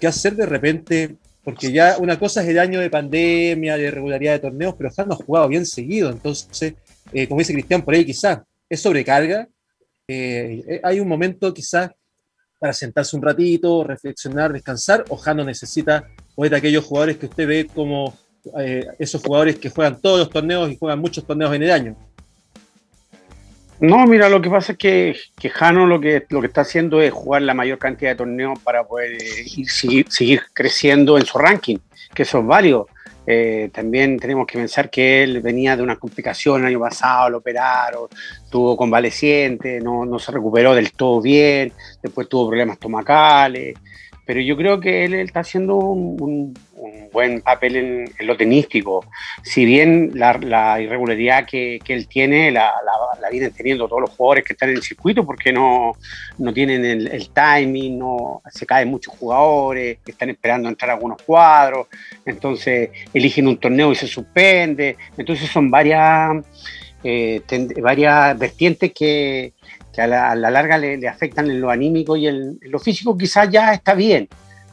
¿Qué 0.00 0.06
hacer 0.06 0.34
de 0.34 0.46
repente? 0.46 1.16
Porque 1.44 1.72
ya 1.72 1.96
una 1.98 2.18
cosa 2.18 2.42
es 2.42 2.48
el 2.48 2.58
año 2.58 2.80
de 2.80 2.90
pandemia, 2.90 3.76
de 3.76 3.84
irregularidad 3.84 4.34
de 4.34 4.38
torneos, 4.38 4.74
pero 4.76 4.90
Fran 4.90 5.08
no 5.08 5.14
ha 5.14 5.24
jugado 5.24 5.48
bien 5.48 5.66
seguido. 5.66 6.10
Entonces, 6.10 6.74
eh, 7.12 7.26
como 7.26 7.40
dice 7.40 7.52
Cristian 7.52 7.82
por 7.82 7.94
ahí, 7.94 8.04
quizás 8.04 8.40
es 8.68 8.80
sobrecarga. 8.80 9.48
Eh, 10.08 10.80
hay 10.82 11.00
un 11.00 11.08
momento 11.08 11.52
quizás 11.52 11.90
para 12.58 12.72
sentarse 12.72 13.16
un 13.16 13.22
ratito, 13.22 13.82
reflexionar, 13.82 14.52
descansar, 14.52 15.04
o 15.08 15.16
Jano 15.16 15.44
necesita, 15.44 16.08
o 16.36 16.48
de 16.48 16.56
aquellos 16.56 16.84
jugadores 16.84 17.16
que 17.16 17.26
usted 17.26 17.46
ve 17.46 17.66
como 17.66 18.16
eh, 18.58 18.86
esos 18.98 19.20
jugadores 19.20 19.58
que 19.58 19.68
juegan 19.68 20.00
todos 20.00 20.20
los 20.20 20.30
torneos 20.30 20.70
y 20.70 20.76
juegan 20.76 21.00
muchos 21.00 21.26
torneos 21.26 21.54
en 21.54 21.62
el 21.64 21.70
año. 21.72 21.96
No, 23.82 24.06
mira, 24.06 24.28
lo 24.28 24.40
que 24.40 24.48
pasa 24.48 24.72
es 24.72 24.78
que, 24.78 25.16
que 25.36 25.50
Jano 25.50 25.86
lo 25.86 26.00
que, 26.00 26.24
lo 26.28 26.40
que 26.40 26.46
está 26.46 26.60
haciendo 26.60 27.02
es 27.02 27.12
jugar 27.12 27.42
la 27.42 27.52
mayor 27.52 27.78
cantidad 27.78 28.12
de 28.12 28.16
torneos 28.16 28.56
para 28.60 28.84
poder 28.86 29.14
eh, 29.14 29.44
ir- 29.56 30.06
seguir, 30.08 30.40
creciendo 30.54 31.18
en 31.18 31.26
su 31.26 31.36
ranking, 31.36 31.78
que 32.14 32.22
eso 32.22 32.38
es 32.38 32.46
válido. 32.46 32.86
Eh, 33.26 33.70
también 33.74 34.18
tenemos 34.20 34.46
que 34.46 34.56
pensar 34.58 34.88
que 34.88 35.24
él 35.24 35.40
venía 35.40 35.76
de 35.76 35.82
una 35.82 35.96
complicación 35.96 36.60
el 36.60 36.68
año 36.68 36.78
pasado, 36.78 37.30
lo 37.30 37.38
operaron, 37.38 38.06
tuvo 38.48 38.76
convaleciente, 38.76 39.80
no, 39.80 40.04
no 40.06 40.18
se 40.20 40.30
recuperó 40.30 40.74
del 40.76 40.92
todo 40.92 41.20
bien, 41.20 41.72
después 42.00 42.28
tuvo 42.28 42.48
problemas 42.50 42.74
estomacales, 42.74 43.74
pero 44.24 44.40
yo 44.40 44.56
creo 44.56 44.78
que 44.78 45.04
él, 45.06 45.14
está 45.14 45.40
haciendo 45.40 45.74
un- 45.76 46.54
un 46.82 47.08
buen 47.12 47.40
papel 47.42 47.76
en, 47.76 48.26
lo 48.26 48.36
tenístico. 48.36 49.04
Si 49.42 49.64
bien 49.64 50.10
la, 50.14 50.36
la 50.38 50.80
irregularidad 50.80 51.46
que, 51.46 51.80
él 51.86 52.08
tiene 52.08 52.50
la, 52.50 52.72
vienen 53.30 53.52
teniendo 53.52 53.86
todos 53.86 54.02
los 54.02 54.10
jugadores 54.10 54.44
que 54.44 54.54
están 54.54 54.70
en 54.70 54.76
el 54.76 54.82
circuito 54.82 55.24
porque 55.24 55.52
no, 55.52 55.92
no 56.38 56.52
tienen 56.52 56.84
el, 56.84 57.30
timing, 57.30 57.98
no, 57.98 58.42
se 58.50 58.66
caen 58.66 58.88
muchos 58.88 59.14
jugadores, 59.14 59.98
están 60.04 60.30
esperando 60.30 60.68
entrar 60.68 60.90
a 60.90 60.94
algunos 60.94 61.22
cuadros, 61.22 61.86
entonces 62.26 62.90
eligen 63.14 63.46
un 63.46 63.58
torneo 63.58 63.92
y 63.92 63.94
se 63.94 64.08
suspende. 64.08 64.96
Entonces 65.16 65.48
son 65.50 65.70
varias, 65.70 66.44
eh, 67.04 67.42
varias 67.80 68.36
vertientes 68.38 68.92
que, 68.92 69.52
a, 69.96 70.06
la, 70.06 70.30
a 70.30 70.34
la 70.34 70.50
larga 70.50 70.78
le, 70.78 70.96
le 70.96 71.06
afectan 71.06 71.48
en 71.48 71.60
lo 71.60 71.70
anímico 71.70 72.16
y 72.16 72.26
en, 72.26 72.58
en 72.60 72.70
lo 72.70 72.78
físico 72.78 73.16
quizás 73.16 73.48
ya 73.50 73.72
está 73.72 73.94
bien, 73.94 74.28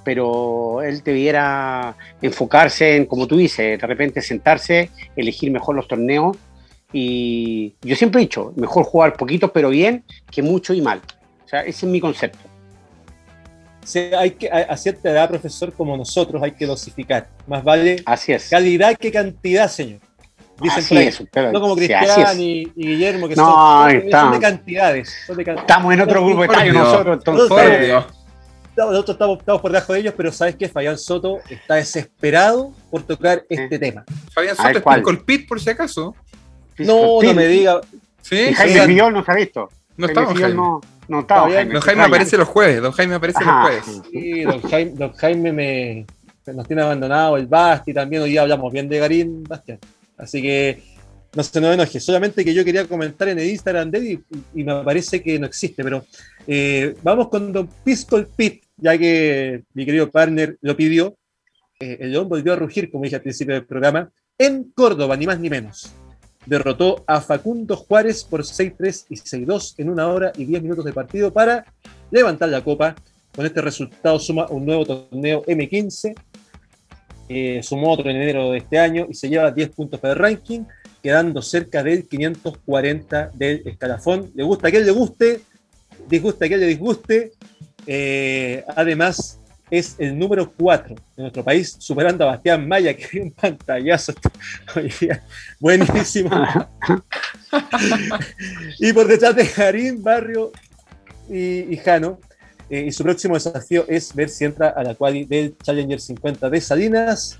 pero 0.09 0.81
él 0.81 1.03
debiera 1.03 1.95
enfocarse 2.19 2.95
en, 2.95 3.05
como 3.05 3.27
tú 3.27 3.37
dices, 3.37 3.79
de 3.79 3.85
repente 3.85 4.23
sentarse, 4.23 4.89
elegir 5.15 5.51
mejor 5.51 5.75
los 5.75 5.87
torneos. 5.87 6.35
Y 6.91 7.75
yo 7.83 7.95
siempre 7.95 8.19
he 8.19 8.23
dicho, 8.23 8.51
mejor 8.55 8.85
jugar 8.85 9.15
poquito 9.15 9.53
pero 9.53 9.69
bien 9.69 10.03
que 10.31 10.41
mucho 10.41 10.73
y 10.73 10.81
mal. 10.81 10.99
O 11.45 11.47
sea, 11.47 11.59
ese 11.59 11.85
es 11.85 11.91
mi 11.91 12.01
concepto. 12.01 12.39
hay 14.17 14.31
que, 14.31 14.49
a, 14.49 14.75
cierta 14.77 15.11
edad, 15.11 15.29
profesor, 15.29 15.71
como 15.73 15.95
nosotros, 15.95 16.41
hay 16.41 16.53
que 16.53 16.65
dosificar. 16.65 17.27
Más 17.45 17.63
vale 17.63 18.01
Así 18.03 18.31
es. 18.31 18.49
calidad 18.49 18.97
que 18.97 19.11
cantidad, 19.11 19.69
señor. 19.69 19.99
Dicen 20.59 20.79
así 20.79 20.97
es, 20.97 21.23
no 21.53 21.61
como 21.61 21.75
Cristian 21.75 22.41
y, 22.41 22.65
Guillermo, 22.75 23.29
que 23.29 23.35
no, 23.35 23.45
son, 23.45 24.31
de 24.31 24.39
cantidades, 24.39 25.15
Estamos 25.29 25.93
en 25.93 26.01
otro 26.01 26.25
grupo 26.25 26.45
etario 26.45 26.73
nosotros, 26.73 27.19
entonces 27.19 28.03
nosotros 28.85 29.15
estamos, 29.15 29.61
por 29.61 29.71
debajo 29.71 29.93
de 29.93 29.99
ellos, 29.99 30.13
pero 30.15 30.31
¿sabes 30.31 30.55
qué? 30.55 30.69
Fabián 30.69 30.97
Soto 30.97 31.39
está 31.49 31.75
desesperado 31.75 32.73
por 32.89 33.03
tocar 33.03 33.45
este 33.49 33.77
tema. 33.79 34.03
Fabián 34.33 34.55
Soto 34.55 34.77
es 34.77 34.81
con 34.81 35.01
Colpit, 35.01 35.47
por 35.47 35.59
si 35.59 35.69
acaso. 35.69 36.15
No, 36.77 37.21
no 37.21 37.33
me 37.33 37.47
diga. 37.47 37.81
Sí, 38.21 38.53
Jaime 38.53 38.85
Fillol 38.85 39.13
no 39.13 39.23
se 39.23 39.31
ha 39.31 39.35
visto. 39.35 39.69
No 39.97 40.07
está 40.07 40.25
Jaime. 40.25 40.53
No, 40.53 40.81
no 41.07 41.19
está 41.21 41.41
Jaime. 41.41 41.73
Don 41.73 41.81
Jaime 41.81 42.03
aparece 42.03 42.37
los 42.37 42.47
jueves. 42.47 42.81
Don 42.81 42.91
Jaime 42.91 43.15
aparece 43.15 43.43
los 43.43 43.53
jueves. 43.53 44.01
Sí, 44.11 44.41
don 44.43 44.61
Jaime, 44.61 44.91
don 44.95 45.13
Jaime 45.13 45.51
me, 45.51 46.05
nos 46.45 46.67
tiene 46.67 46.81
abandonado. 46.81 47.37
El 47.37 47.47
Basti 47.47 47.93
también. 47.93 48.21
Hoy 48.21 48.31
día 48.31 48.41
hablamos 48.41 48.71
bien 48.71 48.87
de 48.87 48.99
Garín, 48.99 49.43
Bastián. 49.43 49.79
Así 50.17 50.41
que 50.41 50.81
no 51.35 51.43
se 51.43 51.61
nos 51.61 51.73
enoje. 51.73 51.99
Solamente 51.99 52.45
que 52.45 52.53
yo 52.53 52.63
quería 52.63 52.85
comentar 52.85 53.27
en 53.29 53.39
el 53.39 53.49
Instagram 53.49 53.91
de 53.91 53.97
él 53.97 54.23
y, 54.53 54.63
me 54.63 54.83
parece 54.83 55.21
que 55.21 55.37
no 55.37 55.47
existe. 55.47 55.83
Pero 55.83 56.05
eh, 56.47 56.95
vamos 57.03 57.29
con 57.29 57.51
Don 57.51 57.67
Piscol 57.83 58.27
Pit 58.27 58.63
ya 58.81 58.97
que 58.97 59.63
mi 59.73 59.85
querido 59.85 60.09
partner 60.09 60.57
lo 60.61 60.75
pidió, 60.75 61.17
eh, 61.79 61.97
el 62.01 62.11
León 62.11 62.27
volvió 62.27 62.53
a 62.53 62.55
rugir, 62.55 62.91
como 62.91 63.03
dije 63.03 63.15
al 63.15 63.21
principio 63.21 63.53
del 63.53 63.65
programa, 63.65 64.11
en 64.37 64.71
Córdoba, 64.71 65.15
ni 65.15 65.25
más 65.25 65.39
ni 65.39 65.49
menos. 65.49 65.91
Derrotó 66.45 67.03
a 67.07 67.21
Facundo 67.21 67.75
Juárez 67.75 68.23
por 68.23 68.41
6-3 68.41 69.05
y 69.09 69.15
6-2 69.15 69.75
en 69.77 69.89
una 69.89 70.07
hora 70.07 70.31
y 70.35 70.45
10 70.45 70.63
minutos 70.63 70.85
de 70.85 70.93
partido 70.93 71.31
para 71.31 71.65
levantar 72.11 72.49
la 72.49 72.63
copa. 72.63 72.95
Con 73.35 73.45
este 73.45 73.61
resultado 73.61 74.19
suma 74.19 74.47
un 74.49 74.65
nuevo 74.65 74.85
torneo 74.85 75.43
M15, 75.45 76.15
eh, 77.29 77.61
sumó 77.61 77.91
otro 77.91 78.09
en 78.09 78.17
enero 78.17 78.51
de 78.51 78.57
este 78.57 78.79
año 78.79 79.05
y 79.09 79.13
se 79.13 79.29
lleva 79.29 79.51
10 79.51 79.69
puntos 79.69 79.99
para 79.99 80.13
el 80.13 80.19
ranking, 80.19 80.61
quedando 81.03 81.41
cerca 81.41 81.83
del 81.83 82.07
540 82.07 83.31
del 83.35 83.61
escalafón. 83.65 84.31
Le 84.33 84.43
gusta 84.43 84.67
a 84.67 84.71
quien 84.71 84.85
le 84.85 84.91
guste, 84.91 85.41
disgusta 86.09 86.45
a 86.45 86.47
quien 86.47 86.59
le 86.59 86.65
disguste, 86.65 87.31
eh, 87.91 88.63
además, 88.75 89.39
es 89.71 89.95
el 89.97 90.15
número 90.15 90.53
4 90.55 90.93
de 90.93 91.23
nuestro 91.23 91.43
país, 91.43 91.75
superando 91.79 92.23
a 92.23 92.33
Bastián 92.33 92.67
Maya, 92.67 92.95
que 92.95 93.07
dio 93.11 93.23
un 93.23 93.31
pantallazo 93.31 94.13
Buenísimo. 95.59 96.29
y 98.79 98.93
por 98.93 99.07
detrás 99.07 99.35
de 99.35 99.43
Jarín, 99.43 100.03
Barrio 100.03 100.51
y, 101.27 101.75
Jano. 101.77 102.19
Eh, 102.69 102.85
y 102.87 102.91
su 102.91 103.01
próximo 103.01 103.33
desafío 103.33 103.85
es 103.87 104.13
ver 104.13 104.29
si 104.29 104.45
entra 104.45 104.69
a 104.69 104.83
la 104.83 104.93
quali 104.93 105.25
del 105.25 105.57
Challenger 105.57 105.99
50 105.99 106.47
de 106.47 106.61
Salinas. 106.61 107.39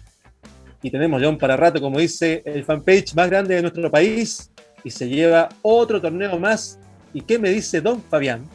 Y 0.82 0.90
tenemos 0.90 1.22
León 1.22 1.38
para 1.38 1.58
rato, 1.58 1.80
como 1.80 2.00
dice 2.00 2.42
el 2.44 2.66
fanpage 2.66 3.14
más 3.14 3.30
grande 3.30 3.54
de 3.54 3.62
nuestro 3.62 3.92
país. 3.92 4.50
Y 4.84 4.90
se 4.90 5.08
lleva 5.08 5.48
otro 5.62 6.02
torneo 6.02 6.40
más. 6.40 6.80
¿Y 7.14 7.22
qué 7.22 7.38
me 7.38 7.52
dice 7.52 7.82
Don 7.82 8.02
Fabián? 8.02 8.50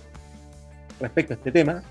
Respecto 1.04 1.34
a 1.34 1.36
este 1.36 1.52
tema, 1.52 1.82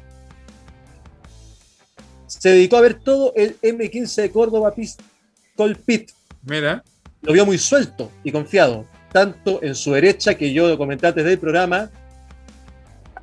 se 2.28 2.50
dedicó 2.50 2.78
a 2.78 2.82
ver 2.82 2.96
todo 2.96 3.34
el 3.36 3.60
M15 3.62 4.22
de 4.22 4.32
Córdoba 4.32 4.74
Pistol 4.74 5.76
Pit. 5.78 6.12
Mira. 6.44 6.84
Lo 7.22 7.32
vio 7.32 7.46
muy 7.46 7.58
suelto 7.58 8.12
y 8.24 8.32
confiado, 8.34 8.86
tanto 9.14 9.64
en 9.64 9.76
su 9.76 9.94
derecha, 9.94 10.36
que 10.36 10.52
yo 10.52 10.68
lo 10.68 10.78
comenté 10.78 11.08
antes 11.08 11.24
del 11.24 11.40
programa, 11.40 11.90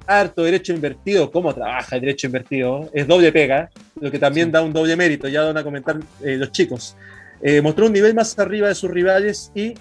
harto 0.06 0.42
derecho 0.42 0.72
invertido, 0.72 1.30
cómo 1.30 1.54
trabaja 1.54 1.96
el 1.96 2.00
derecho 2.00 2.26
invertido, 2.26 2.88
es 2.94 3.06
doble 3.06 3.30
pega, 3.30 3.70
lo 4.00 4.10
que 4.10 4.18
también 4.18 4.50
da 4.50 4.62
un 4.62 4.72
doble 4.72 4.96
mérito, 4.96 5.28
ya 5.28 5.42
van 5.42 5.58
a 5.58 5.62
comentar 5.62 6.00
eh, 6.24 6.36
los 6.36 6.50
chicos. 6.50 6.96
Eh, 7.42 7.60
mostró 7.60 7.86
un 7.86 7.92
nivel 7.92 8.14
más 8.14 8.38
arriba 8.38 8.68
de 8.68 8.74
sus 8.74 8.90
rivales 8.90 9.52
y 9.54 9.74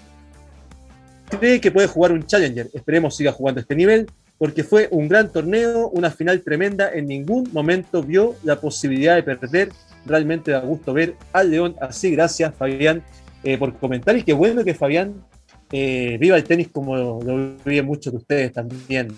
cree 1.30 1.60
que 1.60 1.70
puede 1.70 1.88
jugar 1.88 2.12
un 2.12 2.26
Challenger. 2.26 2.68
Esperemos 2.74 3.16
siga 3.16 3.32
jugando 3.32 3.60
este 3.60 3.74
nivel 3.74 4.06
porque 4.40 4.64
fue 4.64 4.88
un 4.90 5.06
gran 5.06 5.30
torneo, 5.30 5.90
una 5.90 6.10
final 6.10 6.40
tremenda, 6.40 6.90
en 6.94 7.06
ningún 7.06 7.50
momento 7.52 8.02
vio 8.02 8.36
la 8.42 8.58
posibilidad 8.58 9.14
de 9.14 9.22
perder, 9.22 9.68
realmente 10.06 10.50
da 10.50 10.60
gusto 10.60 10.94
ver 10.94 11.14
al 11.34 11.50
León 11.50 11.76
así, 11.78 12.10
gracias 12.10 12.54
Fabián 12.54 13.02
eh, 13.44 13.58
por 13.58 13.76
comentar 13.76 14.16
y 14.16 14.22
qué 14.22 14.32
bueno 14.32 14.64
que 14.64 14.72
Fabián 14.72 15.22
eh, 15.70 16.16
viva 16.18 16.38
el 16.38 16.44
tenis 16.44 16.68
como 16.72 16.96
lo, 16.96 17.54
viven 17.66 17.84
muchos 17.84 18.14
de 18.14 18.16
ustedes 18.16 18.52
también. 18.54 19.08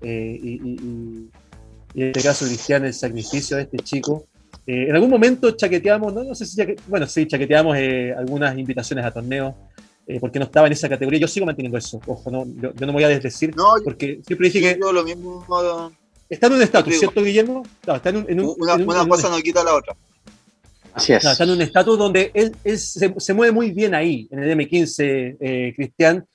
Eh, 0.00 0.38
y, 0.40 0.58
en 1.94 2.06
este 2.06 2.22
caso 2.22 2.46
Cristian, 2.46 2.84
el 2.84 2.94
sacrificio 2.94 3.56
de 3.56 3.64
este 3.64 3.78
chico. 3.78 4.26
en 4.66 4.94
algún 4.94 5.10
momento 5.10 5.50
chaqueteamos, 5.50 6.14
no, 6.14 6.22
no 6.22 6.34
sé 6.36 6.46
si, 6.46 6.62
bueno, 6.86 7.08
sí, 7.08 7.26
chaqueteamos 7.26 7.76
algunas 8.16 8.56
invitaciones 8.56 9.04
a 9.04 9.10
torneos 9.10 9.52
eh, 10.06 10.18
porque 10.18 10.38
no 10.38 10.46
estaba 10.46 10.66
en 10.66 10.72
esa 10.72 10.88
categoría. 10.88 11.20
Yo 11.20 11.28
sigo 11.28 11.46
manteniendo 11.46 11.78
eso. 11.78 12.00
Ojo, 12.06 12.30
no, 12.30 12.44
yo, 12.46 12.72
no 12.78 12.86
me 12.88 12.92
voy 12.92 13.04
a 13.04 13.08
desdecir, 13.08 13.54
no, 13.56 13.74
porque 13.84 14.20
siempre 14.26 14.50
dije 14.50 14.74
que. 14.74 14.78
lo 14.78 15.04
mismo, 15.04 15.44
está 16.28 16.46
en 16.48 16.52
un 16.54 16.62
estatus, 16.62 16.98
¿cierto, 16.98 17.22
Guillermo? 17.22 17.62
está 17.86 18.08
en 18.08 18.16
un, 18.16 18.56
una, 18.58 19.06
cosa 19.06 19.28
no 19.28 19.38
quita 19.38 19.62
la 19.62 19.74
otra. 19.74 19.94
Así 20.94 21.12
es. 21.12 21.24
está 21.24 21.44
en 21.44 21.50
un 21.50 21.62
estatus 21.62 21.98
donde 21.98 22.30
él, 22.34 22.78
se, 22.78 23.34
mueve 23.34 23.52
muy 23.52 23.70
bien 23.70 23.94
ahí, 23.94 24.28
en 24.30 24.42
el 24.42 24.58
M15, 24.58 25.36
eh, 25.40 25.72
Cristian. 25.76 26.26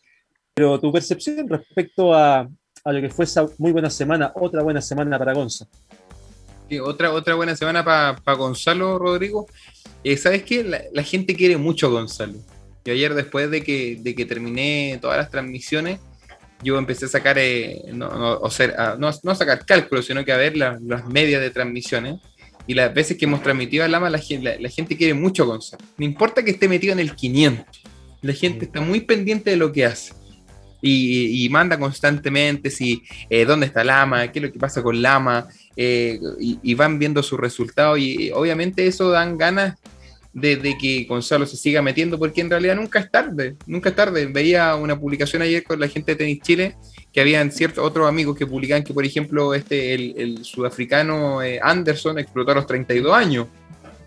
Pero 0.54 0.80
tu 0.80 0.92
percepción 0.92 1.48
respecto 1.48 2.16
a, 2.16 2.50
a, 2.84 2.92
lo 2.92 3.02
que 3.02 3.10
fue 3.10 3.26
esa 3.26 3.46
muy 3.60 3.72
buena 3.72 3.92
semana, 3.92 4.32
otra 4.34 4.64
buena 4.64 4.82
semana 4.82 5.20
para 5.20 5.34
Gonzalo. 5.34 5.70
Sí, 6.68 6.80
otra, 6.80 7.14
otra 7.14 7.36
buena 7.36 7.56
semana 7.56 7.86
para 7.86 8.38
Gonzalo, 8.38 8.98
Rodrigo. 8.98 9.46
Eh, 10.04 10.18
¿Sabes 10.18 10.44
qué? 10.44 10.64
La, 10.64 10.82
la, 10.92 11.04
gente 11.04 11.36
quiere 11.36 11.58
mucho 11.58 11.88
a 11.88 11.90
Gonzalo. 11.92 12.40
Yo 12.88 12.94
ayer, 12.94 13.14
después 13.16 13.52
de 13.52 13.64
que, 13.64 13.98
de 14.00 14.16
que 14.16 14.26
terminé 14.26 14.98
todas 15.02 15.18
las 15.18 15.30
transmisiones, 15.30 16.00
yo 16.64 16.78
empecé 16.78 17.04
a 17.04 17.10
sacar, 17.10 17.38
eh, 17.38 17.82
no, 17.92 18.08
o 18.40 18.50
sea, 18.50 18.96
no, 18.98 19.12
no, 19.24 19.36
sacar 19.36 19.66
cálculos, 19.66 20.06
sino 20.06 20.24
que 20.24 20.32
a 20.32 20.38
ver 20.38 20.56
las 20.56 20.80
medias 21.10 21.42
de 21.42 21.50
transmisiones. 21.50 22.22
Y 22.66 22.76
las 22.76 22.94
veces 22.94 23.18
que 23.18 23.26
hemos 23.26 23.44
transmitido 23.44 23.84
a 23.84 23.90
Lama, 23.90 24.10
la, 24.10 24.22
la, 24.40 24.70
gente 24.70 24.96
quiere 24.96 25.14
mucho 25.14 25.46
Gonzalo. 25.46 25.84
No 25.98 26.06
importa 26.06 26.46
que 26.46 26.52
esté 26.52 26.70
metido 26.70 26.94
en 26.94 27.00
el 27.00 27.14
500, 27.14 27.66
la 28.22 28.34
gente 28.34 28.64
está 28.64 28.80
muy 28.80 29.02
pendiente 29.02 29.50
de 29.50 29.58
lo 29.58 29.74
que 29.74 29.84
hace. 29.84 30.14
Y, 30.82 31.46
manda 31.52 31.78
constantemente 31.78 32.70
si 32.70 33.04
eh, 33.30 33.44
dónde 33.44 33.66
está 33.66 33.84
Lama, 33.84 34.32
qué 34.32 34.40
es 34.40 34.46
lo 34.46 34.52
que 34.54 34.60
pasa 34.60 34.82
con 34.82 35.02
Lama, 35.02 35.50
eh, 35.76 36.20
y, 36.40 36.58
y, 36.64 36.74
van 36.74 37.00
viendo 37.00 37.22
sus 37.22 37.38
resultados. 37.38 38.00
Y 38.00 38.32
obviamente 38.32 38.88
eso 38.88 39.10
dan 39.10 39.38
ganas 39.38 39.76
de, 40.42 40.78
que 40.78 41.06
Gonzalo 41.06 41.48
se 41.48 41.58
siga 41.58 41.82
metiendo, 41.82 42.20
porque 42.20 42.42
en 42.42 42.50
realidad 42.50 42.76
nunca 42.76 43.00
es 43.00 43.10
tarde, 43.10 43.56
nunca 43.66 43.90
es 43.90 43.96
tarde. 43.96 44.28
Veía 44.28 44.76
una 44.76 45.00
publicación 45.00 45.42
ayer 45.42 45.64
con 45.64 45.80
la 45.80 45.88
gente 45.88 46.12
de 46.12 46.16
Tenis 46.16 46.42
Chile, 46.42 46.76
que 47.12 47.22
habían 47.22 47.52
ciertos 47.52 47.84
otros 47.84 48.08
amigos 48.08 48.38
que 48.38 48.46
publicaban 48.46 48.84
que, 48.84 48.94
por 48.94 49.04
ejemplo, 49.04 49.56
este 49.56 49.94
el, 49.96 50.46
sudafricano 50.46 51.42
eh, 51.42 51.60
Anderson 51.62 52.20
explotó 52.20 52.52
a 52.52 52.56
los 52.56 52.68
32 52.68 53.14
años. 53.16 53.48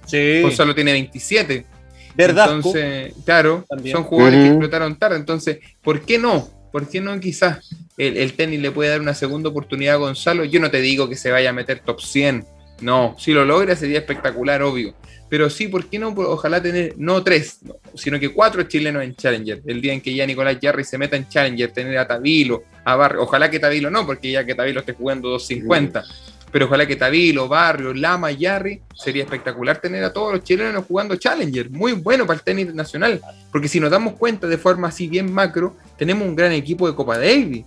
Sí. 0.06 0.40
Gonzalo 0.42 0.74
tiene 0.74 0.92
27. 0.92 1.66
¿Verdad? 2.14 2.54
Entonces, 2.54 3.14
claro, 3.24 3.64
son 3.90 4.04
jugadores 4.04 4.40
que 4.40 4.48
explotaron 4.48 4.96
tarde. 4.96 5.16
Entonces, 5.16 5.58
¿por 5.82 6.02
qué 6.02 6.18
no? 6.18 6.48
¿Por 6.70 6.88
qué 6.88 7.00
no 7.00 7.18
quizás 7.18 7.74
el, 7.96 8.16
el, 8.16 8.34
tenis 8.34 8.60
le 8.60 8.70
puede 8.70 8.90
dar 8.90 9.00
una 9.00 9.14
segunda 9.14 9.48
oportunidad 9.48 9.94
a 9.94 9.98
Gonzalo? 9.98 10.44
Yo 10.44 10.60
no 10.60 10.70
te 10.70 10.80
digo 10.80 11.08
que 11.08 11.16
se 11.16 11.32
vaya 11.32 11.50
a 11.50 11.52
meter 11.52 11.80
top 11.80 12.00
100. 12.00 12.44
No, 12.82 13.16
si 13.18 13.32
lo 13.32 13.44
logra 13.44 13.74
sería 13.74 13.98
espectacular, 13.98 14.62
obvio 14.62 14.94
pero 15.30 15.48
sí, 15.48 15.68
¿por 15.68 15.86
qué 15.86 15.98
no? 15.98 16.08
Ojalá 16.08 16.60
tener, 16.60 16.94
no 16.98 17.22
tres, 17.22 17.60
sino 17.94 18.18
que 18.18 18.30
cuatro 18.30 18.64
chilenos 18.64 19.04
en 19.04 19.14
Challenger. 19.14 19.62
El 19.64 19.80
día 19.80 19.92
en 19.92 20.00
que 20.00 20.12
ya 20.12 20.26
Nicolás 20.26 20.58
Jarry 20.60 20.82
se 20.82 20.98
meta 20.98 21.16
en 21.16 21.28
Challenger, 21.28 21.72
tener 21.72 21.96
a 21.98 22.06
Tavilo, 22.08 22.64
a 22.84 22.96
Barrio, 22.96 23.22
ojalá 23.22 23.48
que 23.48 23.60
Tavilo 23.60 23.92
no, 23.92 24.04
porque 24.04 24.32
ya 24.32 24.44
que 24.44 24.56
Tavilo 24.56 24.80
esté 24.80 24.92
jugando 24.92 25.28
250, 25.28 26.02
pero 26.50 26.66
ojalá 26.66 26.84
que 26.84 26.96
Tavilo, 26.96 27.46
Barrio, 27.46 27.94
Lama, 27.94 28.30
Jarry, 28.38 28.82
sería 28.92 29.22
espectacular 29.22 29.80
tener 29.80 30.02
a 30.02 30.12
todos 30.12 30.32
los 30.32 30.42
chilenos 30.42 30.84
jugando 30.84 31.14
Challenger. 31.14 31.70
Muy 31.70 31.92
bueno 31.92 32.26
para 32.26 32.38
el 32.38 32.42
tenis 32.42 32.74
nacional, 32.74 33.20
porque 33.52 33.68
si 33.68 33.78
nos 33.78 33.92
damos 33.92 34.14
cuenta 34.14 34.48
de 34.48 34.58
forma 34.58 34.88
así 34.88 35.06
bien 35.06 35.32
macro, 35.32 35.76
tenemos 35.96 36.26
un 36.26 36.34
gran 36.34 36.50
equipo 36.50 36.88
de 36.88 36.96
Copa 36.96 37.18
Davis. 37.18 37.64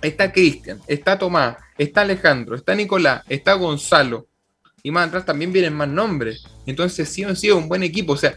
Está 0.00 0.32
Cristian, 0.32 0.80
está 0.86 1.18
Tomás, 1.18 1.58
está 1.76 2.00
Alejandro, 2.00 2.56
está 2.56 2.74
Nicolás, 2.74 3.22
está 3.28 3.52
Gonzalo, 3.52 4.26
y 4.82 4.90
más 4.90 5.08
atrás 5.08 5.24
también 5.24 5.52
vienen 5.52 5.74
más 5.74 5.88
nombres. 5.88 6.44
Entonces, 6.66 7.08
sí 7.08 7.24
o 7.24 7.34
sí 7.34 7.48
es 7.48 7.54
un 7.54 7.68
buen 7.68 7.82
equipo. 7.82 8.14
O 8.14 8.16
sea, 8.16 8.36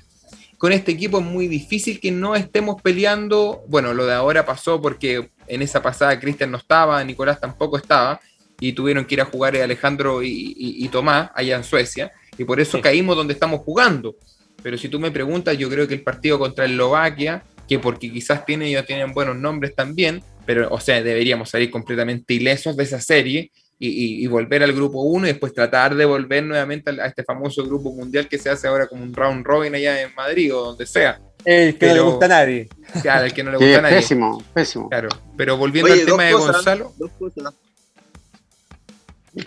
con 0.58 0.72
este 0.72 0.91
equipo 0.91 1.20
es 1.20 1.26
muy 1.26 1.48
difícil 1.48 2.00
que 2.00 2.12
no 2.12 2.36
estemos 2.36 2.82
peleando. 2.82 3.64
Bueno, 3.68 3.93
lo 3.93 4.06
de 4.06 4.14
ahora 4.14 4.46
pasó 4.46 4.82
porque 4.82 5.30
en 5.48 5.62
esa 5.62 5.82
pasada 5.82 6.20
Cristian 6.20 6.52
no 6.52 6.58
estaba, 6.58 7.04
Nicolás 7.04 7.39
tampoco 7.39 7.78
estaba. 7.78 8.20
y 8.60 8.72
tuvieron 8.72 9.04
que 9.04 9.16
ir 9.16 9.22
a 9.22 9.26
jugar 9.26 9.58
Alejandro 9.58 10.22
y, 10.24 10.88
Tomás 10.89 11.30
allá 11.36 11.58
en 11.58 11.64
Suecia, 11.66 12.14
y 12.38 12.46
por 12.46 12.62
eso 12.62 12.80
caímos 12.80 13.18
donde 13.18 13.34
estamos 13.34 13.60
jugando. 13.62 14.16
Pero 14.64 14.78
si 14.78 14.88
tú 14.88 14.98
me 14.98 15.12
preguntas, 15.12 15.58
yo 15.58 15.70
creo 15.70 15.88
que 15.88 15.93
el 15.93 16.04
partido 16.04 16.39
contra 16.39 16.64
Eslovaquia, 16.64 17.43
que 17.68 17.80
porque 17.80 18.10
quizás 18.10 18.46
tiene, 18.46 18.70
ellos 18.70 18.86
tienen 18.86 19.14
buenos 19.14 19.36
nombres 19.36 19.76
también, 19.76 20.24
pero 20.46 20.70
o 20.72 20.80
sea, 20.80 21.04
deberíamos 21.04 21.50
salir 21.50 21.70
completamente 21.70 22.34
ilesos 22.34 22.78
de 22.78 22.84
esa 22.84 23.02
serie 23.02 23.52
y, 23.78 24.26
volver 24.28 24.64
al 24.64 24.74
grupo 24.74 25.02
1 25.02 25.28
y 25.28 25.32
después 25.32 25.54
tratar 25.54 25.96
de 25.96 26.06
volver 26.06 26.44
nuevamente 26.44 26.90
a, 26.92 27.08
este 27.08 27.24
famoso 27.24 27.64
grupo 27.66 27.92
mundial 27.92 28.28
que 28.28 28.38
se 28.38 28.50
hace 28.50 28.68
ahora 28.68 28.88
como 28.88 29.04
un 29.04 29.14
round 29.14 29.46
robin 29.46 29.76
allá 29.76 30.02
en 30.02 30.14
Madrid 30.16 30.56
o 30.56 30.66
donde 30.66 30.86
sea. 30.86 31.20
El 31.44 31.78
que 31.78 31.88
no 31.88 31.94
le 31.94 32.02
gusta 32.02 32.26
a 32.26 32.30
nadie. 32.30 32.70
Claro, 33.02 33.26
el 33.26 33.34
que 33.34 33.44
no 33.44 33.52
le 33.52 33.58
gusta 33.58 33.78
a 33.78 33.82
nadie. 33.82 33.96
Pésimo, 33.98 34.44
pésimo. 34.54 34.90
Claro, 34.90 35.10
pero 35.38 35.58
volviendo 35.58 35.92
al 35.92 36.06
tema 36.06 36.24
de 36.24 36.34
Gonzalo. 36.34 36.94
Dos 36.98 37.12
cosas. 37.20 37.54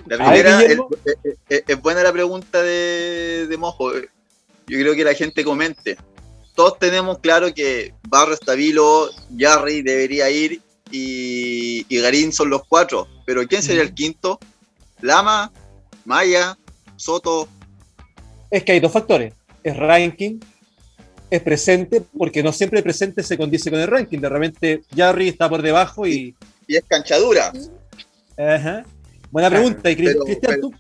La 0.07 0.17
primera, 0.19 0.63
es, 1.49 1.83
buena 1.83 2.03
la 2.03 2.13
pregunta 2.13 2.63
de, 2.63 3.47
de 3.49 3.57
Mojo. 3.57 3.93
Yo 3.95 4.79
creo 4.79 4.95
que 4.95 5.05
la 5.05 5.15
gente 5.15 5.43
comente. 5.43 5.97
Todos 6.55 6.79
tenemos 6.79 7.21
claro 7.21 7.55
que 7.55 7.95
Barro 8.07 8.35
Estabilo, 8.35 9.09
Jarry 9.37 9.81
debería 9.81 10.29
ir 10.29 10.61
y, 10.91 12.01
Garín 12.01 12.33
son 12.33 12.51
los 12.51 12.63
cuatro. 12.67 13.09
Pero 13.27 13.47
¿quién 13.47 13.63
sería 13.63 13.83
el 13.83 13.95
quinto? 13.95 14.39
Lama, 15.01 15.53
Maya, 16.05 16.57
Soto. 16.97 17.49
Es 18.51 18.65
que 18.65 18.73
hay 18.73 18.81
dos 18.81 18.93
factores. 18.93 19.35
Es 19.63 19.77
ranking, 19.77 20.39
es 21.31 21.43
presente, 21.43 22.03
porque 22.17 22.43
no 22.43 22.53
siempre 22.53 22.79
el 22.79 22.85
presente 22.85 23.23
se 23.23 23.37
condice 23.37 23.71
con 23.71 23.81
el 23.81 23.87
ranking. 23.87 24.19
De 24.19 24.29
repente 24.29 24.83
Jarry 24.95 25.29
está 25.29 25.49
por 25.49 25.63
debajo 25.63 26.07
y. 26.07 26.35
Y 26.67 26.77
es 26.77 26.85
canchadura. 26.87 27.53
Ajá. 28.37 28.85
Buena 29.31 29.51
pregunta. 29.51 29.91
Y 29.91 29.97
Cristian, 29.97 30.61
tú. 30.61 30.73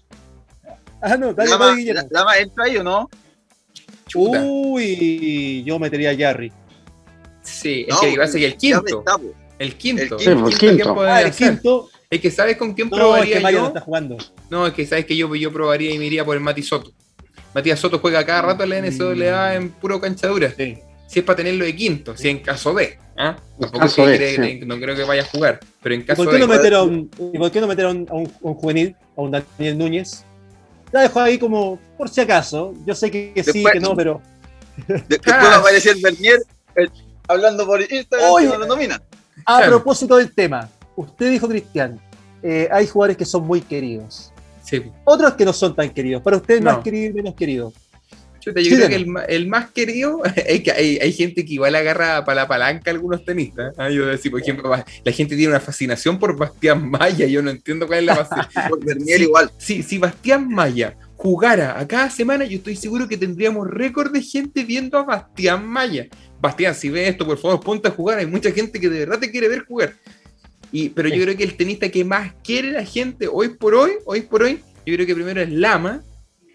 Ah, 1.00 1.16
no, 1.16 1.32
dale, 1.32 1.50
Lama, 1.50 1.76
Lama 2.10 2.38
entra 2.38 2.64
ahí 2.64 2.76
o 2.76 2.82
no? 2.82 3.08
Uy, 4.14 5.62
yo 5.64 5.78
metería 5.78 6.10
a 6.10 6.16
Jarry. 6.16 6.52
Sí, 7.42 7.86
es 7.88 7.96
que 7.98 8.10
iba 8.10 8.24
a 8.24 8.28
ser 8.28 8.56
el 9.58 9.74
quinto. 9.76 10.16
El 10.18 10.24
quinto. 10.24 10.48
El 10.48 10.58
quinto. 10.58 11.00
Ah, 11.02 11.22
el 11.22 11.32
quinto. 11.32 11.90
Es 12.10 12.20
que 12.20 12.30
sabes 12.30 12.56
con 12.56 12.72
quién 12.72 12.88
probaría 12.88 13.38
es 13.38 13.44
que 13.44 13.52
yo. 13.52 13.66
está 13.66 13.80
jugando. 13.80 14.16
No, 14.48 14.66
es 14.66 14.72
que 14.72 14.86
sabes 14.86 15.04
que 15.04 15.16
yo, 15.16 15.34
yo 15.34 15.52
probaría 15.52 15.94
y 15.94 15.98
me 15.98 16.06
iría 16.06 16.24
por 16.24 16.36
el 16.36 16.42
Mati 16.42 16.62
Soto. 16.62 16.92
Matías 17.54 17.78
Soto 17.78 17.98
juega 17.98 18.24
cada 18.24 18.42
rato 18.42 18.64
en 18.64 18.70
la 18.70 18.80
NCAA 18.80 19.54
en 19.56 19.70
puro 19.70 20.00
canchadura. 20.00 20.52
Sí. 20.56 20.78
Si 21.06 21.20
es 21.20 21.24
para 21.24 21.38
tenerlo 21.38 21.64
de 21.64 21.74
quinto, 21.74 22.16
si 22.16 22.28
en 22.28 22.40
caso 22.40 22.74
de. 22.74 22.98
¿ah? 23.16 23.36
Tampoco 23.58 23.80
caso 23.80 24.06
de, 24.06 24.62
no 24.66 24.78
creo 24.78 24.94
que 24.94 25.04
vaya 25.04 25.22
a 25.22 25.24
jugar, 25.24 25.60
pero 25.82 25.94
en 25.94 26.02
caso 26.02 26.22
¿Y 26.22 26.26
por 26.26 26.34
qué 26.34 26.40
No 26.40 26.46
meter 26.46 26.74
a 26.74 26.82
un, 26.82 27.10
¿Y 27.32 27.38
por 27.38 27.50
qué 27.50 27.60
no 27.60 27.66
meter 27.66 27.86
a 27.86 27.90
un, 27.90 28.26
juvenil, 28.40 28.94
a 29.16 29.22
un 29.22 29.30
Daniel 29.30 29.78
Núñez? 29.78 30.24
La 30.92 31.02
dejo 31.02 31.20
ahí 31.20 31.38
como 31.38 31.78
por 31.96 32.08
si 32.08 32.20
acaso. 32.20 32.74
Yo 32.86 32.94
sé 32.94 33.10
que, 33.10 33.42
sí, 33.42 33.64
que 33.70 33.80
no, 33.80 33.96
pero. 33.96 34.22
Después 34.86 35.34
va 35.34 35.54
a 35.54 35.56
aparecer 35.56 35.96
Bernier 36.00 36.40
eh, 36.76 36.88
hablando 37.26 37.66
por 37.66 37.80
Instagram 37.80 38.30
Oye, 38.30 38.46
no 38.46 38.58
lo 38.58 38.66
domina. 38.66 39.02
A 39.44 39.62
propósito 39.66 40.16
del 40.16 40.32
tema, 40.32 40.68
usted 40.96 41.30
dijo, 41.30 41.48
Cristian, 41.48 42.00
eh, 42.42 42.68
hay 42.70 42.86
jugadores 42.86 43.16
que 43.16 43.24
son 43.24 43.46
muy 43.46 43.60
queridos. 43.60 44.32
Sí. 44.62 44.82
Otros 45.04 45.34
que 45.34 45.44
no 45.44 45.52
son 45.52 45.74
tan 45.74 45.90
queridos. 45.90 46.22
Para 46.22 46.36
usted, 46.36 46.60
más 46.62 46.78
querido 46.78 47.10
y 47.10 47.14
menos 47.14 47.34
querido. 47.34 47.72
yo 48.44 48.52
creo 48.52 48.88
que 48.88 49.06
el, 49.28 49.48
más 49.48 49.70
querido 49.70 50.22
hay, 50.48 51.12
gente 51.12 51.44
que 51.44 51.54
igual 51.54 51.74
agarra 51.74 52.24
para 52.24 52.42
la 52.42 52.48
palanca 52.48 52.90
a 52.90 52.94
algunos 52.94 53.24
tenistas. 53.24 53.74
¿eh? 53.78 53.94
Yo 53.94 54.06
decir, 54.06 54.30
por 54.30 54.42
ejemplo, 54.42 54.70
la 54.70 55.12
gente 55.12 55.36
tiene 55.36 55.50
una 55.50 55.60
fascinación 55.60 56.18
por 56.18 56.36
Bastián 56.36 56.88
Maya. 56.88 57.26
Yo 57.26 57.42
no 57.42 57.50
entiendo 57.50 57.86
cuál 57.86 58.00
es 58.00 58.04
la 58.04 58.16
fascinación. 58.16 58.64
por 58.68 58.84
Bernier 58.84 59.22
igual. 59.22 59.50
Sí, 59.56 59.82
si 59.82 59.98
Bastián 59.98 60.48
Maya 60.48 60.96
jugara 61.18 61.78
a 61.80 61.86
cada 61.86 62.08
semana, 62.10 62.44
yo 62.44 62.58
estoy 62.58 62.76
seguro 62.76 63.08
que 63.08 63.16
tendríamos 63.16 63.68
récord 63.68 64.12
de 64.12 64.22
gente 64.22 64.62
viendo 64.62 64.96
a 64.96 65.02
Bastián 65.02 65.66
Maya. 65.66 66.06
Bastián, 66.40 66.76
si 66.76 66.90
ves 66.90 67.10
esto, 67.10 67.26
por 67.26 67.36
favor, 67.38 67.58
ponte 67.58 67.88
a 67.88 67.90
jugar. 67.90 68.18
Hay 68.18 68.26
mucha 68.26 68.52
gente 68.52 68.78
que 68.78 68.88
de 68.88 69.00
verdad 69.00 69.18
te 69.18 69.30
quiere 69.30 69.48
ver 69.48 69.64
jugar. 69.66 69.94
Y, 70.70 70.90
pero 70.90 71.08
yo 71.08 71.20
creo 71.24 71.36
que 71.36 71.42
el 71.42 71.56
tenista 71.56 71.88
que 71.88 72.04
más 72.04 72.34
quiere 72.44 72.70
la 72.70 72.84
gente 72.84 73.26
hoy 73.26 73.48
por 73.48 73.74
hoy, 73.74 73.92
hoy 74.04 74.20
por 74.22 74.44
hoy, 74.44 74.60
yo 74.86 74.94
creo 74.94 75.06
que 75.06 75.14
primero 75.14 75.40
es 75.40 75.50
Lama, 75.50 76.04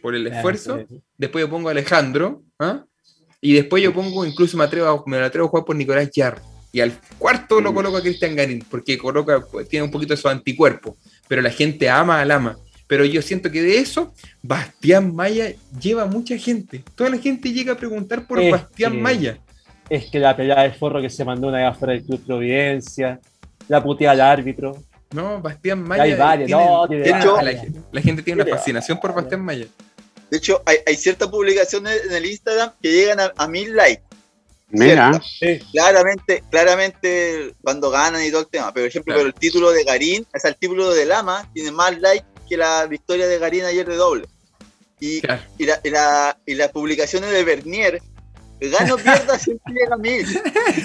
por 0.02 0.16
el 0.16 0.28
esfuerzo. 0.28 0.80
Después 1.18 1.44
yo 1.44 1.50
pongo 1.50 1.68
a 1.68 1.72
Alejandro. 1.72 2.42
¿ah? 2.58 2.86
Y 3.42 3.56
después 3.56 3.84
yo 3.84 3.94
pongo, 3.94 4.26
incluso 4.26 4.56
me 4.56 4.64
atrevo, 4.64 4.88
a, 4.88 5.04
me 5.10 5.18
atrevo 5.18 5.48
a 5.48 5.50
jugar 5.50 5.66
por 5.66 5.76
Nicolás 5.76 6.10
Yarro. 6.10 6.42
Y 6.72 6.80
al 6.80 6.98
cuarto 7.18 7.60
lo 7.60 7.74
mm. 7.74 7.76
coloco 7.76 7.98
a 7.98 8.02
Cristian 8.02 8.34
Garín, 8.34 8.66
porque 8.72 8.98
coloca, 8.98 9.46
tiene 9.70 9.84
un 9.84 9.92
poquito 9.92 10.14
de 10.14 10.22
su 10.22 10.30
anticuerpo. 10.30 10.96
Pero 11.28 11.42
la 11.42 11.50
gente 11.50 11.90
ama 11.90 12.22
a 12.22 12.26
Lama. 12.26 12.58
Pero 12.94 13.06
yo 13.06 13.24
siento 13.24 13.50
que 13.50 13.64
de 13.64 13.80
eso, 13.80 14.14
Bastián 14.44 15.16
Maya 15.16 15.52
lleva 15.82 16.06
mucha 16.06 16.38
gente. 16.38 16.84
Toda 16.94 17.10
la 17.10 17.18
gente 17.18 17.52
llega 17.52 17.74
a 17.74 17.76
preguntar 17.76 18.28
por 18.28 18.40
Bastián 18.52 19.02
Maya 19.02 19.40
es 19.90 20.12
que 20.12 20.20
la 20.20 20.38
pelea 20.38 20.62
de 20.62 20.74
forro 20.74 21.02
que 21.02 21.10
se 21.10 21.26
mandó 21.26 21.48
una 21.48 21.58
vez 21.58 21.68
afuera 21.70 21.94
del 21.96 22.04
Club 22.04 22.24
Providencia, 22.24 23.20
la 23.68 23.82
putea 23.82 24.12
al 24.12 24.22
árbitro. 24.22 24.78
No, 25.12 25.42
Bastián 25.42 25.82
Maya. 25.82 26.04
Hay 26.04 26.14
varias, 26.14 26.52
no, 26.52 26.86
de 26.86 27.10
hecho, 27.10 27.36
la, 27.92 28.00
gente 28.00 28.22
tiene 28.22 28.44
una 28.44 28.56
fascinación 28.56 29.00
por 29.00 29.12
Bastián 29.12 29.42
Maya. 29.42 29.66
De 30.30 30.38
hecho, 30.38 30.62
hay, 30.64 30.96
ciertas 30.96 31.30
publicaciones 31.30 32.00
en 32.06 32.12
el 32.12 32.28
Instagram 32.28 32.74
que 32.80 32.92
llegan 32.92 33.18
a, 33.36 33.48
mil 33.48 33.76
likes. 33.76 34.04
Mira. 34.70 35.20
Claramente, 35.72 36.44
claramente 36.52 37.56
cuando 37.64 37.90
ganan 37.90 38.24
y 38.24 38.30
todo 38.30 38.42
el 38.42 38.48
tema. 38.50 38.72
Pero, 38.72 38.84
por 38.84 38.90
ejemplo, 38.90 39.16
pero 39.16 39.26
el 39.26 39.34
título 39.34 39.72
de 39.72 39.84
Garín, 39.84 40.28
o 40.32 40.40
sea, 40.40 40.52
el 40.52 40.58
título 40.58 40.94
de 40.94 41.08
Lama 41.08 41.50
tiene 41.56 41.72
más 41.72 42.00
likes 42.00 42.33
que 42.54 42.58
la 42.58 42.86
victoria 42.86 43.28
de 43.28 43.40
Garín 43.40 43.66
ayer 43.66 43.88
de 43.88 43.96
doble. 43.96 44.28
Y, 45.00 45.18
y, 45.58 45.66
la, 45.66 45.82
y, 45.84 45.90
la, 45.90 46.38
y 46.46 46.54
las 46.54 46.72
publicaciones 46.72 47.32
de 47.32 47.44
Bernier 47.44 48.02
Gano 48.70 48.98
pierda 48.98 49.38
siempre 49.40 49.74
llega 49.74 49.96
a 49.96 49.98
mil. 49.98 50.26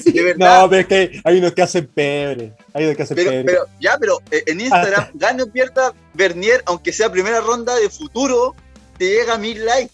De 0.04 0.22
verdad. 0.22 0.62
No, 0.62 0.70
pero 0.70 0.80
es 0.80 0.86
que 0.86 1.20
hay 1.22 1.38
unos 1.38 1.52
que 1.52 1.62
hacen 1.62 1.86
pebre. 1.86 2.52
Hay 2.72 2.84
unos 2.84 2.96
que 2.96 3.02
hacen 3.02 3.16
pero, 3.16 3.30
pebre. 3.30 3.44
Pero, 3.44 3.66
ya, 3.80 3.98
pero 3.98 4.20
eh, 4.30 4.42
en 4.46 4.60
Instagram, 4.60 5.04
ah. 5.06 5.10
gano 5.14 5.46
pierda 5.46 5.92
Bernier, 6.14 6.62
aunque 6.66 6.92
sea 6.92 7.12
primera 7.12 7.40
ronda 7.40 7.76
de 7.76 7.88
futuro, 7.90 8.54
te 8.96 9.04
llega 9.04 9.34
a 9.34 9.38
mil 9.38 9.64
likes. 9.64 9.92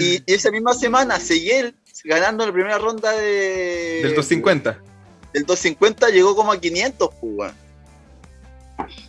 Y, 0.00 0.22
esa 0.26 0.50
misma 0.50 0.74
semana, 0.74 1.20
Seguel, 1.20 1.74
ganando 2.04 2.46
la 2.46 2.52
primera 2.52 2.78
ronda 2.78 3.12
de. 3.12 4.00
Del 4.02 4.14
250. 4.14 4.82
Del 5.32 5.44
250 5.44 6.08
llegó 6.08 6.34
como 6.34 6.52
a 6.52 6.60
500, 6.60 7.10
pues, 7.20 7.52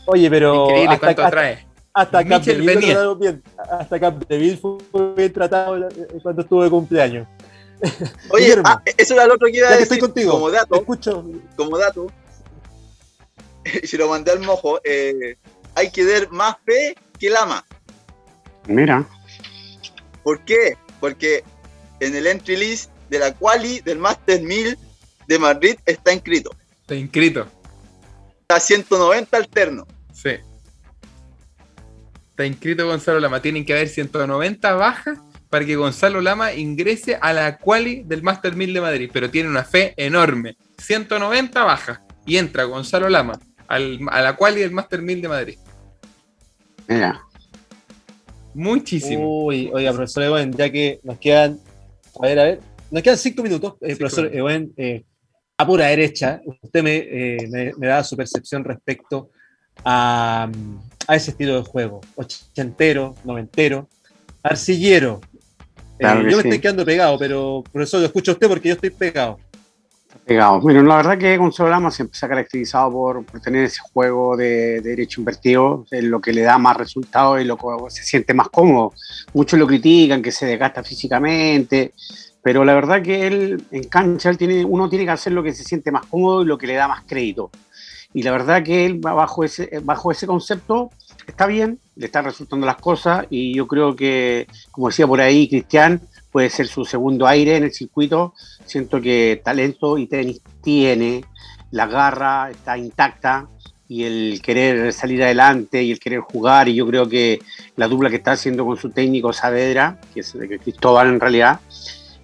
Oye, 0.06 0.30
pero. 0.30 0.66
Increíble 0.70 1.00
cuánto 1.00 1.24
atrae. 1.24 1.66
Hasta 1.94 2.24
bien. 2.24 3.44
Hasta 3.70 4.00
Capdeville 4.00 4.58
fue 4.58 5.14
bien 5.16 5.34
tratado 5.34 5.90
cuando 6.24 6.42
estuvo 6.42 6.64
de 6.64 6.70
cumpleaños. 6.70 7.28
Oye, 8.30 8.56
ah, 8.64 8.82
eso 8.98 9.14
era 9.16 9.26
lo 9.26 9.34
otro 9.36 9.48
que 9.48 9.58
iba 9.58 9.68
a 9.68 9.72
decir. 9.72 9.84
estoy 9.84 10.00
contigo. 10.00 10.32
Como 10.34 10.52
dato, 10.52 10.76
escucho. 10.76 11.26
Como 11.56 11.78
dato, 11.78 12.08
si 13.84 13.98
lo 13.98 14.08
mandé 14.08 14.32
al 14.32 14.40
mojo, 14.40 14.80
eh, 14.84 15.36
hay 15.76 15.92
que 15.92 16.06
dar 16.06 16.32
más 16.32 16.58
fe 16.66 16.96
que 17.20 17.28
el 17.28 17.36
ama. 17.36 17.66
Mira. 18.68 19.06
¿Por 20.24 20.40
qué? 20.46 20.78
Porque 21.00 21.44
en 22.00 22.16
el 22.16 22.28
entry 22.28 22.56
list 22.56 22.92
de 23.10 23.20
la 23.20 23.34
quali 23.34 23.82
del 23.82 23.98
Master 23.98 24.42
1000 24.42 24.78
de 25.28 25.40
Madrid 25.40 25.76
está 25.86 26.14
inscrito. 26.14 26.52
Está 26.82 26.96
inscrito. 26.96 27.48
Está 28.52 28.60
190 28.60 29.38
alterno. 29.38 29.88
Sí 30.14 30.32
está 32.42 32.46
inscrito 32.46 32.88
Gonzalo 32.88 33.20
Lama. 33.20 33.42
Tienen 33.42 33.66
que 33.66 33.74
haber 33.74 33.88
190 33.88 34.74
bajas 34.74 35.20
para 35.50 35.66
que 35.66 35.76
Gonzalo 35.76 36.22
Lama 36.22 36.54
ingrese 36.54 37.18
a 37.22 37.34
la 37.34 37.58
quali 37.58 38.04
del 38.04 38.24
Master 38.24 38.56
1000 38.56 38.74
de 38.74 38.82
Madrid, 38.82 39.10
pero 39.14 39.30
tiene 39.30 39.50
una 39.50 39.64
fe 39.64 39.94
enorme. 39.98 40.56
190 40.78 41.64
bajas 41.64 42.00
y 42.26 42.38
entra 42.38 42.64
Gonzalo 42.64 43.10
Lama 43.10 43.40
a 43.68 43.80
la 44.22 44.36
quali 44.36 44.62
del 44.62 44.72
Master 44.72 45.02
1000 45.02 45.22
de 45.22 45.28
Madrid. 45.28 45.58
Mira. 46.88 47.22
Muchísimo. 48.54 49.46
Uy, 49.46 49.70
oiga, 49.72 49.94
profesor 49.94 50.24
Ewen, 50.24 50.52
ya 50.54 50.70
que 50.70 51.00
nos 51.04 51.18
quedan, 51.20 51.58
a 52.22 52.28
ver, 52.28 52.40
a 52.40 52.44
ver, 52.44 52.60
nos 52.90 53.02
quedan 53.02 53.18
cinco 53.18 53.44
minutos, 53.44 53.76
eh, 53.80 53.96
profesor 53.96 54.30
Ewen, 54.36 54.74
eh, 54.76 55.06
a 55.62 55.66
pura 55.68 55.86
derecha, 55.88 56.42
usted 56.46 56.86
eh, 56.86 57.48
me, 57.50 57.72
me 57.78 57.88
da 57.88 58.04
su 58.04 58.18
percepción 58.18 58.64
respecto 58.64 59.30
a, 59.86 60.50
a 61.08 61.16
ese 61.16 61.32
estilo 61.32 61.58
de 61.58 61.64
juego. 61.64 62.02
Ochentero, 62.16 63.16
noventero, 63.24 63.88
arcillero. 64.44 65.22
Eh, 66.00 66.08
yo 66.30 66.38
me 66.38 66.44
estoy 66.44 66.60
quedando 66.60 66.86
pegado, 66.86 67.18
pero 67.20 67.64
por 67.72 67.82
eso 67.82 68.00
lo 68.00 68.06
escucho 68.06 68.32
a 68.32 68.34
usted 68.34 68.48
porque 68.48 68.70
yo 68.70 68.76
estoy 68.76 68.90
pegado. 68.90 69.40
Pegado. 70.26 70.60
Bueno, 70.60 70.84
la 70.84 70.98
verdad 70.98 71.18
que 71.18 71.38
Gonzalo 71.38 71.70
Lama 71.70 71.92
siempre 71.92 72.18
se 72.18 72.26
ha 72.26 72.30
caracterizado 72.30 72.92
por, 72.92 73.26
tener 73.42 73.66
ese 73.66 73.82
juego 73.94 74.36
de, 74.36 74.82
derecho 74.82 75.22
invertido, 75.22 75.86
es 75.90 76.04
lo 76.04 76.20
que 76.20 76.34
le 76.34 76.42
da 76.42 76.58
más 76.58 76.78
resultados 76.78 77.42
y 77.42 77.46
lo 77.46 77.58
que 77.58 77.66
se 77.90 78.04
siente 78.04 78.34
más 78.34 78.50
cómodo. 78.50 78.94
Muchos 79.34 79.60
lo 79.60 79.68
critican, 79.68 80.22
que 80.22 80.32
se 80.32 80.46
desgasta 80.46 80.84
físicamente, 80.84 81.94
pero 82.44 82.66
la 82.66 82.74
verdad 82.74 83.02
que 83.02 83.28
él 83.28 83.64
en 83.72 83.84
cancha 83.86 84.30
él 84.30 84.38
tiene, 84.38 84.66
uno 84.66 84.90
tiene 84.90 85.06
que 85.06 85.12
hacer 85.12 85.34
lo 85.34 85.44
que 85.44 85.54
se 85.54 85.64
siente 85.64 85.92
más 85.92 86.06
cómodo 86.08 86.42
y 86.42 86.46
lo 86.46 86.58
que 86.58 86.68
le 86.68 86.74
da 86.74 86.88
más 86.88 87.04
crédito. 87.06 87.52
y 88.14 88.24
la 88.24 88.32
verdad 88.32 88.64
que 88.64 88.86
él 88.86 89.00
bajo 89.00 89.44
ese, 89.44 89.80
bajo 89.84 90.12
ese 90.12 90.28
concepto 90.28 90.90
está 91.28 91.46
bien, 91.46 91.80
le 91.96 92.08
están 92.08 92.26
resultando 92.26 92.66
las 92.66 92.78
cosas 92.78 93.26
y 93.30 93.56
yo 93.56 93.68
creo 93.68 93.96
que, 93.96 94.48
como 94.72 94.88
decía 94.88 95.08
por 95.08 95.22
ahí 95.22 95.48
Cristian, 95.48 96.02
puede 96.32 96.50
ser 96.50 96.68
su 96.68 96.86
segundo 96.86 97.28
aire 97.28 97.58
en 97.58 97.64
el 97.64 97.74
circuito. 97.74 98.34
Siento 98.66 99.02
que 99.02 99.42
talento 99.44 99.98
y 99.98 100.08
tenis 100.08 100.42
tiene, 100.62 101.24
la 101.72 101.88
garra 101.88 102.50
está 102.50 102.78
intacta 102.78 103.48
y 103.88 104.04
el 104.04 104.42
querer 104.42 104.94
salir 104.94 105.22
adelante 105.24 105.84
y 105.84 105.92
el 105.92 106.00
querer 106.00 106.22
jugar 106.22 106.70
y 106.70 106.76
yo 106.76 106.88
creo 106.88 107.10
que 107.10 107.40
la 107.76 107.88
dupla 107.88 108.10
que 108.10 108.16
está 108.16 108.32
haciendo 108.32 108.66
con 108.66 108.78
su 108.78 108.90
técnico 108.90 109.34
Saavedra, 109.34 110.00
que 110.14 110.22
es 110.22 110.34
Cristóbal 110.64 111.10
en 111.10 111.20
realidad, 111.20 111.60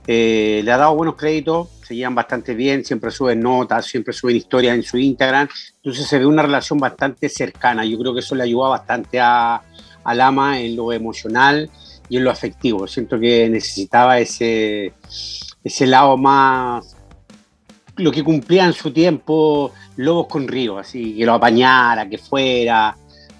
eh, 0.09 0.61
le 0.63 0.71
ha 0.71 0.77
dado 0.77 0.95
buenos 0.95 1.15
créditos, 1.15 1.67
se 1.85 1.93
llevan 1.93 2.15
bastante 2.15 2.55
bien, 2.55 2.85
siempre 2.85 3.11
suben 3.11 3.41
notas, 3.41 3.85
siempre 3.85 4.13
suben 4.13 4.37
historias 4.37 4.75
en 4.75 4.83
su 4.83 4.97
Instagram, 4.97 5.49
entonces 5.75 6.07
se 6.07 6.17
ve 6.17 6.25
una 6.25 6.43
relación 6.43 6.79
bastante 6.79 7.27
cercana, 7.27 7.83
yo 7.83 7.99
creo 7.99 8.13
que 8.13 8.21
eso 8.21 8.33
le 8.33 8.43
ayuda 8.43 8.69
bastante 8.69 9.19
a, 9.19 9.61
Lama 10.13 10.61
en 10.61 10.77
lo 10.77 10.93
emocional 10.93 11.69
y 12.07 12.15
en 12.15 12.23
lo 12.23 12.31
afectivo, 12.31 12.87
siento 12.87 13.19
que 13.19 13.49
necesitaba 13.49 14.17
ese, 14.17 14.93
ese 15.61 15.85
lado 15.85 16.15
más, 16.15 16.95
lo 17.97 18.09
que 18.09 18.23
cumplía 18.23 18.63
en 18.63 18.71
su 18.71 18.93
tiempo 18.93 19.73
Lobos 19.97 20.27
con 20.27 20.47
Río, 20.47 20.77
así 20.77 21.17
que 21.17 21.25
lo 21.25 21.33
apañara, 21.33 22.07
que 22.07 22.17
fuera, 22.17 22.95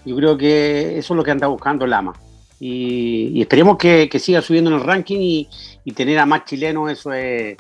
yo 0.06 0.14
creo 0.18 0.38
que 0.38 0.98
eso 0.98 1.14
es 1.14 1.18
lo 1.18 1.24
que 1.24 1.32
anda 1.32 1.48
buscando 1.48 1.88
Lama. 1.88 2.14
Y, 2.60 3.40
esperemos 3.42 3.78
que, 3.78 4.10
siga 4.20 4.42
subiendo 4.42 4.72
en 4.72 4.78
el 4.78 4.84
ranking 4.84 5.20
y, 5.20 5.48
y 5.86 5.92
tener 5.92 6.20
a 6.20 6.26
más 6.26 6.46
chilenos, 6.46 6.92
eso 6.92 7.14
es, 7.14 7.58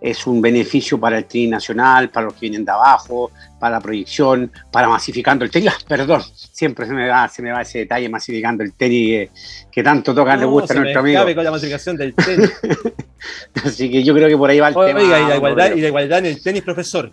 es 0.00 0.26
un 0.26 0.40
beneficio 0.40 0.98
para 0.98 1.18
el 1.18 1.24
tenis 1.24 1.50
nacional, 1.50 2.10
para 2.10 2.26
los 2.26 2.34
que 2.34 2.40
vienen 2.40 2.64
de 2.64 2.70
abajo, 2.70 3.30
para 3.58 3.76
la 3.76 3.80
proyección, 3.80 4.50
para 4.70 4.88
masificando 4.88 5.44
el 5.44 5.50
tenis. 5.50 5.72
Perdón, 5.88 6.22
siempre 6.34 6.86
se 6.86 6.92
me 6.92 7.08
va, 7.08 7.28
se 7.28 7.42
me 7.42 7.50
va 7.50 7.62
ese 7.62 7.80
detalle 7.80 8.08
masificando 8.08 8.62
el 8.62 8.72
tenis 8.74 9.30
que, 9.70 9.82
tanto 9.82 10.14
toca, 10.14 10.36
le 10.36 10.44
gusta 10.44 10.74
a 10.74 10.78
nuestro 10.78 11.00
amigo. 11.00 11.24
con 11.34 11.44
la 11.44 11.50
masificación 11.50 11.96
del 11.96 12.14
tenis. 12.14 12.52
Así 13.64 13.90
que 13.90 14.02
yo 14.02 14.14
creo 14.14 14.28
que 14.28 14.36
por 14.36 14.50
ahí 14.50 14.60
va 14.60 14.68
el 14.68 14.74
tema. 14.74 15.00
Oiga, 15.00 15.20
y 15.20 15.28
la, 15.28 15.36
igualdad, 15.36 15.74
y 15.74 15.80
la 15.80 15.88
igualdad 15.88 16.18
en 16.20 16.26
el 16.26 16.42
tenis, 16.42 16.62
profesor. 16.62 17.10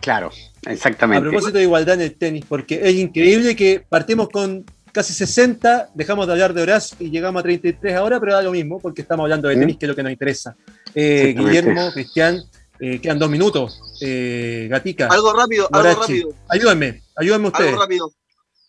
Claro, 0.00 0.30
exactamente. 0.66 1.28
A 1.28 1.30
propósito 1.30 1.58
de 1.58 1.64
igualdad 1.64 1.96
en 1.96 2.00
el 2.00 2.14
tenis, 2.14 2.44
porque 2.48 2.80
es 2.82 2.94
increíble 2.94 3.54
que 3.54 3.84
partimos 3.86 4.30
con 4.30 4.64
casi 4.92 5.12
60, 5.12 5.90
dejamos 5.94 6.26
de 6.26 6.32
hablar 6.32 6.54
de 6.54 6.62
Horacio 6.62 6.96
y 7.00 7.10
llegamos 7.10 7.40
a 7.40 7.42
33 7.42 7.96
ahora, 7.96 8.20
pero 8.20 8.34
da 8.34 8.42
lo 8.42 8.52
mismo 8.52 8.78
porque 8.80 9.02
estamos 9.02 9.24
hablando 9.24 9.48
de 9.48 9.56
tenis, 9.56 9.76
que 9.78 9.86
es 9.86 9.88
lo 9.88 9.96
que 9.96 10.02
nos 10.02 10.12
interesa. 10.12 10.56
Eh, 10.94 11.34
Guillermo, 11.36 11.92
Cristian, 11.92 12.42
eh, 12.78 13.00
quedan 13.00 13.18
dos 13.18 13.30
minutos. 13.30 13.80
Eh, 14.00 14.66
Gatica. 14.70 15.08
Algo 15.08 15.32
rápido, 15.32 15.68
algo 15.72 16.00
rápido. 16.00 16.34
Ayúdenme, 16.48 17.02
ayúdenme 17.16 17.48
ustedes. 17.48 17.70
Algo 17.70 17.82
rápido. 17.82 18.12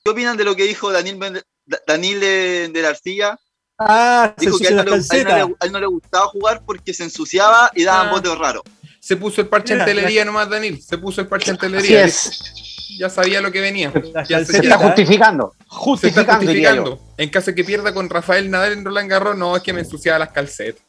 ¿Qué 0.04 0.12
opinan 0.12 0.38
de 0.38 0.44
lo 0.44 0.56
que 0.56 0.64
dijo 0.64 0.92
Daniel, 0.92 1.44
Daniel 1.88 2.20
de, 2.20 2.82
la 2.82 2.90
Arcilla? 2.90 3.40
Ah, 3.78 4.34
dijo 4.38 4.58
que 4.60 4.68
a 4.68 4.70
él, 4.70 4.76
no 4.78 4.84
le, 4.84 5.72
no 5.72 5.80
le, 5.80 5.86
gustaba 5.88 6.28
jugar 6.28 6.64
porque 6.66 6.94
se 6.94 7.04
ensuciaba 7.04 7.72
y 7.76 7.84
daban 7.84 8.08
ah. 8.08 8.12
botes 8.12 8.38
raros. 8.38 8.64
Se 9.00 9.16
puso 9.16 9.42
el 9.42 9.48
parche 9.48 9.74
en 9.74 9.84
telería 9.84 10.24
nomás, 10.24 10.48
Daniel. 10.50 10.80
Se 10.82 10.98
puso 10.98 11.22
el 11.22 11.28
parche 11.28 11.52
en 11.52 11.58
telería. 11.58 12.06
Así 12.06 12.30
es 12.30 12.71
ya 12.98 13.10
sabía 13.10 13.42
lo 13.42 13.52
que 13.52 13.62
venía. 13.62 13.92
se, 14.26 14.58
está 14.58 14.78
justificando. 14.78 15.54
Justificando. 15.68 17.00
En 17.18 17.30
caso 17.30 17.52
de 17.52 17.56
que 17.56 17.64
pierda 17.64 17.94
con 17.94 18.10
Rafael 18.10 18.50
Nadal 18.50 18.74
en 18.74 18.86
Roland 18.86 19.10
Garros, 19.10 19.38
no, 19.38 19.56
es 19.56 19.64
que 19.64 19.74
me 19.74 19.82
ensuciaba 19.82 20.20
las 20.20 20.32
calcetas. 20.32 20.82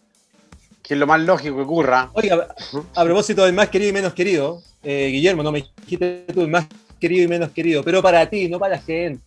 Que 0.82 0.94
es 0.94 1.00
lo 1.00 1.06
más 1.06 1.20
lógico 1.20 1.56
que 1.56 1.62
ocurra. 1.62 2.10
Oiga, 2.14 2.54
a 2.94 3.04
propósito 3.04 3.44
del 3.44 3.54
más 3.54 3.68
querido 3.68 3.90
y 3.90 3.92
menos 3.92 4.14
querido, 4.14 4.62
eh, 4.82 5.08
Guillermo, 5.12 5.42
no 5.42 5.52
me 5.52 5.64
dijiste 5.76 6.26
tú 6.32 6.42
el 6.42 6.48
más 6.48 6.66
querido 7.00 7.24
y 7.24 7.28
menos 7.28 7.50
querido, 7.50 7.82
pero 7.82 8.02
para 8.02 8.28
ti, 8.28 8.48
no 8.48 8.58
para 8.58 8.76
la 8.76 8.82
gente. 8.82 9.22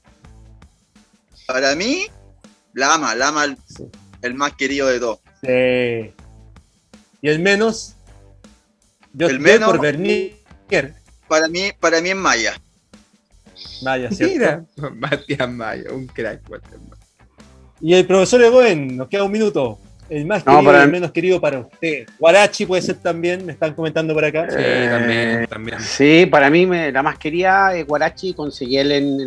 Para 1.47 1.75
mí, 1.75 2.07
Lama, 2.73 3.15
Lama 3.15 3.45
el, 3.45 3.57
el 4.21 4.33
más 4.33 4.53
querido 4.53 4.87
de 4.87 4.99
todos. 4.99 5.19
Sí. 5.41 6.13
Y 7.21 7.29
el 7.29 7.39
menos, 7.39 7.95
yo 9.13 9.27
el 9.27 9.39
menos 9.39 9.71
por 9.71 9.81
Bernier. 9.81 10.35
Para 11.27 11.47
mí, 11.47 11.71
para 11.79 12.01
mí 12.01 12.09
es 12.09 12.15
Maya. 12.15 12.61
Maya, 13.83 14.11
¿cierto? 14.11 14.33
Mira, 14.33 14.65
Matías 14.95 15.49
Maya, 15.49 15.91
un 15.91 16.07
crack. 16.07 16.41
Y 17.81 17.93
el 17.93 18.05
profesor 18.05 18.41
Egoen, 18.43 18.97
nos 18.97 19.07
queda 19.07 19.23
un 19.23 19.31
minuto. 19.31 19.79
El 20.07 20.25
más 20.25 20.43
querido 20.43 20.71
y 20.71 20.75
el 20.83 20.91
menos 20.91 21.11
querido 21.11 21.41
para 21.41 21.59
usted. 21.59 22.07
Guarachi 22.19 22.67
puede 22.67 22.81
ser 22.83 22.97
también, 22.97 23.43
me 23.43 23.53
están 23.53 23.73
comentando 23.73 24.13
por 24.13 24.23
acá. 24.23 24.47
Sí, 24.49 24.89
también, 24.89 25.47
también. 25.47 25.79
Sí, 25.81 26.27
para 26.27 26.49
mí 26.51 26.67
la 26.67 27.01
más 27.01 27.17
querida 27.17 27.75
es 27.75 27.87
Guarachi, 27.87 28.33
conseguí 28.35 28.77
él 28.77 28.91
en, 28.91 29.19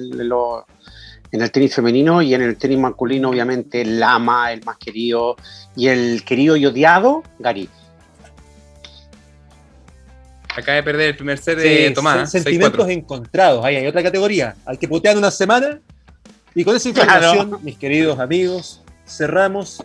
en 1.33 1.43
el 1.43 1.51
tenis 1.51 1.74
femenino 1.74 2.22
y 2.22 2.33
en 2.33 2.43
el 2.43 2.57
tenis 2.57 2.79
masculino, 2.79 3.31
obviamente, 3.31 3.85
Lama, 3.85 4.53
el 4.53 4.64
más 4.64 4.79
querido, 4.79 5.37
y 5.76 5.89
el 5.89 6.22
querido 6.24 6.57
y 6.57 6.66
odiado, 6.66 7.22
Gary. 7.39 7.68
Acaba 10.59 10.77
de 10.77 10.83
perder 10.83 11.09
el 11.09 11.17
primer 11.17 11.39
set 11.39 11.59
de 11.59 11.91
Tomás. 11.93 12.31
Sentimientos 12.31 12.89
encontrados. 12.89 13.65
Ahí 13.65 13.77
hay 13.77 13.87
otra 13.87 14.03
categoría. 14.03 14.57
Hay 14.67 14.77
que 14.77 14.89
putear 14.89 15.17
una 15.17 15.31
semana. 15.31 15.81
Y 16.55 16.65
con 16.65 16.75
esa 16.75 16.89
información, 16.89 17.59
mis 17.63 17.79
queridos 17.79 18.19
amigos, 18.19 18.83
cerramos 19.07 19.83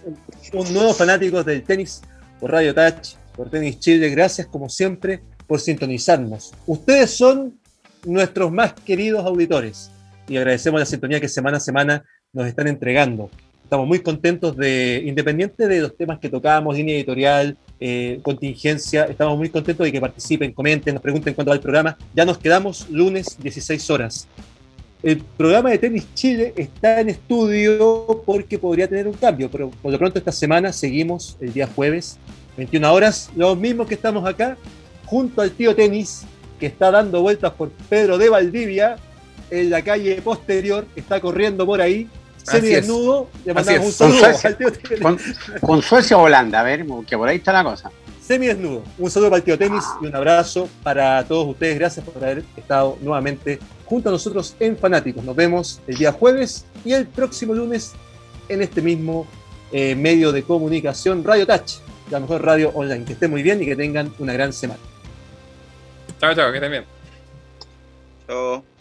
un 0.52 0.74
nuevo 0.74 0.94
fanáticos 0.94 1.46
del 1.46 1.64
tenis 1.64 2.02
por 2.40 2.52
Radio 2.52 2.74
Touch, 2.74 3.16
por 3.36 3.50
Tenis 3.50 3.80
Chile. 3.80 4.10
Gracias, 4.10 4.48
como 4.48 4.70
siempre, 4.70 5.22
por 5.46 5.60
sintonizarnos. 5.60 6.52
Ustedes 6.66 7.12
son 7.12 7.60
nuestros 8.06 8.52
más 8.52 8.74
queridos 8.74 9.26
auditores 9.26 9.92
y 10.28 10.38
agradecemos 10.38 10.80
la 10.80 10.86
sintonía 10.86 11.20
que 11.20 11.30
semana 11.30 11.58
a 11.58 11.60
semana 11.60 12.04
nos 12.32 12.48
están 12.48 12.68
entregando. 12.68 13.30
Estamos 13.64 13.88
muy 13.88 14.00
contentos 14.00 14.56
de, 14.56 15.02
independiente 15.06 15.68
de 15.68 15.82
los 15.82 15.96
temas 15.96 16.20
que 16.20 16.30
tocamos, 16.30 16.76
línea 16.76 16.96
editorial, 16.96 17.58
eh, 17.80 18.20
contingencia. 18.22 19.06
Estamos 19.06 19.38
muy 19.38 19.50
contentos 19.50 19.86
de 19.86 19.92
que 19.92 20.00
participen, 20.00 20.52
comenten, 20.52 20.94
nos 20.94 21.02
pregunten 21.02 21.34
cuándo 21.34 21.50
va 21.50 21.56
el 21.56 21.62
programa. 21.62 21.98
Ya 22.14 22.24
nos 22.24 22.38
quedamos 22.38 22.90
lunes 22.90 23.38
16 23.42 23.90
horas. 23.90 24.28
El 25.02 25.18
programa 25.18 25.72
de 25.72 25.80
Tenis 25.80 26.08
Chile 26.14 26.54
está 26.56 27.02
en 27.02 27.10
estudio 27.10 28.24
porque 28.26 28.58
podría 28.58 28.88
tener 28.88 29.08
un 29.08 29.14
cambio, 29.14 29.50
pero 29.52 29.70
por 29.70 29.92
lo 29.92 29.98
pronto 29.98 30.18
esta 30.18 30.32
semana 30.32 30.72
seguimos 30.72 31.36
el 31.42 31.52
día 31.52 31.68
jueves, 31.68 32.18
21 32.56 32.94
horas, 32.94 33.30
los 33.36 33.58
mismos 33.58 33.88
que 33.88 33.96
estamos 33.96 34.26
acá, 34.26 34.56
junto 35.06 35.42
al 35.42 35.52
tío 35.52 35.76
Tenis, 35.76 36.24
que 36.58 36.68
está 36.68 36.90
dando 36.90 37.22
vueltas 37.22 37.52
por 37.52 37.70
Pedro 37.90 38.18
de 38.18 38.30
Valdivia, 38.30 38.96
en 39.50 39.70
la 39.70 39.82
calle 39.82 40.22
posterior, 40.22 40.86
está 40.96 41.20
corriendo 41.20 41.66
por 41.66 41.82
ahí, 41.82 42.08
semi 42.44 42.70
desnudo, 42.70 43.30
le 43.46 43.54
mandamos 43.54 43.86
un 43.86 43.92
saludo 43.92 44.22
con 44.22 45.18
Suecia, 45.20 45.60
con, 45.62 45.82
Suecia 45.82 46.18
o 46.18 46.24
Holanda, 46.24 46.60
a 46.60 46.64
ver, 46.64 46.86
que 47.08 47.18
por 47.18 47.28
ahí 47.28 47.38
está 47.38 47.52
la 47.54 47.64
cosa. 47.64 47.92
Semi 48.22 48.48
desnudo. 48.48 48.84
Un 48.98 49.12
saludo 49.12 49.32
para 49.32 49.38
el 49.40 49.44
tío 49.44 49.58
tenis 49.58 49.84
y 50.02 50.06
un 50.06 50.16
abrazo 50.16 50.70
para 50.82 51.26
todos 51.26 51.46
ustedes. 51.48 51.78
Gracias 51.78 52.06
por 52.06 52.24
haber 52.24 52.44
estado 52.56 52.98
nuevamente 53.02 53.60
junto 53.86 54.10
a 54.10 54.12
nosotros 54.14 54.56
en 54.60 54.78
Fanáticos. 54.78 55.24
Nos 55.24 55.36
vemos 55.36 55.82
el 55.88 55.98
día 55.98 56.14
jueves 56.14 56.66
y 56.86 56.94
el 56.94 57.06
próximo 57.06 57.54
lunes 57.54 57.92
en 58.48 58.62
este 58.62 58.82
mismo 58.82 59.28
eh, 59.74 59.96
medio 59.96 60.32
de 60.32 60.44
comunicación, 60.44 61.24
Radio 61.24 61.46
Touch, 61.46 61.80
la 62.12 62.22
mejor 62.22 62.46
radio 62.46 62.72
online. 62.74 63.04
Que 63.04 63.14
estén 63.14 63.30
muy 63.30 63.44
bien 63.44 63.62
y 63.62 63.66
que 63.66 63.76
tengan 63.76 64.14
una 64.20 64.32
gran 64.32 64.54
semana. 64.54 64.80
Chao, 66.22 66.34
chao, 66.34 66.50
que 66.52 66.58
estén 66.58 66.72
bien. 66.72 66.86
Chao. 68.26 68.73